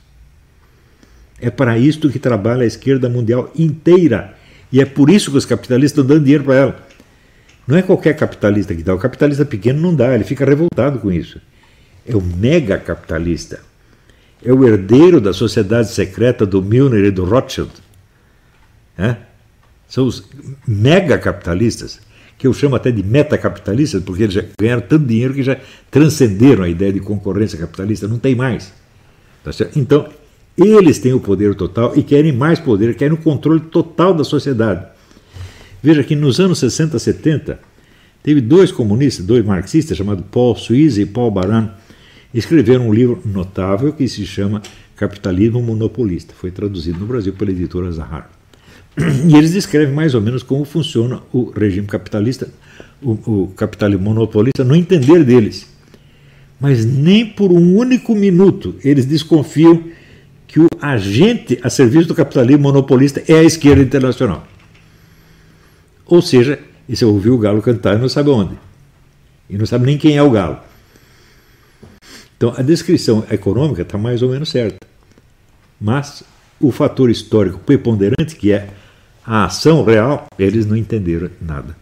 É 1.39 1.49
para 1.49 1.77
isto 1.77 2.09
que 2.09 2.19
trabalha 2.19 2.63
a 2.63 2.67
esquerda 2.67 3.09
mundial 3.09 3.51
inteira. 3.55 4.37
E 4.71 4.81
é 4.81 4.85
por 4.85 5.09
isso 5.09 5.31
que 5.31 5.37
os 5.37 5.45
capitalistas 5.45 5.99
estão 5.99 6.05
dando 6.05 6.23
dinheiro 6.23 6.43
para 6.43 6.55
ela. 6.55 6.87
Não 7.67 7.77
é 7.77 7.81
qualquer 7.81 8.15
capitalista 8.15 8.75
que 8.75 8.83
dá. 8.83 8.93
O 8.93 8.99
capitalista 8.99 9.45
pequeno 9.45 9.81
não 9.81 9.95
dá, 9.95 10.13
ele 10.13 10.23
fica 10.23 10.45
revoltado 10.45 10.99
com 10.99 11.11
isso. 11.11 11.39
É 12.05 12.15
o 12.15 12.21
mega 12.21 12.77
capitalista. 12.77 13.61
É 14.43 14.51
o 14.51 14.67
herdeiro 14.67 15.21
da 15.21 15.31
sociedade 15.31 15.89
secreta 15.89 16.45
do 16.45 16.61
Milner 16.61 17.05
e 17.05 17.11
do 17.11 17.23
Rothschild. 17.23 17.71
É? 18.97 19.15
São 19.87 20.05
os 20.05 20.27
mega 20.67 21.17
capitalistas, 21.17 22.01
que 22.37 22.47
eu 22.47 22.53
chamo 22.53 22.75
até 22.75 22.91
de 22.91 23.03
metacapitalistas, 23.03 24.03
porque 24.03 24.23
eles 24.23 24.35
já 24.35 24.43
ganharam 24.59 24.81
tanto 24.81 25.05
dinheiro 25.05 25.33
que 25.33 25.43
já 25.43 25.57
transcenderam 25.89 26.63
a 26.63 26.69
ideia 26.69 26.91
de 26.91 26.99
concorrência 26.99 27.57
capitalista, 27.57 28.07
não 28.07 28.19
tem 28.19 28.35
mais. 28.35 28.73
Tá 29.43 29.51
então, 29.75 30.07
eles 30.57 30.99
têm 30.99 31.13
o 31.13 31.19
poder 31.19 31.55
total 31.55 31.93
e 31.95 32.03
querem 32.03 32.31
mais 32.31 32.59
poder, 32.59 32.95
querem 32.95 33.13
o 33.13 33.17
controle 33.17 33.59
total 33.59 34.13
da 34.13 34.23
sociedade. 34.23 34.85
Veja 35.81 36.03
que 36.03 36.15
nos 36.15 36.39
anos 36.39 36.59
60, 36.59 36.97
70, 36.97 37.59
teve 38.21 38.39
dois 38.39 38.71
comunistas, 38.71 39.25
dois 39.25 39.43
marxistas, 39.43 39.97
chamados 39.97 40.23
Paul 40.31 40.55
Suisse 40.55 41.01
e 41.01 41.05
Paul 41.05 41.31
Baran, 41.31 41.71
escreveram 42.33 42.87
um 42.87 42.93
livro 42.93 43.21
notável 43.25 43.91
que 43.91 44.07
se 44.07 44.25
chama 44.25 44.61
Capitalismo 44.95 45.61
Monopolista. 45.61 46.33
Foi 46.33 46.51
traduzido 46.51 46.99
no 46.99 47.05
Brasil 47.05 47.33
pela 47.33 47.51
editora 47.51 47.91
Zahar. 47.91 48.29
E 48.97 49.35
eles 49.35 49.51
descrevem 49.51 49.93
mais 49.93 50.13
ou 50.13 50.21
menos 50.21 50.43
como 50.43 50.63
funciona 50.65 51.21
o 51.31 51.49
regime 51.49 51.87
capitalista, 51.87 52.49
o, 53.01 53.11
o 53.11 53.47
capitalismo 53.55 54.05
monopolista, 54.05 54.63
no 54.63 54.75
entender 54.75 55.23
deles. 55.23 55.67
Mas 56.59 56.85
nem 56.85 57.25
por 57.25 57.51
um 57.51 57.75
único 57.75 58.15
minuto 58.15 58.75
eles 58.83 59.05
desconfiam 59.05 59.83
que 60.47 60.59
o 60.59 60.67
agente 60.79 61.59
a 61.63 61.69
serviço 61.69 62.07
do 62.07 62.15
capitalismo 62.15 62.63
monopolista 62.63 63.23
é 63.27 63.39
a 63.39 63.43
esquerda 63.43 63.81
internacional. 63.81 64.45
Ou 66.05 66.21
seja, 66.21 66.59
e 66.87 66.95
você 66.95 67.05
ouviu 67.05 67.33
o 67.33 67.39
galo 67.39 67.61
cantar 67.61 67.95
e 67.95 67.99
não 67.99 68.09
sabe 68.09 68.29
onde. 68.29 68.55
E 69.49 69.57
não 69.57 69.65
sabe 69.65 69.85
nem 69.85 69.97
quem 69.97 70.15
é 70.15 70.21
o 70.21 70.29
galo. 70.29 70.59
Então 72.37 72.53
a 72.55 72.61
descrição 72.61 73.25
econômica 73.31 73.81
está 73.81 73.97
mais 73.97 74.21
ou 74.21 74.29
menos 74.29 74.49
certa. 74.49 74.77
Mas 75.81 76.23
o 76.59 76.71
fator 76.71 77.09
histórico 77.09 77.57
preponderante, 77.59 78.35
que 78.35 78.51
é 78.51 78.69
a 79.25 79.45
ação 79.45 79.83
real, 79.83 80.27
eles 80.37 80.65
não 80.65 80.75
entenderam 80.75 81.29
nada. 81.41 81.75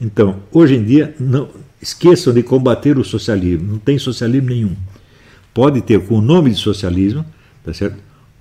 Então, 0.00 0.40
hoje 0.52 0.76
em 0.76 0.84
dia, 0.84 1.14
não 1.18 1.48
esqueçam 1.80 2.32
de 2.32 2.42
combater 2.42 2.98
o 2.98 3.04
socialismo. 3.04 3.72
Não 3.72 3.78
tem 3.78 3.98
socialismo 3.98 4.48
nenhum. 4.48 4.76
Pode 5.52 5.80
ter 5.82 6.00
com 6.00 6.18
o 6.18 6.22
nome 6.22 6.50
de 6.50 6.56
socialismo, 6.56 7.24
tá 7.64 7.72
certo? 7.72 7.96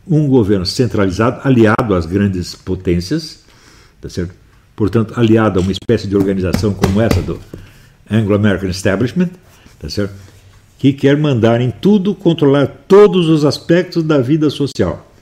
Um 0.08 0.28
governo 0.28 0.66
centralizado, 0.66 1.42
aliado 1.44 1.94
às 1.94 2.06
grandes 2.06 2.56
potências, 2.56 3.44
tá 4.02 4.10
certo? 4.10 4.34
Portanto, 4.76 5.14
aliado 5.16 5.60
a 5.60 5.62
uma 5.62 5.72
espécie 5.72 6.08
de 6.08 6.16
organização 6.16 6.74
como 6.74 7.00
essa 7.00 7.22
do 7.22 7.40
Anglo-American 8.10 8.70
Establishment, 8.70 9.30
tá 9.80 9.90
certo? 9.90 10.14
Que 10.80 10.92
quer 10.92 11.16
mandar 11.16 11.62
em 11.62 11.72
tudo, 11.72 12.16
controlar 12.16 12.68
todos 12.88 13.30
os 13.30 13.46
aspectos 13.46 14.04
da 14.04 14.20
vida 14.20 14.50
social. 14.50 15.13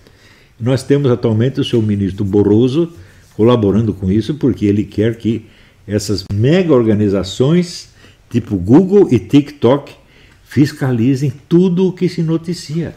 Nós 0.61 0.83
temos 0.83 1.09
atualmente 1.09 1.59
o 1.59 1.63
seu 1.63 1.81
ministro 1.81 2.23
Boroso 2.23 2.93
colaborando 3.35 3.93
com 3.93 4.11
isso, 4.11 4.35
porque 4.35 4.65
ele 4.65 4.83
quer 4.83 5.17
que 5.17 5.47
essas 5.87 6.23
mega 6.31 6.71
organizações, 6.71 7.89
tipo 8.29 8.55
Google 8.57 9.07
e 9.11 9.17
TikTok, 9.17 9.95
fiscalizem 10.43 11.33
tudo 11.49 11.87
o 11.87 11.93
que 11.93 12.07
se 12.07 12.21
noticia. 12.21 12.93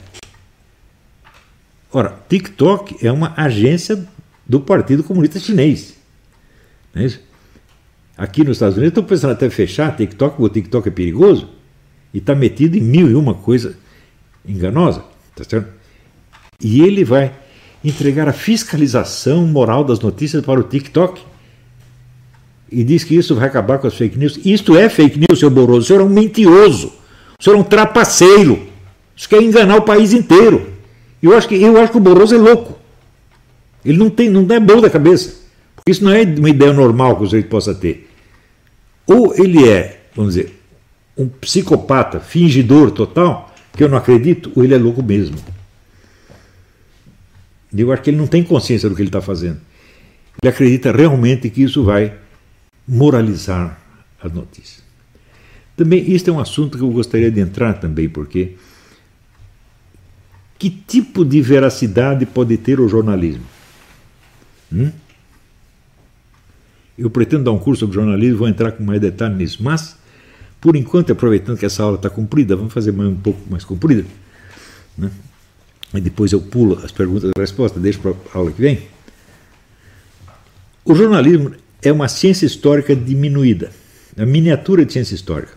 Ora, 1.90 2.18
TikTok 2.28 3.04
é 3.04 3.10
uma 3.10 3.32
agência 3.34 4.06
do 4.46 4.60
Partido 4.60 5.02
Comunista 5.02 5.38
Chinês. 5.38 5.94
Não 6.92 7.00
é 7.00 7.06
isso? 7.06 7.20
Aqui 8.16 8.44
nos 8.44 8.56
Estados 8.58 8.76
Unidos 8.76 8.90
estão 8.90 9.04
pensando 9.04 9.32
até 9.32 9.48
fechar 9.48 9.96
TikTok, 9.96 10.36
porque 10.36 10.50
o 10.50 10.62
TikTok 10.62 10.88
é 10.88 10.92
perigoso 10.92 11.48
e 12.12 12.18
está 12.18 12.34
metido 12.34 12.76
em 12.76 12.80
mil 12.82 13.08
e 13.08 13.14
uma 13.14 13.34
coisa 13.34 13.76
enganosa. 14.46 15.02
Tá 15.34 15.44
certo? 15.44 15.72
E 16.60 16.82
ele 16.82 17.04
vai 17.04 17.32
entregar 17.84 18.28
a 18.28 18.32
fiscalização 18.32 19.46
moral 19.46 19.84
das 19.84 20.00
notícias 20.00 20.44
para 20.44 20.58
o 20.58 20.62
TikTok. 20.62 21.20
E 22.72 22.82
diz 22.82 23.04
que 23.04 23.14
isso 23.14 23.34
vai 23.34 23.46
acabar 23.46 23.78
com 23.78 23.86
as 23.86 23.94
fake 23.94 24.18
news. 24.18 24.40
Isto 24.44 24.76
é 24.76 24.88
fake 24.88 25.18
news, 25.18 25.38
senhor 25.38 25.50
Boroso. 25.50 25.80
O 25.80 25.84
senhor 25.84 26.00
é 26.00 26.04
um 26.04 26.08
mentiroso. 26.08 26.92
O 27.38 27.44
senhor 27.44 27.56
é 27.56 27.60
um 27.60 27.64
trapaceiro. 27.64 28.66
Isso 29.16 29.28
quer 29.28 29.42
enganar 29.42 29.76
o 29.76 29.82
país 29.82 30.12
inteiro. 30.12 30.72
Eu 31.22 31.36
acho 31.36 31.48
que, 31.48 31.54
eu 31.54 31.80
acho 31.80 31.92
que 31.92 31.98
o 31.98 32.00
Barroso 32.00 32.34
é 32.34 32.38
louco. 32.38 32.78
Ele 33.84 33.98
não, 33.98 34.10
tem, 34.10 34.28
não 34.28 34.46
é 34.54 34.60
bom 34.60 34.80
da 34.80 34.90
cabeça. 34.90 35.42
Porque 35.76 35.90
isso 35.90 36.04
não 36.04 36.12
é 36.12 36.22
uma 36.22 36.50
ideia 36.50 36.72
normal 36.72 37.16
que 37.16 37.22
o 37.22 37.26
sujeito 37.26 37.48
possa 37.48 37.74
ter. 37.74 38.10
Ou 39.06 39.34
ele 39.34 39.68
é, 39.68 40.00
vamos 40.14 40.34
dizer, 40.34 40.60
um 41.16 41.28
psicopata, 41.28 42.20
fingidor 42.20 42.90
total, 42.90 43.54
que 43.76 43.84
eu 43.84 43.88
não 43.88 43.98
acredito, 43.98 44.50
ou 44.54 44.64
ele 44.64 44.74
é 44.74 44.78
louco 44.78 45.02
mesmo. 45.02 45.36
Eu 47.76 47.92
acho 47.92 48.02
que 48.02 48.10
ele 48.10 48.16
não 48.16 48.26
tem 48.26 48.42
consciência 48.42 48.88
do 48.88 48.94
que 48.94 49.02
ele 49.02 49.08
está 49.08 49.20
fazendo. 49.20 49.60
Ele 50.42 50.48
acredita 50.48 50.92
realmente 50.92 51.50
que 51.50 51.62
isso 51.62 51.84
vai 51.84 52.14
moralizar 52.86 53.80
as 54.22 54.32
notícias. 54.32 54.82
Também, 55.76 56.08
isso 56.10 56.28
é 56.30 56.32
um 56.32 56.38
assunto 56.38 56.78
que 56.78 56.84
eu 56.84 56.90
gostaria 56.90 57.30
de 57.30 57.40
entrar 57.40 57.74
também, 57.74 58.08
porque 58.08 58.56
que 60.58 60.70
tipo 60.70 61.24
de 61.24 61.40
veracidade 61.42 62.24
pode 62.26 62.56
ter 62.56 62.78
o 62.78 62.88
jornalismo? 62.88 63.44
Hum? 64.72 64.90
Eu 66.96 67.10
pretendo 67.10 67.44
dar 67.44 67.52
um 67.52 67.58
curso 67.58 67.80
sobre 67.80 67.96
jornalismo, 67.96 68.38
vou 68.38 68.48
entrar 68.48 68.72
com 68.72 68.84
mais 68.84 69.00
detalhe 69.00 69.34
nisso, 69.34 69.62
mas, 69.62 69.96
por 70.60 70.76
enquanto, 70.76 71.12
aproveitando 71.12 71.58
que 71.58 71.66
essa 71.66 71.82
aula 71.82 71.96
está 71.96 72.08
comprida, 72.08 72.54
vamos 72.54 72.72
fazer 72.72 72.92
mais 72.92 73.10
um 73.10 73.16
pouco 73.16 73.40
mais 73.50 73.64
comprida, 73.64 74.06
né? 74.96 75.10
E 75.94 76.00
depois 76.00 76.32
eu 76.32 76.40
pulo 76.40 76.80
as 76.84 76.92
perguntas 76.92 77.30
e 77.34 77.40
respostas, 77.40 77.82
deixo 77.82 78.00
para 78.00 78.12
a 78.12 78.38
aula 78.38 78.50
que 78.50 78.60
vem. 78.60 78.82
O 80.84 80.94
jornalismo 80.94 81.52
é 81.82 81.92
uma 81.92 82.08
ciência 82.08 82.46
histórica 82.46 82.94
diminuída, 82.94 83.70
a 84.16 84.26
miniatura 84.26 84.84
de 84.84 84.92
ciência 84.92 85.14
histórica. 85.14 85.52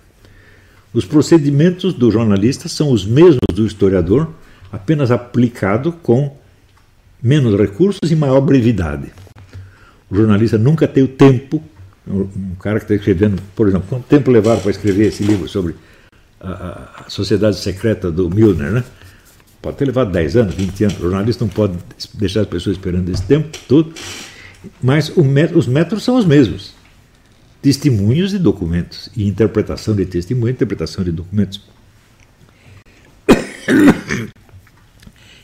Os 0.93 1.05
procedimentos 1.05 1.93
do 1.93 2.09
jornalista 2.09 2.69
são 2.69 2.91
os 2.91 3.05
mesmos 3.05 3.39
do 3.53 3.65
historiador, 3.65 4.29
apenas 4.71 5.11
aplicado 5.11 5.91
com 5.91 6.35
menos 7.21 7.59
recursos 7.59 8.09
e 8.09 8.15
maior 8.15 8.41
brevidade. 8.41 9.11
O 10.09 10.15
jornalista 10.15 10.57
nunca 10.57 10.87
tem 10.87 11.03
o 11.03 11.07
tempo. 11.07 11.61
Um 12.07 12.55
cara 12.55 12.79
que 12.79 12.85
está 12.85 12.95
escrevendo, 12.95 13.41
por 13.53 13.67
exemplo, 13.67 13.87
quanto 13.89 14.05
tempo 14.05 14.31
levaram 14.31 14.61
para 14.61 14.71
escrever 14.71 15.07
esse 15.07 15.23
livro 15.23 15.47
sobre 15.49 15.75
a, 16.39 17.03
a 17.05 17.09
sociedade 17.09 17.57
secreta 17.57 18.09
do 18.09 18.29
Milner, 18.29 18.71
né? 18.71 18.83
Pode 19.67 19.79
ter 19.79 19.85
levado 19.85 20.13
10 20.13 20.37
anos, 20.37 20.55
20 20.55 20.83
anos. 20.85 20.97
O 20.97 21.01
jornalista 21.01 21.43
não 21.43 21.49
pode 21.49 21.77
deixar 22.13 22.39
as 22.39 22.47
pessoas 22.47 22.77
esperando 22.77 23.09
esse 23.09 23.23
tempo 23.23 23.49
todo. 23.67 23.93
Mas 24.81 25.11
os 25.17 25.67
métodos 25.67 26.05
são 26.05 26.15
os 26.15 26.23
mesmos: 26.23 26.73
testemunhos 27.61 28.33
e 28.33 28.39
documentos, 28.39 29.09
e 29.13 29.27
interpretação 29.27 29.93
de 29.93 30.05
testemunho 30.05 30.53
interpretação 30.53 31.03
de 31.03 31.11
documentos. 31.11 31.61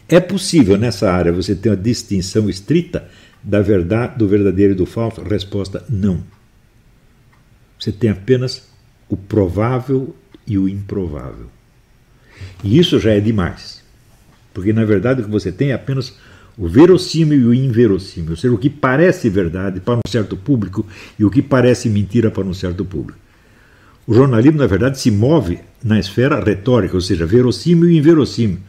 É 0.07 0.21
possível 0.21 0.77
nessa 0.77 1.11
área 1.11 1.33
você 1.33 1.53
ter 1.53 1.67
uma 1.67 1.75
distinção 1.75 2.49
estrita 2.49 3.09
da 3.43 3.61
verdade, 3.61 4.17
do 4.17 4.25
verdadeiro 4.25 4.71
e 4.71 4.75
do 4.77 4.85
falso? 4.85 5.21
Resposta: 5.21 5.83
não. 5.89 6.23
Você 7.77 7.91
tem 7.91 8.09
apenas 8.09 8.69
o 9.09 9.17
provável 9.17 10.15
e 10.47 10.57
o 10.57 10.69
improvável. 10.69 11.47
E 12.63 12.79
isso 12.79 13.01
já 13.01 13.11
é 13.11 13.19
demais. 13.19 13.82
Porque 14.53 14.71
na 14.71 14.85
verdade 14.85 15.21
o 15.21 15.25
que 15.25 15.31
você 15.31 15.51
tem 15.51 15.71
é 15.71 15.73
apenas 15.73 16.13
o 16.57 16.67
verossímil 16.67 17.39
e 17.39 17.45
o 17.45 17.53
inverossímil, 17.53 18.31
ou 18.31 18.37
seja, 18.37 18.53
o 18.53 18.57
que 18.57 18.69
parece 18.69 19.29
verdade 19.29 19.79
para 19.79 19.95
um 19.95 20.01
certo 20.07 20.37
público 20.37 20.85
e 21.17 21.25
o 21.25 21.29
que 21.29 21.41
parece 21.41 21.89
mentira 21.89 22.29
para 22.29 22.43
um 22.43 22.53
certo 22.53 22.85
público. 22.85 23.17
O 24.05 24.13
jornalismo, 24.13 24.59
na 24.59 24.67
verdade, 24.67 24.99
se 24.99 25.09
move 25.09 25.59
na 25.83 25.99
esfera 25.99 26.43
retórica, 26.43 26.95
ou 26.95 27.01
seja, 27.01 27.25
verossímil 27.25 27.89
e 27.89 27.97
inverossímil. 27.97 28.59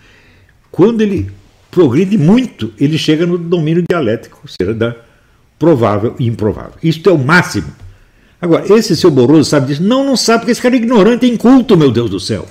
Quando 0.70 1.02
ele 1.02 1.30
progride 1.70 2.16
muito, 2.16 2.72
ele 2.78 2.96
chega 2.96 3.26
no 3.26 3.36
domínio 3.36 3.84
dialético, 3.88 4.40
ou 4.42 4.48
seja, 4.48 4.72
da 4.72 4.96
provável 5.58 6.14
e 6.18 6.26
improvável. 6.26 6.74
Isto 6.82 7.10
é 7.10 7.12
o 7.12 7.18
máximo. 7.18 7.68
Agora, 8.40 8.72
esse 8.72 8.96
seu 8.96 9.10
Boroso 9.10 9.48
sabe 9.48 9.68
disso? 9.68 9.82
Não, 9.82 10.04
não 10.04 10.16
sabe, 10.16 10.40
porque 10.40 10.52
esse 10.52 10.62
cara 10.62 10.74
é 10.74 10.78
ignorante 10.78 11.26
e 11.26 11.30
inculto, 11.30 11.76
meu 11.76 11.90
Deus 11.90 12.10
do 12.10 12.20
céu. 12.20 12.46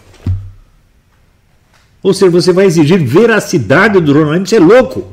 Ou 2.04 2.14
seja, 2.14 2.30
você 2.30 2.52
vai 2.52 2.66
exigir 2.66 3.02
veracidade 3.02 4.00
do 4.02 4.14
jornalismo, 4.14 4.46
isso 4.46 4.56
é 4.56 4.60
louco. 4.60 5.10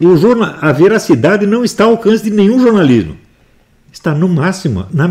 O 0.00 0.16
jornal, 0.16 0.54
a 0.60 0.72
veracidade 0.72 1.44
não 1.46 1.64
está 1.64 1.84
ao 1.84 1.90
alcance 1.90 2.22
de 2.22 2.30
nenhum 2.30 2.60
jornalismo. 2.60 3.16
Está 3.92 4.14
no 4.14 4.28
máximo, 4.28 4.86
na 4.92 5.08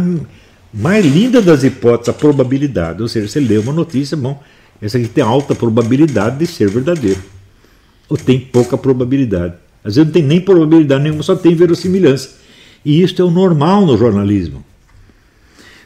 mais 0.74 1.06
linda 1.06 1.42
das 1.42 1.64
hipóteses, 1.64 2.10
a 2.10 2.14
probabilidade. 2.14 3.02
Ou 3.02 3.08
seja, 3.08 3.28
você 3.28 3.40
lê 3.40 3.58
uma 3.58 3.74
notícia, 3.74 4.16
bom, 4.16 4.42
essa 4.82 4.98
aqui 4.98 5.08
tem 5.08 5.24
alta 5.24 5.54
probabilidade 5.54 6.38
de 6.38 6.48
ser 6.48 6.70
verdadeiro. 6.70 7.22
Ou 8.08 8.18
tem 8.18 8.40
pouca 8.40 8.78
probabilidade. 8.78 9.56
Às 9.84 9.96
vezes 9.96 10.08
não 10.08 10.14
tem 10.14 10.24
nem 10.24 10.40
probabilidade 10.40 11.04
nenhuma, 11.04 11.24
só 11.24 11.36
tem 11.36 11.54
verossimilhança. 11.56 12.38
E 12.84 13.02
isso 13.02 13.22
é 13.22 13.26
o 13.26 13.30
normal 13.30 13.86
no 13.86 13.98
jornalismo. 13.98 14.64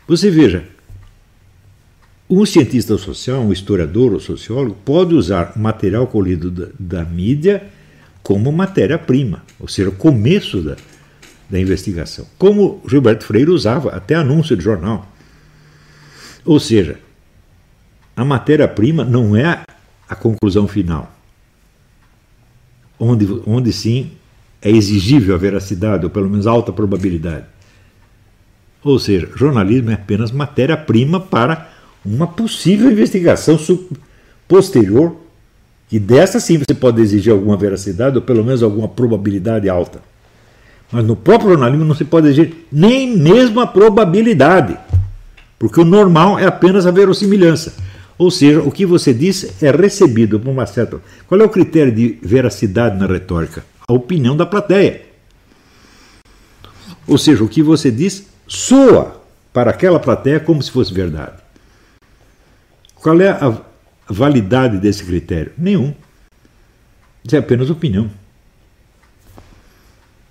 Você 0.08 0.30
veja, 0.30 0.66
um 2.36 2.46
cientista 2.48 2.98
social, 2.98 3.42
um 3.42 3.54
historiador 3.54 4.12
ou 4.14 4.20
sociólogo, 4.20 4.76
pode 4.84 5.14
usar 5.14 5.54
material 5.56 6.08
colhido 6.08 6.50
da, 6.50 6.68
da 6.80 7.06
mídia 7.06 7.64
como 8.24 8.52
matéria-prima, 8.52 9.44
ou 9.60 9.68
seja, 9.68 9.90
o 9.90 9.96
começo 9.96 10.62
da, 10.62 10.76
da 11.48 11.60
investigação. 11.60 12.26
Como 12.38 12.82
Gilberto 12.88 13.24
Freire 13.24 13.52
usava 13.52 13.92
até 13.92 14.16
anúncio 14.16 14.58
de 14.58 14.64
jornal. 14.64 15.08
Ou 16.44 16.60
seja, 16.60 17.00
a 18.16 18.26
matéria-prima 18.26 19.04
não 19.04 19.36
é 19.36 19.64
a 20.10 20.16
conclusão 20.16 20.68
final, 20.68 21.14
onde, 22.98 23.28
onde 23.46 23.72
sim 23.72 24.12
é 24.60 24.72
exigível 24.72 25.36
a 25.36 25.38
veracidade, 25.38 26.04
ou 26.04 26.10
pelo 26.10 26.30
menos 26.30 26.48
alta 26.48 26.72
probabilidade. 26.72 27.46
Ou 28.84 28.98
seja, 28.98 29.30
jornalismo 29.36 29.92
é 29.92 29.94
apenas 29.94 30.32
matéria-prima 30.32 31.20
para 31.20 31.73
uma 32.06 32.28
possível 32.28 32.92
investigação 32.92 33.58
posterior, 34.48 35.16
e 35.92 36.00
dessa 36.00 36.40
sim 36.40 36.58
você 36.58 36.74
pode 36.74 37.02
exigir 37.02 37.32
alguma 37.32 37.56
veracidade, 37.56 38.16
ou 38.16 38.22
pelo 38.22 38.44
menos 38.44 38.64
alguma 38.64 38.88
probabilidade 38.88 39.70
alta. 39.70 40.02
Mas 40.92 41.06
no 41.06 41.16
próprio 41.16 41.52
jornalismo 41.52 41.86
não 41.86 41.96
se 41.96 42.06
pode 42.06 42.28
exigir 42.28 42.66
nem 42.72 43.16
mesmo 43.16 43.60
a 43.60 43.68
probabilidade, 43.68 44.78
porque 45.58 45.80
o 45.80 45.86
normal 45.86 46.38
é 46.38 46.46
apenas 46.46 46.86
a 46.86 46.92
verossimilhança. 46.92 47.74
Ou 48.18 48.30
seja, 48.30 48.62
o 48.62 48.72
que 48.72 48.86
você 48.86 49.14
diz 49.14 49.62
é 49.62 49.72
recebido 49.72 50.40
por 50.40 50.50
uma 50.50 50.66
certa. 50.66 51.02
Qual 51.28 51.40
é 51.40 51.44
o 51.44 51.50
critério 51.50 51.92
de 51.92 52.20
veracidade 52.22 52.98
na 52.98 53.08
retórica? 53.08 53.66
A 53.88 53.94
opinião 53.94 54.38
da 54.38 54.46
plateia. 54.46 55.02
Ou 57.08 57.18
seja, 57.18 57.44
o 57.44 57.50
que 57.50 57.62
você 57.62 57.90
diz 57.92 58.28
soa 58.48 59.22
para 59.52 59.72
aquela 59.72 60.00
plateia 60.00 60.40
como 60.40 60.62
se 60.62 60.72
fosse 60.72 60.94
verdade. 60.94 61.43
Qual 63.04 63.20
é 63.20 63.30
a 63.30 63.62
validade 64.08 64.78
desse 64.78 65.04
critério? 65.04 65.52
Nenhum. 65.58 65.94
Isso 67.22 67.36
é 67.36 67.40
apenas 67.40 67.70
opinião. 67.70 68.10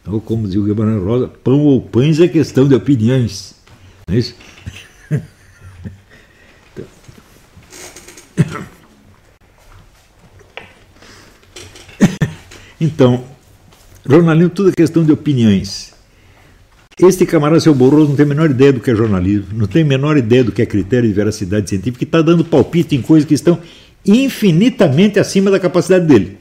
Ou 0.07 0.23
como 0.23 0.47
dizia 0.47 0.61
o 0.63 0.65
Guilherme 0.65 0.99
Rosa, 1.05 1.29
pão 1.29 1.61
ou 1.61 1.83
pães 1.83 2.19
é 2.19 2.27
questão 2.27 2.67
de 2.67 2.75
opiniões. 2.75 3.57
Não 4.09 4.15
é 4.15 4.19
isso? 4.19 4.35
Então, 12.81 13.25
jornalismo 14.05 14.51
tudo 14.51 14.71
é 14.71 14.73
questão 14.73 15.05
de 15.05 15.13
opiniões. 15.13 15.92
Este 17.03 17.27
camarada, 17.27 17.59
seu 17.59 17.75
Boroso, 17.75 18.11
não 18.11 18.17
tem 18.17 18.25
a 18.25 18.29
menor 18.29 18.49
ideia 18.49 18.73
do 18.73 18.79
que 18.79 18.89
é 18.89 18.95
jornalismo, 18.95 19.49
não 19.55 19.67
tem 19.67 19.83
a 19.83 19.85
menor 19.85 20.17
ideia 20.17 20.45
do 20.45 20.53
que 20.53 20.63
é 20.63 20.67
critério 20.67 21.09
de 21.09 21.13
veracidade 21.13 21.69
científica, 21.69 22.05
e 22.05 22.07
está 22.07 22.23
dando 22.23 22.45
palpite 22.45 22.95
em 22.95 23.03
coisas 23.03 23.27
que 23.27 23.35
estão 23.35 23.59
infinitamente 24.07 25.19
acima 25.19 25.51
da 25.51 25.59
capacidade 25.59 26.07
dele. 26.07 26.39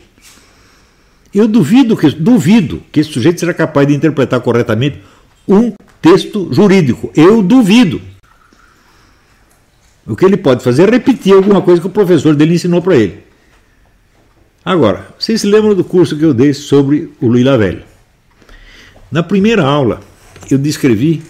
Eu 1.33 1.47
duvido 1.47 1.97
que, 1.97 2.07
duvido 2.11 2.83
que 2.91 2.99
esse 2.99 3.11
sujeito 3.11 3.39
seja 3.39 3.55
capaz 3.55 3.87
de 3.87 3.95
interpretar 3.95 4.39
corretamente 4.41 4.99
um 5.47 5.73
texto 5.99 6.53
jurídico. 6.53 7.11
Eu 7.15 7.41
duvido. 7.41 7.99
O 10.05 10.15
que 10.15 10.25
ele 10.25 10.37
pode 10.37 10.63
fazer 10.63 10.89
é 10.89 10.91
repetir 10.91 11.33
alguma 11.33 11.63
coisa 11.63 11.81
que 11.81 11.87
o 11.87 11.91
professor 11.91 12.35
dele 12.35 12.53
ensinou 12.53 12.83
para 12.83 12.97
ele. 12.97 13.23
Agora, 14.63 15.07
vocês 15.17 15.41
se 15.41 15.47
lembram 15.47 15.73
do 15.73 15.83
curso 15.83 16.15
que 16.15 16.23
eu 16.23 16.35
dei 16.35 16.53
sobre 16.53 17.09
o 17.19 17.27
Luiz 17.27 17.43
Lavelli? 17.43 17.83
Na 19.11 19.23
primeira 19.23 19.63
aula, 19.63 20.01
eu 20.49 20.57
descrevi 20.57 21.21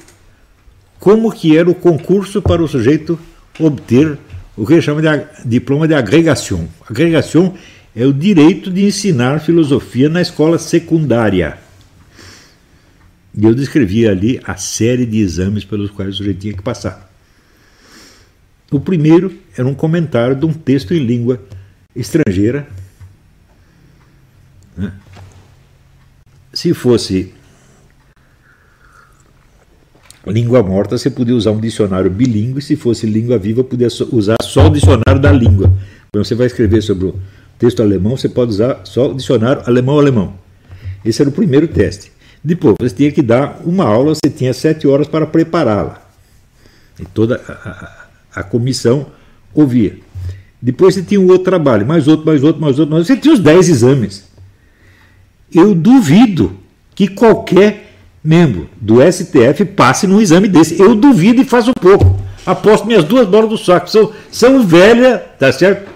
como 1.00 1.32
que 1.32 1.58
era 1.58 1.70
o 1.70 1.76
concurso 1.76 2.42
para 2.42 2.64
o 2.64 2.68
sujeito 2.68 3.20
obter 3.60 4.18
o 4.56 4.66
que 4.66 4.74
ele 4.74 4.82
chama 4.82 5.02
de 5.02 5.26
diploma 5.46 5.88
de 5.88 5.94
agregação. 5.94 6.68
Agregação 6.88 7.56
é 7.96 8.06
o 8.06 8.14
direito 8.14 8.70
de 8.70 8.86
ensinar 8.86 9.40
filosofia 9.40 10.08
na 10.08 10.22
escola 10.22 10.58
secundária. 10.58 11.58
E 13.36 13.46
eu 13.46 13.56
descrevi 13.56 14.08
ali 14.08 14.40
a 14.44 14.56
série 14.56 15.06
de 15.06 15.20
exames 15.20 15.64
pelos 15.64 15.90
quais 15.90 16.16
o 16.16 16.18
sujeito 16.18 16.40
tinha 16.40 16.54
que 16.54 16.62
passar. 16.62 17.10
O 18.72 18.80
primeiro 18.80 19.34
era 19.58 19.68
um 19.68 19.74
comentário 19.74 20.36
de 20.36 20.46
um 20.46 20.54
texto 20.54 20.94
em 20.94 21.00
língua 21.00 21.42
estrangeira 21.96 22.68
né? 24.76 24.94
Se 26.54 26.74
fosse 26.74 27.34
língua 30.28 30.62
morta, 30.62 30.98
você 30.98 31.10
podia 31.10 31.36
usar 31.36 31.52
um 31.52 31.60
dicionário 31.60 32.10
bilíngue, 32.10 32.62
se 32.62 32.76
fosse 32.76 33.06
língua 33.06 33.38
viva, 33.38 33.64
podia 33.64 33.88
usar 34.12 34.38
só 34.42 34.68
o 34.68 34.70
dicionário 34.70 35.20
da 35.20 35.32
língua. 35.32 35.74
Quando 36.12 36.26
você 36.26 36.36
vai 36.36 36.48
escrever 36.48 36.82
sobre 36.82 37.06
o 37.08 37.16
texto 37.58 37.82
alemão, 37.82 38.16
você 38.16 38.30
pode 38.30 38.52
usar 38.52 38.82
só 38.84 39.12
o 39.12 39.16
dicionário 39.16 39.64
alemão-alemão. 39.66 40.34
Esse 41.04 41.22
era 41.22 41.30
o 41.30 41.34
primeiro 41.34 41.68
teste. 41.68 42.12
Depois, 42.44 42.76
você 42.80 42.96
tinha 42.96 43.12
que 43.12 43.22
dar 43.22 43.62
uma 43.66 43.86
aula, 43.86 44.14
você 44.14 44.30
tinha 44.30 44.54
sete 44.54 44.88
horas 44.88 45.08
para 45.08 45.26
prepará-la. 45.26 46.02
E 47.00 47.06
toda 47.06 47.42
a, 47.48 47.52
a, 47.52 48.42
a, 48.42 48.44
comissão 48.44 49.08
ouvia. 49.54 49.98
Depois 50.62 50.94
você 50.94 51.02
tinha 51.02 51.20
um 51.20 51.28
outro 51.28 51.46
trabalho, 51.46 51.86
mais 51.86 52.08
outro, 52.08 52.26
mais 52.26 52.44
outro, 52.44 52.62
mais 52.62 52.78
outro, 52.78 52.92
mais 52.92 53.10
outro. 53.10 53.16
Você 53.16 53.22
tinha 53.22 53.34
os 53.34 53.40
dez 53.40 53.70
exames 53.70 54.32
eu 55.54 55.76
duvido 55.76 56.58
que 56.96 57.08
qualquer 57.08 57.91
membro 58.24 58.70
do 58.80 59.00
STF 59.02 59.66
passe 59.66 60.08
num 60.08 60.22
exame 60.22 60.48
desse. 60.48 60.80
Eu 60.80 60.96
duvido 60.96 61.42
e 61.42 61.46
faço 61.46 61.74
pouco. 61.74 62.20
Aposto 62.46 62.86
minhas 62.86 63.04
duas 63.04 63.28
bolas 63.28 63.50
do 63.50 63.58
saco. 63.58 63.90
São, 63.90 64.12
são 64.32 64.66
velhas, 64.66 65.22
tá 65.40 65.52
certo? 65.52 65.90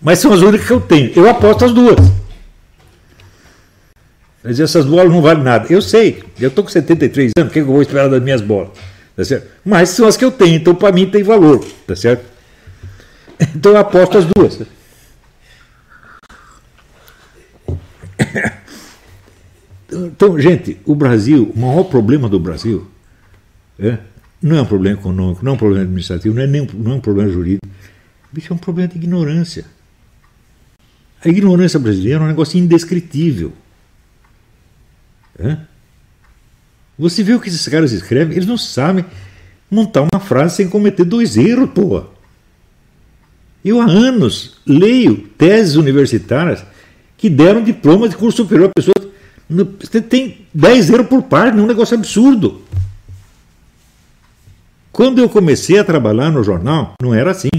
Mas 0.00 0.18
são 0.18 0.32
as 0.32 0.40
únicas 0.40 0.66
que 0.66 0.72
eu 0.72 0.80
tenho. 0.80 1.12
Eu 1.14 1.28
aposto 1.28 1.64
as 1.64 1.72
duas. 1.72 1.96
Mas 4.42 4.60
essas 4.60 4.84
bolas 4.84 5.10
não 5.10 5.22
valem 5.22 5.42
nada. 5.42 5.66
Eu 5.70 5.80
sei, 5.80 6.22
eu 6.38 6.48
estou 6.48 6.62
com 6.62 6.70
73 6.70 7.32
anos, 7.38 7.50
o 7.50 7.52
que 7.52 7.60
eu 7.60 7.66
vou 7.66 7.80
esperar 7.80 8.08
das 8.08 8.22
minhas 8.22 8.42
bolas? 8.42 8.68
Tá 9.16 9.24
certo? 9.24 9.48
Mas 9.64 9.88
são 9.90 10.06
as 10.06 10.16
que 10.18 10.24
eu 10.24 10.30
tenho, 10.30 10.56
então 10.56 10.74
para 10.74 10.92
mim 10.92 11.08
tem 11.08 11.22
valor, 11.22 11.64
tá 11.86 11.96
certo? 11.96 12.24
Então 13.54 13.72
eu 13.72 13.78
aposto 13.78 14.18
as 14.18 14.24
duas. 14.26 14.60
Então, 19.94 20.38
gente, 20.40 20.78
o 20.84 20.94
Brasil, 20.94 21.52
o 21.54 21.58
maior 21.58 21.84
problema 21.84 22.28
do 22.28 22.38
Brasil 22.38 22.86
é, 23.78 23.98
não 24.42 24.56
é 24.56 24.62
um 24.62 24.66
problema 24.66 24.98
econômico, 24.98 25.44
não 25.44 25.52
é 25.52 25.54
um 25.54 25.58
problema 25.58 25.82
administrativo, 25.82 26.34
não 26.34 26.42
é, 26.42 26.46
nem, 26.46 26.66
não 26.74 26.92
é 26.92 26.94
um 26.96 27.00
problema 27.00 27.30
jurídico. 27.30 27.66
Isso 28.36 28.52
é 28.52 28.56
um 28.56 28.58
problema 28.58 28.88
de 28.88 28.96
ignorância. 28.96 29.64
A 31.24 31.28
ignorância 31.28 31.78
brasileira 31.78 32.20
é 32.20 32.24
um 32.24 32.28
negócio 32.28 32.58
indescritível. 32.58 33.52
É? 35.38 35.56
Você 36.98 37.22
vê 37.22 37.34
o 37.34 37.40
que 37.40 37.48
esses 37.48 37.66
caras 37.66 37.92
escrevem, 37.92 38.36
eles 38.36 38.46
não 38.46 38.58
sabem 38.58 39.04
montar 39.70 40.02
uma 40.02 40.20
frase 40.20 40.56
sem 40.56 40.68
cometer 40.68 41.04
dois 41.04 41.36
erros, 41.36 41.70
pô. 41.70 42.04
Eu 43.64 43.80
há 43.80 43.86
anos 43.86 44.58
leio 44.66 45.16
teses 45.38 45.74
universitárias 45.76 46.64
que 47.16 47.30
deram 47.30 47.64
diploma 47.64 48.08
de 48.08 48.16
curso 48.16 48.42
superior 48.42 48.68
a 48.68 48.72
pessoas. 48.76 48.93
Tem 50.08 50.46
10 50.52 50.90
euros 50.90 51.06
por 51.06 51.22
parte, 51.22 51.58
é 51.58 51.60
um 51.60 51.66
negócio 51.66 51.96
absurdo. 51.96 52.62
Quando 54.90 55.20
eu 55.20 55.28
comecei 55.28 55.78
a 55.78 55.84
trabalhar 55.84 56.30
no 56.30 56.42
jornal, 56.42 56.94
não 57.02 57.12
era 57.12 57.30
assim. 57.30 57.50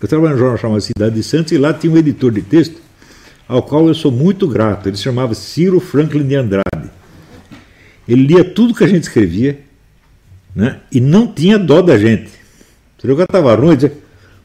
Eu 0.00 0.08
trabalhava 0.08 0.34
no 0.34 0.40
jornal 0.40 0.58
chamado 0.58 0.80
Cidade 0.80 1.14
de 1.14 1.22
Santos 1.22 1.52
e 1.52 1.58
lá 1.58 1.72
tinha 1.72 1.92
um 1.92 1.96
editor 1.96 2.32
de 2.32 2.42
texto 2.42 2.82
ao 3.48 3.62
qual 3.62 3.86
eu 3.88 3.94
sou 3.94 4.10
muito 4.10 4.48
grato. 4.48 4.88
Ele 4.88 4.96
se 4.96 5.02
chamava 5.02 5.34
Ciro 5.34 5.80
Franklin 5.80 6.26
de 6.26 6.34
Andrade. 6.34 6.90
Ele 8.06 8.26
lia 8.26 8.44
tudo 8.44 8.74
que 8.74 8.84
a 8.84 8.88
gente 8.88 9.04
escrevia 9.04 9.60
né, 10.54 10.80
e 10.92 11.00
não 11.00 11.26
tinha 11.26 11.58
dó 11.58 11.80
da 11.80 11.96
gente. 11.98 12.30
Que 12.98 13.06
eu 13.06 13.20
estava 13.22 13.54
ruim 13.54 13.74
dizia, 13.74 13.92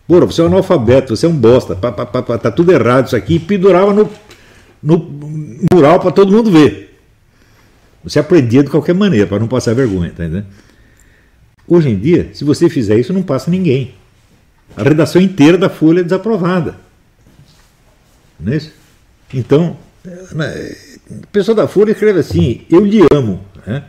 Porra, 0.10 0.26
você 0.26 0.42
é 0.42 0.44
um 0.44 0.48
analfabeto, 0.48 1.16
você 1.16 1.28
é 1.28 1.30
um 1.30 1.36
bosta, 1.36 1.76
pá, 1.76 1.92
pá, 1.92 2.04
pá, 2.04 2.38
tá 2.38 2.50
tudo 2.50 2.72
errado 2.72 3.06
isso 3.06 3.16
aqui, 3.16 3.36
e 3.36 3.40
pendurava 3.40 3.94
no, 3.94 4.10
no 4.82 4.98
mural 5.72 6.00
para 6.00 6.12
todo 6.12 6.32
mundo 6.32 6.52
ver. 6.52 7.00
Você 8.04 8.20
aprendia 8.20 8.64
de 8.64 8.70
qualquer 8.70 8.96
maneira, 8.96 9.28
para 9.28 9.40
não 9.40 9.48
passar 9.48 9.76
vergonha, 9.76 10.12
tá 10.16 10.24
entendendo? 10.24 10.48
Hoje 11.68 11.90
em 11.90 12.00
dia, 12.00 12.32
se 12.34 12.44
você 12.44 12.70
fizer 12.70 12.98
isso, 12.98 13.14
não 13.14 13.22
passa 13.22 13.52
ninguém. 13.52 13.94
A 14.76 14.84
redação 14.84 15.22
inteira 15.22 15.58
da 15.58 15.70
Folha 15.70 16.00
é 16.00 16.04
desaprovada. 16.04 16.78
Não 18.40 18.54
é 18.54 18.58
isso? 18.58 18.74
Então, 19.34 19.78
né, 20.32 20.76
a 21.24 21.28
pessoa 21.28 21.56
da 21.56 21.68
Folha 21.68 21.92
escreve 21.92 22.20
assim: 22.20 22.66
Eu 22.70 22.86
lhe 22.86 23.02
amo. 23.14 23.44
Né? 23.66 23.84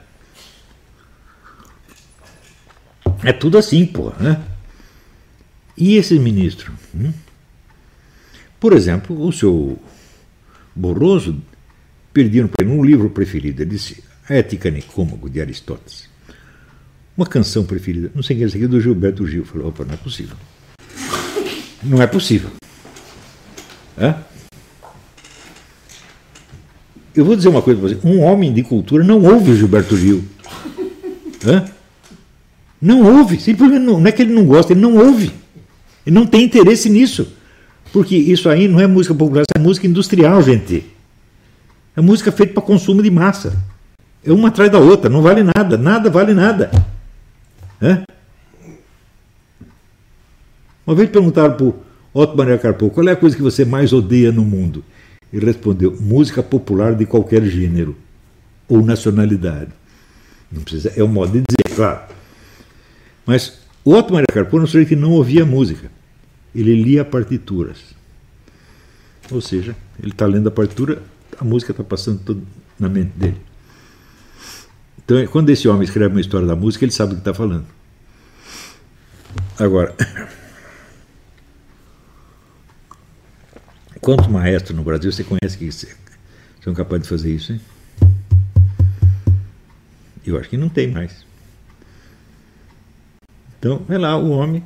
É 3.23 3.33
tudo 3.33 3.57
assim, 3.57 3.87
porra. 3.87 4.17
Né? 4.19 4.41
E 5.77 5.97
esse 5.97 6.19
ministro? 6.19 6.73
Hum? 6.95 7.13
Por 8.59 8.73
exemplo, 8.73 9.27
o 9.27 9.33
seu 9.33 9.79
Borroso 10.75 11.37
pediram 12.13 12.49
para 12.49 12.65
ele 12.65 12.75
um 12.75 12.85
livro 12.85 13.11
preferido. 13.11 13.63
Ele 13.63 13.71
disse 13.71 14.03
A 14.29 14.35
Ética 14.35 14.71
Nicômago, 14.71 15.29
de 15.29 15.41
Aristóteles. 15.41 16.09
Uma 17.17 17.27
canção 17.27 17.65
preferida, 17.65 18.11
não 18.15 18.23
sei 18.23 18.37
quem 18.37 18.45
é 18.45 18.47
esse 18.47 18.57
aqui, 18.57 18.67
do 18.67 18.81
Gilberto 18.81 19.27
Gil. 19.27 19.45
Falou, 19.45 19.69
opa, 19.69 19.85
não 19.85 19.95
é 19.95 19.97
possível. 19.97 20.37
Não 21.83 22.01
é 22.01 22.07
possível. 22.07 22.51
É? 23.99 24.15
Eu 27.15 27.25
vou 27.25 27.37
dizer 27.37 27.49
uma 27.49 27.61
coisa 27.61 27.81
para 27.81 27.89
você: 27.89 28.07
um 28.07 28.21
homem 28.21 28.53
de 28.53 28.63
cultura 28.63 29.05
não 29.05 29.23
ouve 29.23 29.51
o 29.51 29.57
Gilberto 29.57 29.97
Gil. 29.97 30.25
É? 31.47 31.71
Não 32.81 33.19
ouve, 33.19 33.39
simplesmente 33.39 33.83
não, 33.83 34.01
não 34.01 34.07
é 34.07 34.13
que 34.13 34.23
ele 34.23 34.33
não 34.33 34.47
gosta, 34.47 34.73
ele 34.73 34.81
não 34.81 34.97
ouve. 34.97 35.31
Ele 36.07 36.15
não 36.15 36.27
tem 36.27 36.45
interesse 36.45 36.89
nisso. 36.89 37.31
Porque 37.93 38.17
isso 38.17 38.49
aí 38.49 38.69
não 38.69 38.81
é 38.81 38.87
música 38.87 39.15
popular, 39.15 39.43
isso 39.43 39.53
é 39.57 39.59
música 39.59 39.87
industrial, 39.87 40.43
gente. 40.43 40.85
É 41.97 42.01
música 42.01 42.31
feita 42.31 42.55
para 42.55 42.63
consumo 42.63 43.03
de 43.03 43.11
massa. 43.11 43.59
É 44.25 44.33
uma 44.33 44.49
atrás 44.49 44.71
da 44.71 44.79
outra, 44.79 45.11
não 45.11 45.23
vale 45.23 45.43
nada, 45.43 45.77
nada 45.77 46.11
vale 46.11 46.35
nada. 46.35 46.71
Uma 50.87 50.95
vez 50.95 51.09
perguntaram 51.09 51.55
para 51.55 51.67
o 51.67 51.75
Otto 52.13 52.37
Maria 52.37 52.59
Carpo 52.59 52.91
qual 52.91 53.09
é 53.09 53.13
a 53.13 53.17
coisa 53.17 53.35
que 53.35 53.43
você 53.43 53.65
mais 53.65 53.93
odeia 53.93 54.31
no 54.31 54.45
mundo? 54.45 54.85
Ele 55.33 55.47
respondeu: 55.47 55.97
música 56.01 56.43
popular 56.43 56.95
de 56.95 57.07
qualquer 57.07 57.43
gênero 57.45 57.97
ou 58.69 58.85
nacionalidade. 58.85 59.71
Não 60.51 60.63
precisa, 60.63 60.93
é 60.97 61.03
um 61.03 61.09
modo 61.09 61.33
de 61.33 61.45
dizer, 61.49 61.77
claro. 61.77 62.01
Mas 63.25 63.61
o 63.85 63.95
Otto 63.95 64.13
Maria 64.13 64.27
Carpo 64.33 64.59
não 64.59 64.67
seria 64.67 64.87
que 64.87 64.97
não 64.97 65.13
ouvia 65.13 65.47
música. 65.47 65.91
Ele 66.55 66.75
lia 66.83 67.05
partituras. 67.05 67.79
Ou 69.31 69.41
seja, 69.41 69.77
ele 70.03 70.11
está 70.13 70.27
lendo 70.27 70.49
a 70.49 70.51
partitura, 70.51 71.03
a 71.39 71.45
música 71.45 71.73
está 71.73 71.85
passando 71.85 72.21
tudo 72.25 72.47
na 72.79 72.89
mente 72.89 73.13
dele. 73.17 73.41
Então, 74.99 75.25
quando 75.29 75.51
esse 75.51 75.69
homem 75.69 75.85
escreve 75.85 76.15
uma 76.15 76.21
história 76.21 76.47
da 76.47 76.57
música, 76.57 76.85
ele 76.85 76.93
sabe 76.93 77.13
o 77.13 77.17
que 77.17 77.21
está 77.21 77.35
falando. 77.35 77.67
Agora, 79.59 79.95
quantos 84.01 84.27
maestros 84.27 84.77
no 84.77 84.83
Brasil 84.83 85.13
você 85.13 85.25
conhece 85.25 85.59
que 85.59 85.71
são 86.63 86.75
capazes 86.75 87.05
de 87.05 87.09
fazer 87.09 87.35
isso? 87.35 87.53
Hein? 87.53 87.61
Eu 90.25 90.39
acho 90.39 90.49
que 90.49 90.57
não 90.57 90.69
tem 90.69 90.91
mais. 90.91 91.25
Então, 93.59 93.85
é 93.89 93.99
lá, 93.99 94.17
o 94.17 94.31
homem. 94.31 94.65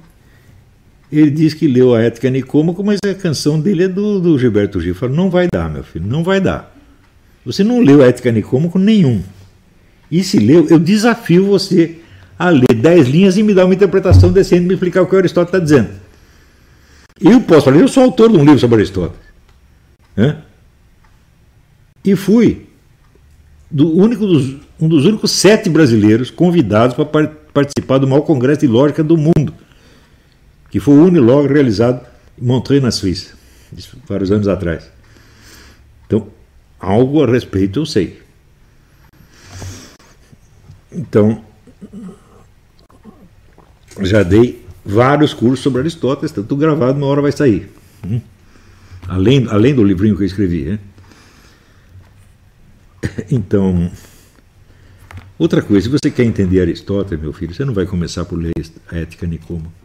Ele 1.14 1.30
diz 1.30 1.54
que 1.54 1.68
leu 1.68 1.94
a 1.94 2.02
Ética 2.02 2.28
Nicômaco, 2.28 2.82
mas 2.82 2.98
a 3.04 3.14
canção 3.14 3.60
dele 3.60 3.84
é 3.84 3.88
do, 3.88 4.20
do 4.20 4.36
Gilberto 4.36 4.80
Gil. 4.80 4.96
Fala, 4.96 5.12
não 5.12 5.30
vai 5.30 5.46
dar, 5.52 5.70
meu 5.70 5.84
filho, 5.84 6.04
não 6.04 6.24
vai 6.24 6.40
dar. 6.40 6.74
Você 7.46 7.62
não 7.62 7.80
leu 7.80 8.02
a 8.02 8.06
Ética 8.06 8.32
Nicômaco 8.32 8.80
nenhum. 8.80 9.22
E 10.10 10.24
se 10.24 10.38
leu, 10.40 10.66
eu 10.68 10.78
desafio 10.78 11.46
você 11.46 11.98
a 12.36 12.50
ler 12.50 12.74
dez 12.74 13.06
linhas 13.06 13.36
e 13.36 13.44
me 13.44 13.54
dar 13.54 13.64
uma 13.64 13.74
interpretação 13.74 14.32
decente 14.32 14.66
me 14.66 14.74
explicar 14.74 15.02
o 15.02 15.06
que 15.06 15.14
Aristóteles 15.14 15.54
está 15.54 15.58
dizendo. 15.58 15.94
Eu 17.20 17.40
posso 17.42 17.66
falar, 17.66 17.76
eu 17.76 17.86
sou 17.86 18.02
autor 18.02 18.30
de 18.30 18.36
um 18.36 18.44
livro 18.44 18.58
sobre 18.58 18.78
Aristóteles. 18.78 19.22
Né? 20.16 20.36
E 22.04 22.16
fui 22.16 22.66
do 23.70 23.96
único 23.96 24.26
dos, 24.26 24.56
um 24.80 24.88
dos 24.88 25.04
únicos 25.04 25.30
sete 25.30 25.70
brasileiros 25.70 26.28
convidados 26.28 26.96
para 26.96 27.28
participar 27.52 27.98
do 27.98 28.08
maior 28.08 28.22
congresso 28.22 28.62
de 28.62 28.66
lógica 28.66 29.02
do 29.02 29.16
mundo, 29.16 29.54
que 30.74 30.80
foi 30.80 30.94
o 30.94 31.04
Unilog 31.04 31.46
realizado 31.46 32.04
em 32.36 32.44
Montreux, 32.44 32.82
na 32.82 32.90
Suíça, 32.90 33.36
vários 34.08 34.32
anos 34.32 34.48
atrás. 34.48 34.90
Então, 36.04 36.26
algo 36.80 37.22
a 37.22 37.30
respeito 37.30 37.78
eu 37.78 37.86
sei. 37.86 38.20
Então, 40.90 41.44
já 44.00 44.24
dei 44.24 44.66
vários 44.84 45.32
cursos 45.32 45.60
sobre 45.60 45.78
Aristóteles, 45.78 46.32
tanto 46.32 46.56
gravado, 46.56 46.98
uma 46.98 47.06
hora 47.06 47.22
vai 47.22 47.30
sair. 47.30 47.70
Hum? 48.04 48.20
Além, 49.06 49.46
além 49.50 49.76
do 49.76 49.84
livrinho 49.84 50.16
que 50.16 50.24
eu 50.24 50.26
escrevi. 50.26 50.64
Né? 50.64 50.78
Então, 53.30 53.92
outra 55.38 55.62
coisa, 55.62 55.84
se 55.84 55.88
você 55.88 56.10
quer 56.10 56.24
entender 56.24 56.62
Aristóteles, 56.62 57.22
meu 57.22 57.32
filho, 57.32 57.54
você 57.54 57.64
não 57.64 57.74
vai 57.74 57.86
começar 57.86 58.24
por 58.24 58.40
ler 58.40 58.52
a 58.90 58.96
Ética 58.96 59.24
Nicoma. 59.24 59.83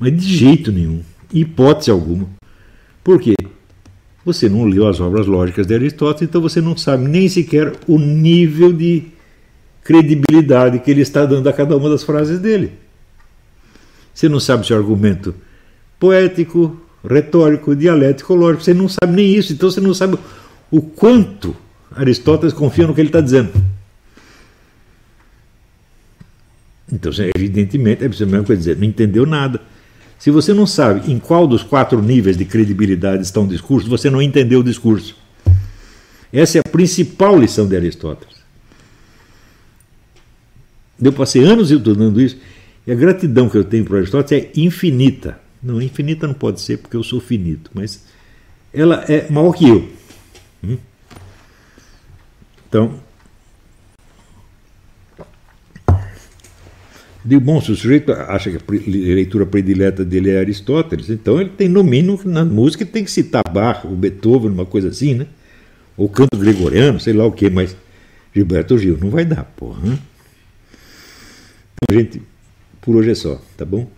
Mas 0.00 0.16
de 0.16 0.34
jeito 0.34 0.72
nenhum, 0.72 1.02
hipótese 1.30 1.90
alguma. 1.90 2.26
Por 3.04 3.20
quê? 3.20 3.34
Você 4.24 4.48
não 4.48 4.64
leu 4.64 4.88
as 4.88 4.98
obras 4.98 5.26
lógicas 5.26 5.66
de 5.66 5.74
Aristóteles, 5.74 6.28
então 6.28 6.40
você 6.40 6.60
não 6.62 6.74
sabe 6.74 7.06
nem 7.06 7.28
sequer 7.28 7.74
o 7.86 7.98
nível 7.98 8.72
de 8.72 9.08
credibilidade 9.84 10.78
que 10.78 10.90
ele 10.90 11.02
está 11.02 11.26
dando 11.26 11.46
a 11.48 11.52
cada 11.52 11.76
uma 11.76 11.90
das 11.90 12.02
frases 12.02 12.38
dele. 12.38 12.72
Você 14.14 14.26
não 14.26 14.40
sabe 14.40 14.66
se 14.66 14.72
é 14.72 14.76
argumento 14.76 15.34
poético, 15.98 16.80
retórico, 17.06 17.76
dialético, 17.76 18.34
lógico. 18.34 18.64
Você 18.64 18.72
não 18.72 18.88
sabe 18.88 19.14
nem 19.14 19.34
isso, 19.34 19.52
então 19.52 19.70
você 19.70 19.80
não 19.82 19.92
sabe 19.92 20.18
o 20.70 20.80
quanto 20.80 21.54
Aristóteles 21.94 22.54
confia 22.54 22.86
no 22.86 22.94
que 22.94 23.02
ele 23.02 23.08
está 23.08 23.20
dizendo. 23.20 23.52
Então, 26.90 27.12
evidentemente, 27.36 28.02
é 28.02 28.08
mesma 28.08 28.42
coisa 28.42 28.56
dizer, 28.56 28.76
não 28.76 28.84
entendeu 28.84 29.26
nada. 29.26 29.60
Se 30.20 30.30
você 30.30 30.52
não 30.52 30.66
sabe 30.66 31.10
em 31.10 31.18
qual 31.18 31.46
dos 31.46 31.62
quatro 31.62 32.02
níveis 32.02 32.36
de 32.36 32.44
credibilidade 32.44 33.22
está 33.22 33.40
um 33.40 33.48
discurso, 33.48 33.88
você 33.88 34.10
não 34.10 34.20
entendeu 34.20 34.60
o 34.60 34.62
discurso. 34.62 35.16
Essa 36.30 36.58
é 36.58 36.60
a 36.60 36.68
principal 36.70 37.38
lição 37.38 37.66
de 37.66 37.74
Aristóteles. 37.74 38.36
Eu 41.02 41.10
passei 41.14 41.42
anos 41.42 41.70
estudando 41.70 42.20
isso, 42.20 42.36
e 42.86 42.92
a 42.92 42.94
gratidão 42.94 43.48
que 43.48 43.56
eu 43.56 43.64
tenho 43.64 43.82
para 43.86 43.96
Aristóteles 43.96 44.44
é 44.44 44.60
infinita. 44.60 45.40
Não, 45.62 45.80
infinita 45.80 46.26
não 46.26 46.34
pode 46.34 46.60
ser 46.60 46.76
porque 46.76 46.98
eu 46.98 47.02
sou 47.02 47.18
finito, 47.18 47.70
mas 47.72 48.04
ela 48.74 49.02
é 49.08 49.26
maior 49.30 49.54
que 49.54 49.66
eu. 49.66 49.88
Hum? 50.62 50.76
Então, 52.68 53.00
de 57.24 57.38
bom, 57.38 57.60
se 57.60 57.70
o 57.70 57.76
sujeito 57.76 58.12
acha 58.12 58.50
que 58.50 58.56
a 58.56 59.14
leitura 59.14 59.44
predileta 59.44 60.04
dele 60.04 60.30
é 60.30 60.38
Aristóteles, 60.38 61.10
então 61.10 61.40
ele 61.40 61.50
tem, 61.50 61.68
no 61.68 61.84
mínimo, 61.84 62.18
na 62.24 62.44
música, 62.44 62.84
tem 62.86 63.04
que 63.04 63.10
citar 63.10 63.42
Bach, 63.52 63.84
ou 63.84 63.94
Beethoven, 63.94 64.50
uma 64.50 64.64
coisa 64.64 64.88
assim, 64.88 65.14
né? 65.14 65.26
Ou 65.96 66.08
canto 66.08 66.38
gregoriano, 66.38 66.98
sei 66.98 67.12
lá 67.12 67.26
o 67.26 67.32
que, 67.32 67.50
mas 67.50 67.76
Gilberto 68.34 68.78
Gil 68.78 68.96
não 68.98 69.10
vai 69.10 69.24
dar, 69.24 69.44
porra. 69.44 69.80
Então, 71.82 71.98
gente, 71.98 72.22
por 72.80 72.96
hoje 72.96 73.10
é 73.10 73.14
só, 73.14 73.40
tá 73.56 73.64
bom? 73.64 73.90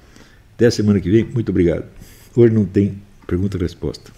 Até 0.57 0.67
a 0.67 0.71
semana 0.71 1.01
que 1.01 1.11
vem, 1.11 1.25
muito 1.25 1.51
obrigado. 1.51 1.85
Hoje 2.35 2.53
não 2.53 2.65
tem 2.65 2.97
pergunta 3.27 3.57
e 3.57 3.61
resposta. 3.61 4.11